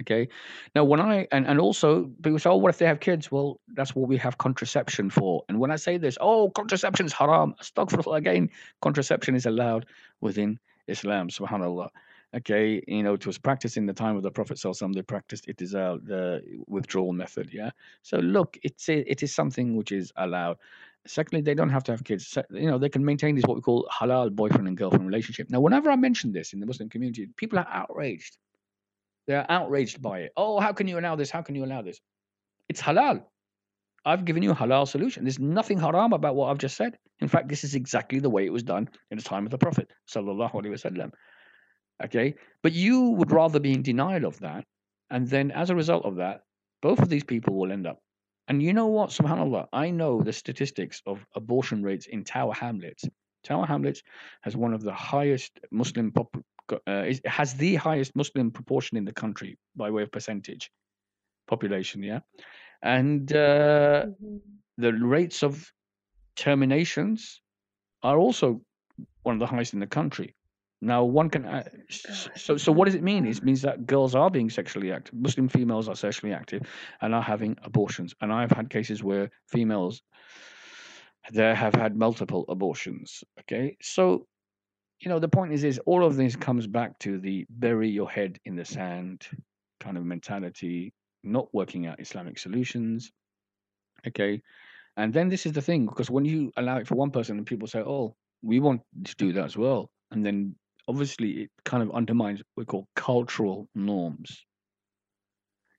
[0.00, 0.28] Okay.
[0.74, 3.60] Now, when I and and also people say, "Oh, what if they have kids?" Well,
[3.74, 5.44] that's what we have contraception for.
[5.48, 8.50] And when I say this, "Oh, contraception is haram," astaghfirullah again,
[8.82, 9.86] contraception is allowed
[10.20, 11.28] within Islam.
[11.28, 11.88] Subhanallah.
[12.34, 15.48] Okay, you know, it was practiced in the time of the Prophet Sallallahu They practiced
[15.48, 17.48] it is a the withdrawal method.
[17.52, 17.70] Yeah.
[18.02, 20.58] So look, it's a, it is something which is allowed.
[21.06, 22.36] Secondly, they don't have to have kids.
[22.50, 25.48] You know, they can maintain this what we call halal boyfriend and girlfriend relationship.
[25.50, 28.36] Now, whenever I mention this in the Muslim community, people are outraged
[29.26, 30.32] they're outraged by it.
[30.36, 31.30] Oh, how can you allow this?
[31.30, 32.00] How can you allow this?
[32.68, 33.24] It's halal.
[34.04, 35.24] I've given you a halal solution.
[35.24, 36.96] There's nothing haram about what I've just said.
[37.18, 39.58] In fact, this is exactly the way it was done in the time of the
[39.58, 39.90] Prophet.
[42.04, 42.34] Okay?
[42.62, 44.64] But you would rather be in denial of that.
[45.10, 46.42] And then as a result of that,
[46.82, 47.98] both of these people will end up.
[48.48, 49.10] And you know what?
[49.10, 53.04] SubhanAllah, I know the statistics of abortion rates in Tower Hamlets.
[53.42, 54.02] Tower Hamlets
[54.42, 56.36] has one of the highest Muslim pop-
[56.72, 60.70] uh, it has the highest Muslim proportion in the country by way of percentage
[61.46, 62.02] population.
[62.02, 62.20] Yeah,
[62.82, 64.36] and uh, mm-hmm.
[64.78, 65.72] the rates of
[66.36, 67.40] terminations
[68.02, 68.60] are also
[69.22, 70.34] one of the highest in the country.
[70.82, 71.46] Now, one can.
[71.46, 71.64] Uh,
[72.34, 73.26] so, so what does it mean?
[73.26, 75.14] It means that girls are being sexually active.
[75.14, 76.62] Muslim females are sexually active
[77.00, 78.14] and are having abortions.
[78.20, 80.02] And I've had cases where females
[81.30, 83.24] there have had multiple abortions.
[83.40, 84.26] Okay, so
[85.00, 88.08] you know, the point is, is all of this comes back to the bury your
[88.08, 89.26] head in the sand
[89.80, 93.12] kind of mentality, not working out Islamic solutions.
[94.06, 94.40] Okay.
[94.96, 97.46] And then this is the thing, because when you allow it for one person and
[97.46, 99.90] people say, oh, we want to do that as well.
[100.10, 100.56] And then
[100.88, 104.45] obviously it kind of undermines what we call cultural norms.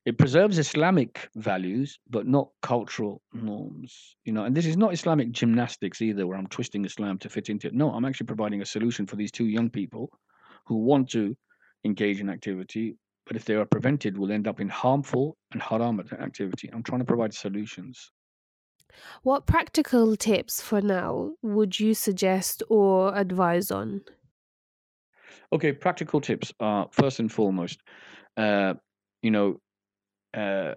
[0.07, 4.15] It preserves Islamic values, but not cultural norms.
[4.23, 7.49] You know, and this is not Islamic gymnastics either, where I'm twisting Islam to fit
[7.49, 7.73] into it.
[7.73, 10.09] No, I'm actually providing a solution for these two young people
[10.65, 11.35] who want to
[11.83, 15.99] engage in activity, but if they are prevented, will end up in harmful and haram
[15.99, 16.69] activity.
[16.71, 18.09] I'm trying to provide solutions.
[19.23, 24.03] What practical tips for now would you suggest or advise on?
[25.51, 27.81] Okay, practical tips are first and foremost,
[28.37, 28.75] uh,
[29.21, 29.59] you know,
[30.33, 30.73] uh,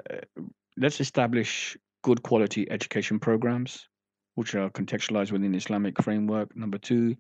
[0.76, 3.86] let's establish good quality education programs
[4.34, 6.56] which are contextualized within Islamic framework.
[6.56, 7.16] Number two,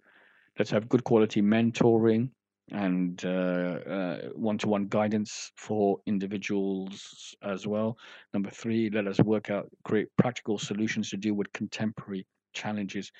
[0.58, 2.30] let's have good quality mentoring
[2.72, 3.20] and
[4.34, 7.98] one to one guidance for individuals as well.
[8.32, 13.10] Number three, let us work out, create practical solutions to deal with contemporary challenges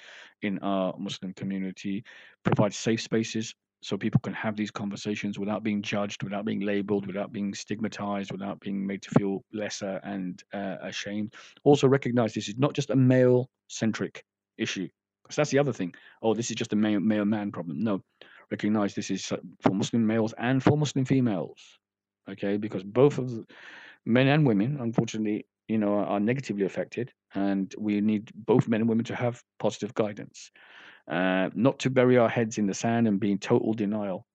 [0.43, 2.05] in our Muslim community,
[2.45, 7.07] provide safe spaces so people can have these conversations without being judged, without being labeled,
[7.07, 11.35] without being stigmatized, without being made to feel lesser and uh, ashamed.
[11.65, 14.25] Also, recognize this is not just a male centric
[14.59, 14.89] issue,
[15.23, 15.95] because that's the other thing.
[16.23, 17.83] Oh, this is just a male, male man problem.
[17.83, 18.03] No,
[18.51, 19.25] recognize this is
[19.63, 21.59] for Muslim males and for Muslim females.
[22.31, 23.47] Okay, because both of the,
[24.05, 28.91] men and women, unfortunately, you know, are negatively affected, and we need both men and
[28.91, 30.51] women to have positive guidance
[31.09, 34.27] uh, not to bury our heads in the sand and be in total denial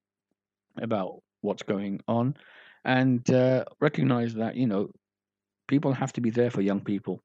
[0.82, 2.36] about what's going on,
[2.84, 4.90] and uh, recognize that you know
[5.68, 7.22] people have to be there for young people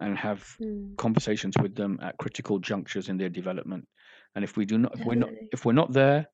[0.00, 0.96] and have mm.
[0.96, 3.86] conversations with them at critical junctures in their development.
[4.34, 6.26] And if we do not, if we're not, if we're not there,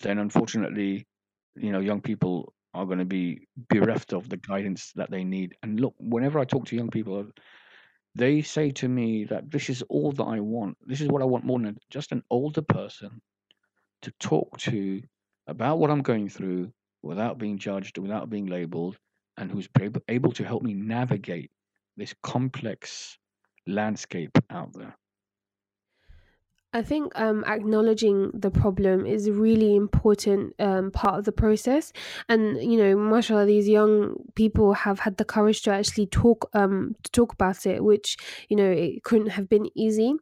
[0.00, 1.06] then unfortunately,
[1.54, 5.54] you know, young people are going to be bereft of the guidance that they need.
[5.62, 7.26] And look, whenever I talk to young people,
[8.14, 10.76] they say to me that this is all that I want.
[10.86, 13.20] This is what I want more than just an older person
[14.02, 15.02] to talk to
[15.46, 16.72] about what I'm going through
[17.02, 18.98] without being judged, without being labeled,
[19.36, 19.68] and who's
[20.08, 21.50] able to help me navigate
[21.96, 23.16] this complex
[23.66, 24.96] landscape out there.
[26.72, 31.92] I think um, acknowledging the problem is a really important um, part of the process.
[32.28, 36.96] And, you know, mashallah, these young people have had the courage to actually talk um,
[37.02, 38.16] to talk about it, which,
[38.48, 40.14] you know, it couldn't have been easy.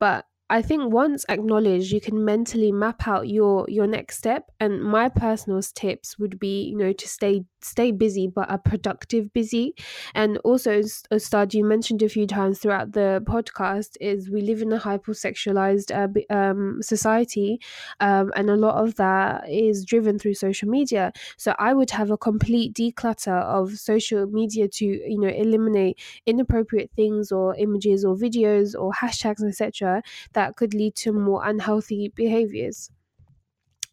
[0.00, 4.50] But I think once acknowledged, you can mentally map out your your next step.
[4.60, 9.32] And my personal tips would be, you know, to stay stay busy but a productive
[9.32, 9.74] busy.
[10.14, 14.72] And also, Ustad, you mentioned a few times throughout the podcast is we live in
[14.72, 17.60] a hypersexualized uh, um, society,
[18.00, 21.12] um, and a lot of that is driven through social media.
[21.36, 26.90] So I would have a complete declutter of social media to you know eliminate inappropriate
[26.96, 30.02] things or images or videos or hashtags etc
[30.32, 32.90] that could lead to more unhealthy behaviors.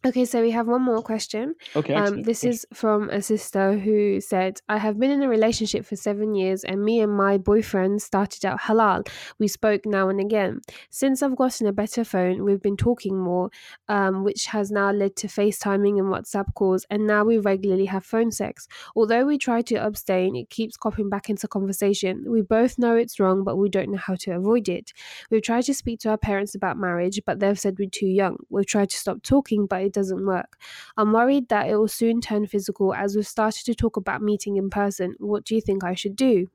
[0.02, 1.54] Okay, so we have one more question.
[1.76, 1.92] Okay.
[1.92, 5.94] Um, this is from a sister who said, I have been in a relationship for
[5.94, 9.06] seven years and me and my boyfriend started out halal.
[9.38, 10.62] We spoke now and again.
[10.88, 13.50] Since I've gotten a better phone, we've been talking more,
[13.88, 18.06] um, which has now led to FaceTiming and WhatsApp calls, and now we regularly have
[18.06, 18.68] phone sex.
[18.96, 22.24] Although we try to abstain, it keeps cropping back into conversation.
[22.26, 24.94] We both know it's wrong, but we don't know how to avoid it.
[25.30, 28.38] We've tried to speak to our parents about marriage, but they've said we're too young.
[28.48, 30.56] We've tried to stop talking, but it doesn't work.
[30.96, 34.56] I'm worried that it will soon turn physical as we've started to talk about meeting
[34.56, 35.16] in person.
[35.18, 36.46] What do you think I should do?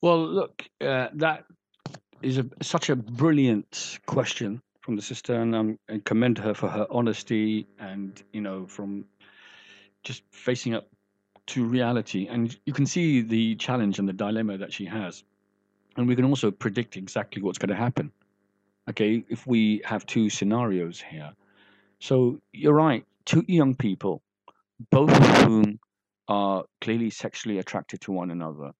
[0.00, 1.44] Well, look, uh, that
[2.22, 6.68] is a, such a brilliant question from the sister, and um, I commend her for
[6.68, 9.06] her honesty and you know from
[10.02, 10.88] just facing up
[11.46, 12.26] to reality.
[12.28, 15.24] And you can see the challenge and the dilemma that she has,
[15.96, 18.12] and we can also predict exactly what's going to happen.
[18.90, 21.32] Okay, if we have two scenarios here,
[22.04, 23.02] so you're right.
[23.24, 24.20] Two young people,
[24.90, 25.78] both of whom
[26.28, 28.72] are clearly sexually attracted to one another,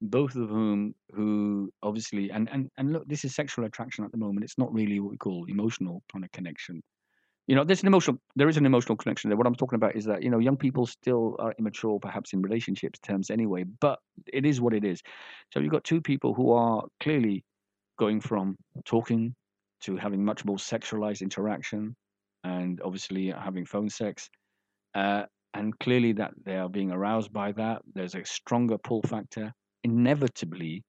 [0.00, 4.18] both of whom who obviously and and and look, this is sexual attraction at the
[4.18, 4.44] moment.
[4.44, 6.80] It's not really what we call emotional kind of connection.
[7.48, 9.36] You know, there's an emotional there is an emotional connection there.
[9.36, 12.40] What I'm talking about is that, you know, young people still are immature perhaps in
[12.40, 13.98] relationships terms anyway, but
[14.32, 15.02] it is what it is.
[15.52, 17.42] So you've got two people who are clearly
[17.98, 19.34] going from talking
[19.80, 21.96] to having much more sexualized interaction
[22.44, 24.28] and obviously having phone sex.
[24.94, 27.82] Uh, and clearly that they are being aroused by that.
[27.94, 29.52] There's a stronger pull factor.
[29.84, 30.82] Inevitably,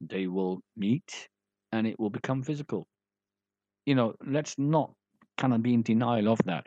[0.00, 1.28] they will meet
[1.72, 2.86] and it will become physical.
[3.84, 4.92] You know, let's not
[5.36, 6.66] kind of be in denial of that.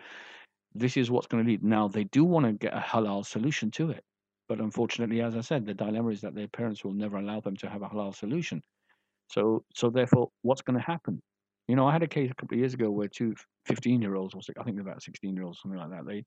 [0.76, 1.64] This is what's going to lead.
[1.64, 4.03] Now they do want to get a halal solution to it,
[4.48, 7.56] but unfortunately, as I said, the dilemma is that their parents will never allow them
[7.57, 8.61] to have a halal solution.
[9.32, 11.22] So, so therefore, what's going to happen?
[11.69, 13.35] You know, I had a case a couple of years ago where two
[13.67, 16.25] 15 year olds, or I think they're about 16 year olds, something like that, they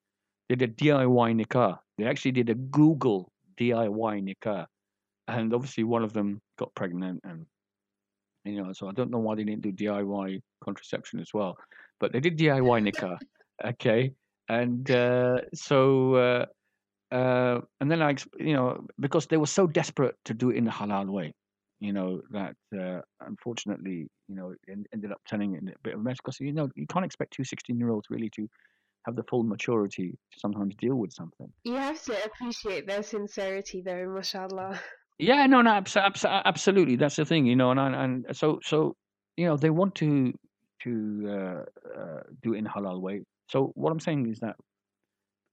[0.48, 1.78] did a DIY nikah.
[1.98, 4.66] They actually did a Google DIY nikah.
[5.26, 7.46] And obviously, one of them got pregnant, and
[8.44, 11.56] you know, so I don't know why they didn't do DIY contraception as well,
[11.98, 13.18] but they did DIY nikah,
[13.64, 14.12] okay,
[14.48, 16.46] and uh, so uh,
[17.14, 20.64] uh, and then I, you know, because they were so desperate to do it in
[20.64, 21.34] the halal way,
[21.82, 24.54] you know, that uh, unfortunately, you know,
[24.92, 27.32] ended up turning in a bit of a mess because you know you can't expect
[27.32, 28.48] two 16 year olds really to
[29.04, 31.52] have the full maturity to sometimes deal with something.
[31.64, 34.80] You have to appreciate their sincerity, though, mashallah.
[35.18, 36.96] Yeah, no, no, abs- abs- absolutely.
[36.96, 38.94] That's the thing, you know, and and so so
[39.36, 40.32] you know they want to
[40.84, 43.22] to uh, uh, do it in halal way.
[43.48, 44.54] So what I'm saying is that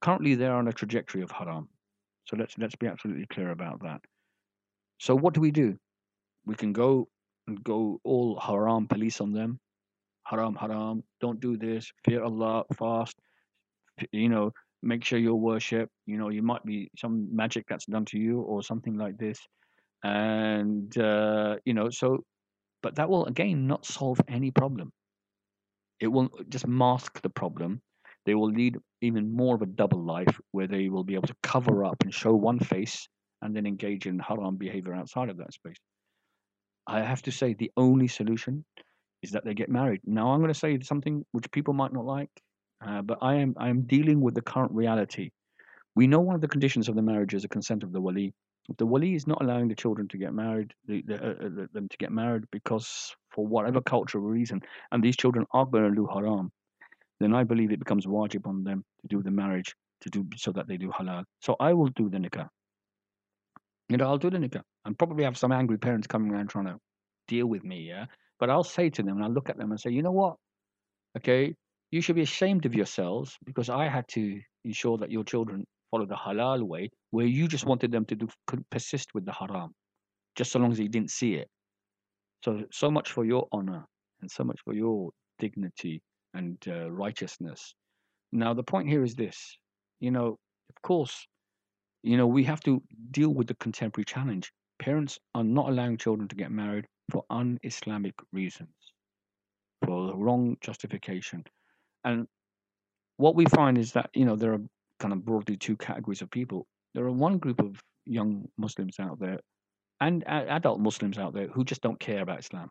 [0.01, 1.69] currently they're on a trajectory of haram.
[2.25, 4.01] So let's let's be absolutely clear about that.
[4.99, 5.77] So what do we do?
[6.49, 7.07] We can go
[7.45, 9.59] and go all haram police on them.
[10.25, 11.03] Haram, haram.
[11.21, 11.91] Don't do this.
[12.05, 12.63] Fear Allah.
[12.73, 13.15] Fast.
[14.11, 14.51] You know,
[14.81, 15.89] make sure you worship.
[16.07, 19.37] You know, you might be some magic that's done to you or something like this,
[20.03, 22.23] and uh, you know, so.
[22.81, 24.91] But that will again not solve any problem.
[25.99, 27.79] It will just mask the problem.
[28.25, 31.35] They will lead even more of a double life where they will be able to
[31.43, 33.07] cover up and show one face
[33.43, 35.77] and then engage in haram behavior outside of that space.
[36.89, 38.65] I have to say the only solution
[39.21, 40.01] is that they get married.
[40.05, 42.31] Now I'm going to say something which people might not like,
[42.85, 45.29] uh, but I am I am dealing with the current reality.
[45.95, 48.33] We know one of the conditions of the marriage is the consent of the wali.
[48.69, 51.67] If the wali is not allowing the children to get married, the, the, uh, uh
[51.73, 54.61] them to get married because for whatever cultural reason,
[54.91, 56.51] and these children are going to do haram,
[57.19, 60.51] then I believe it becomes wajib on them to do the marriage to do so
[60.53, 61.23] that they do halal.
[61.41, 62.47] So I will do the nikah.
[63.89, 64.61] Know, I'll do the nikah.
[64.89, 66.77] And probably have some angry parents coming around trying to
[67.27, 68.05] deal with me, yeah.
[68.39, 70.37] But I'll say to them, and I'll look at them and say, you know what?
[71.15, 71.53] Okay,
[71.91, 76.07] you should be ashamed of yourselves because I had to ensure that your children follow
[76.07, 78.29] the halal way, where you just wanted them to do
[78.71, 79.75] persist with the haram,
[80.35, 81.47] just so long as you didn't see it.
[82.43, 83.85] So so much for your honor
[84.21, 86.01] and so much for your dignity
[86.33, 87.75] and uh, righteousness.
[88.31, 89.55] Now the point here is this:
[89.99, 90.39] you know,
[90.71, 91.27] of course,
[92.01, 94.51] you know we have to deal with the contemporary challenge.
[94.79, 98.69] Parents are not allowing children to get married for un-Islamic reasons,
[99.85, 101.43] for the wrong justification.
[102.03, 102.27] And
[103.17, 104.61] what we find is that, you know, there are
[104.99, 106.65] kind of broadly two categories of people.
[106.93, 109.39] There are one group of young Muslims out there
[110.01, 112.69] and adult Muslims out there who just don't care about Islam.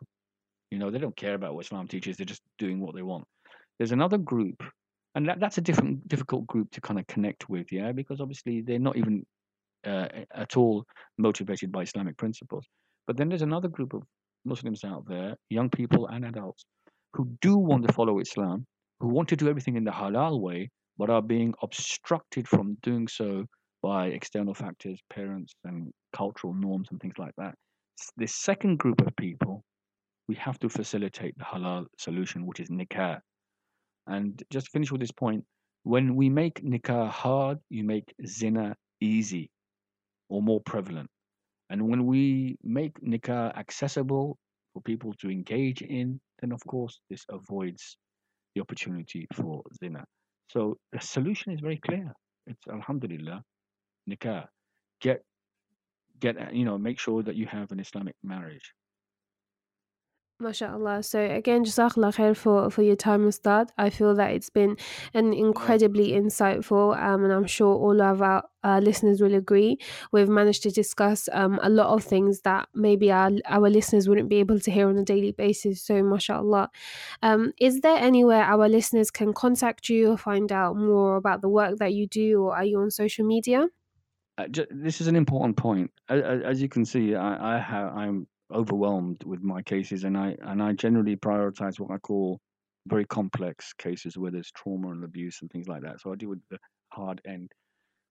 [0.70, 3.24] You know, they don't care about what Islam teaches, they're just doing what they want.
[3.78, 4.62] There's another group,
[5.14, 8.62] and that, that's a different, difficult group to kind of connect with, yeah, because obviously
[8.62, 9.24] they're not even
[9.88, 10.84] uh, at all
[11.16, 12.64] motivated by Islamic principles.
[13.06, 14.02] But then there's another group of
[14.44, 16.64] Muslims out there, young people and adults,
[17.14, 18.66] who do want to follow Islam,
[19.00, 23.08] who want to do everything in the halal way, but are being obstructed from doing
[23.08, 23.44] so
[23.82, 27.54] by external factors, parents, and cultural norms and things like that.
[28.16, 29.62] This second group of people,
[30.28, 33.20] we have to facilitate the halal solution, which is nikah.
[34.06, 35.44] And just to finish with this point,
[35.84, 39.50] when we make nikah hard, you make zina easy
[40.28, 41.08] or more prevalent.
[41.70, 44.38] And when we make nikah accessible
[44.72, 47.96] for people to engage in, then of course this avoids
[48.54, 50.04] the opportunity for zina.
[50.50, 52.12] So the solution is very clear.
[52.46, 53.42] It's alhamdulillah,
[54.10, 54.46] nikah.
[55.00, 55.22] Get
[56.20, 58.72] get you know, make sure that you have an Islamic marriage.
[60.40, 61.04] MashaAllah.
[61.04, 63.72] So again, Jazakallah khair for, for your time that.
[63.76, 64.76] I feel that it's been
[65.12, 69.78] an incredibly insightful, um, and I'm sure all of our uh, listeners will agree.
[70.12, 74.28] We've managed to discuss um, a lot of things that maybe our, our listeners wouldn't
[74.28, 75.82] be able to hear on a daily basis.
[75.82, 76.70] So, mashallah.
[77.22, 81.48] Um, is there anywhere our listeners can contact you or find out more about the
[81.48, 83.66] work that you do, or are you on social media?
[84.38, 85.90] Uh, this is an important point.
[86.08, 90.36] As, as you can see, I, I have I'm overwhelmed with my cases, and I
[90.42, 92.40] and I generally prioritize what I call
[92.86, 96.00] very complex cases where there's trauma and abuse and things like that.
[96.00, 96.58] So I deal with the
[96.92, 97.52] hard end,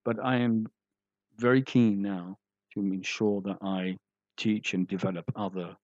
[0.05, 0.67] but I am
[1.37, 2.35] very keen now
[2.73, 3.97] to ensure that I
[4.37, 5.75] teach and develop other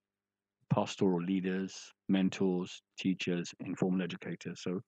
[0.72, 4.60] pastoral leaders, mentors, teachers, informal educators.
[4.62, 4.80] So,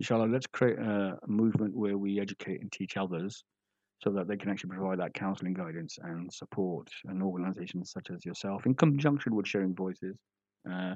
[0.00, 3.44] inshallah, let's create a, a movement where we educate and teach others
[4.00, 8.24] so that they can actually provide that counseling guidance and support and organizations such as
[8.24, 10.16] yourself in conjunction with sharing voices
[10.70, 10.94] uh,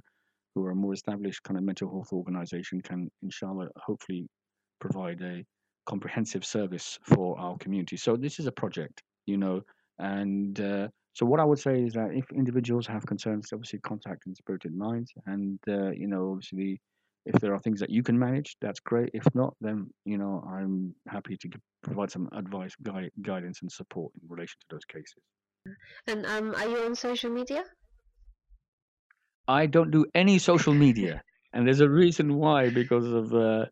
[0.55, 4.27] who are a more established kind of mental health organization, can inshallah hopefully
[4.81, 5.43] provide a
[5.87, 7.97] comprehensive service for our community.
[7.97, 9.63] So this is a project, you know,
[9.99, 14.27] and uh, so what I would say is that if individuals have concerns, obviously contact
[14.27, 16.81] Inspirited Minds, and uh, you know, obviously,
[17.27, 19.11] if there are things that you can manage, that's great.
[19.13, 21.49] If not, then you know, I'm happy to
[21.83, 25.23] provide some advice, gui- guidance, and support in relation to those cases.
[26.07, 27.65] And um, are you on social media?
[29.49, 31.23] I don't do any social media,
[31.53, 33.67] and there's a reason why because of uh,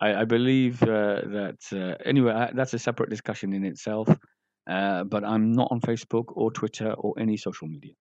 [0.00, 4.08] I, I believe uh, that uh, anyway I, that's a separate discussion in itself.
[4.68, 7.94] Uh, but I'm not on Facebook or Twitter or any social media.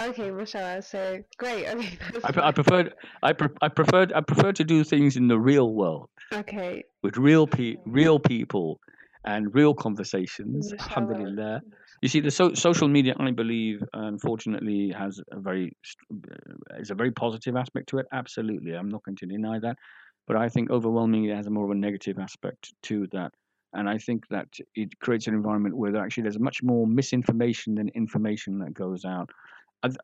[0.00, 0.82] Okay, mashallah.
[0.82, 1.68] So great.
[1.68, 5.28] Okay, I, pre- I preferred I, pre- I preferred I prefer to do things in
[5.28, 8.80] the real world Okay, with real pe- real people
[9.24, 10.72] and real conversations.
[10.72, 11.00] Mashallah.
[11.14, 11.60] Alhamdulillah.
[12.00, 15.76] You see, the so- social media, I believe, unfortunately, has a very
[16.12, 18.06] uh, is a very positive aspect to it.
[18.12, 19.76] Absolutely, I'm not going to deny that,
[20.26, 23.32] but I think overwhelmingly it has a more of a negative aspect to that.
[23.74, 27.74] And I think that it creates an environment where there actually there's much more misinformation
[27.74, 29.30] than information that goes out.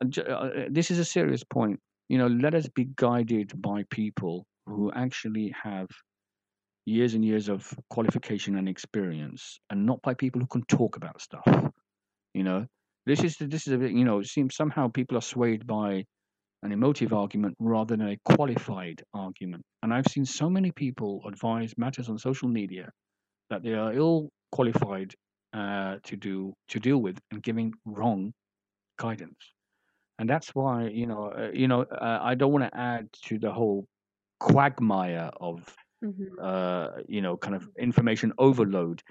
[0.09, 1.79] J- uh, This is a serious point.
[2.09, 5.87] You know, let us be guided by people who actually have
[6.85, 11.21] years and years of qualification and experience, and not by people who can talk about
[11.21, 11.45] stuff.
[12.33, 12.67] You know,
[13.05, 13.91] this is this is a bit.
[13.91, 16.05] You know, it seems somehow people are swayed by
[16.63, 19.63] an emotive argument rather than a qualified argument.
[19.83, 22.91] And I've seen so many people advise matters on social media
[23.49, 25.13] that they are ill qualified
[25.53, 28.33] uh, to do to deal with and giving wrong
[28.99, 29.53] guidance.
[30.19, 33.39] And that's why you know uh, you know uh, I don't want to add to
[33.39, 33.87] the whole
[34.39, 36.39] quagmire of Mhm.
[36.41, 39.01] uh, you know kind of information overload.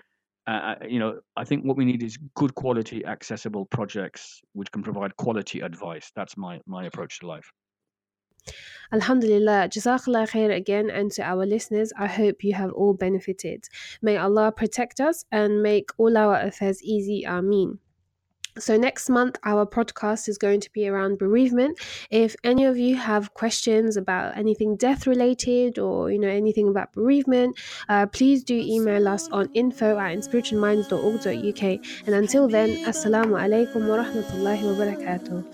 [0.47, 0.51] Uh,
[0.81, 4.82] uh, you know, I think what we need is good quality, accessible projects which can
[4.82, 6.10] provide quality advice.
[6.16, 7.51] That's my my approach to life.
[8.92, 13.68] Alhamdulillah, Jazakallah khair again, and to our listeners, I hope you have all benefited.
[14.00, 17.24] May Allah protect us and make all our affairs easy.
[17.26, 17.78] Ameen.
[18.58, 21.78] So next month our podcast is going to be around bereavement.
[22.10, 26.92] If any of you have questions about anything death related or you know anything about
[26.92, 27.56] bereavement,
[27.88, 31.62] uh, please do email us on info at inspiritedminds.org.uk.
[32.06, 35.44] And until then, Assalamu alaikum wa rahmatullahi wa barakatuh.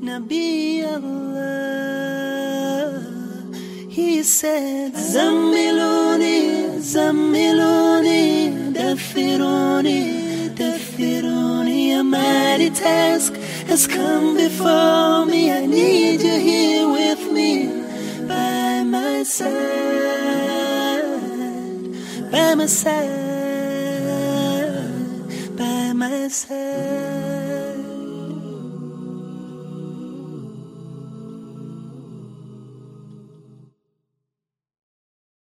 [0.00, 1.44] Nabi Allah.
[3.88, 10.00] He said, "Zamiluni, zamiluni, Daffiruni,
[10.54, 11.92] Daffiruni.
[12.00, 13.34] A mighty task
[13.68, 15.52] has come before me.
[15.52, 17.68] I need you here with me,
[18.26, 19.52] by my side,
[22.32, 23.10] by my side,
[25.56, 27.33] by my side.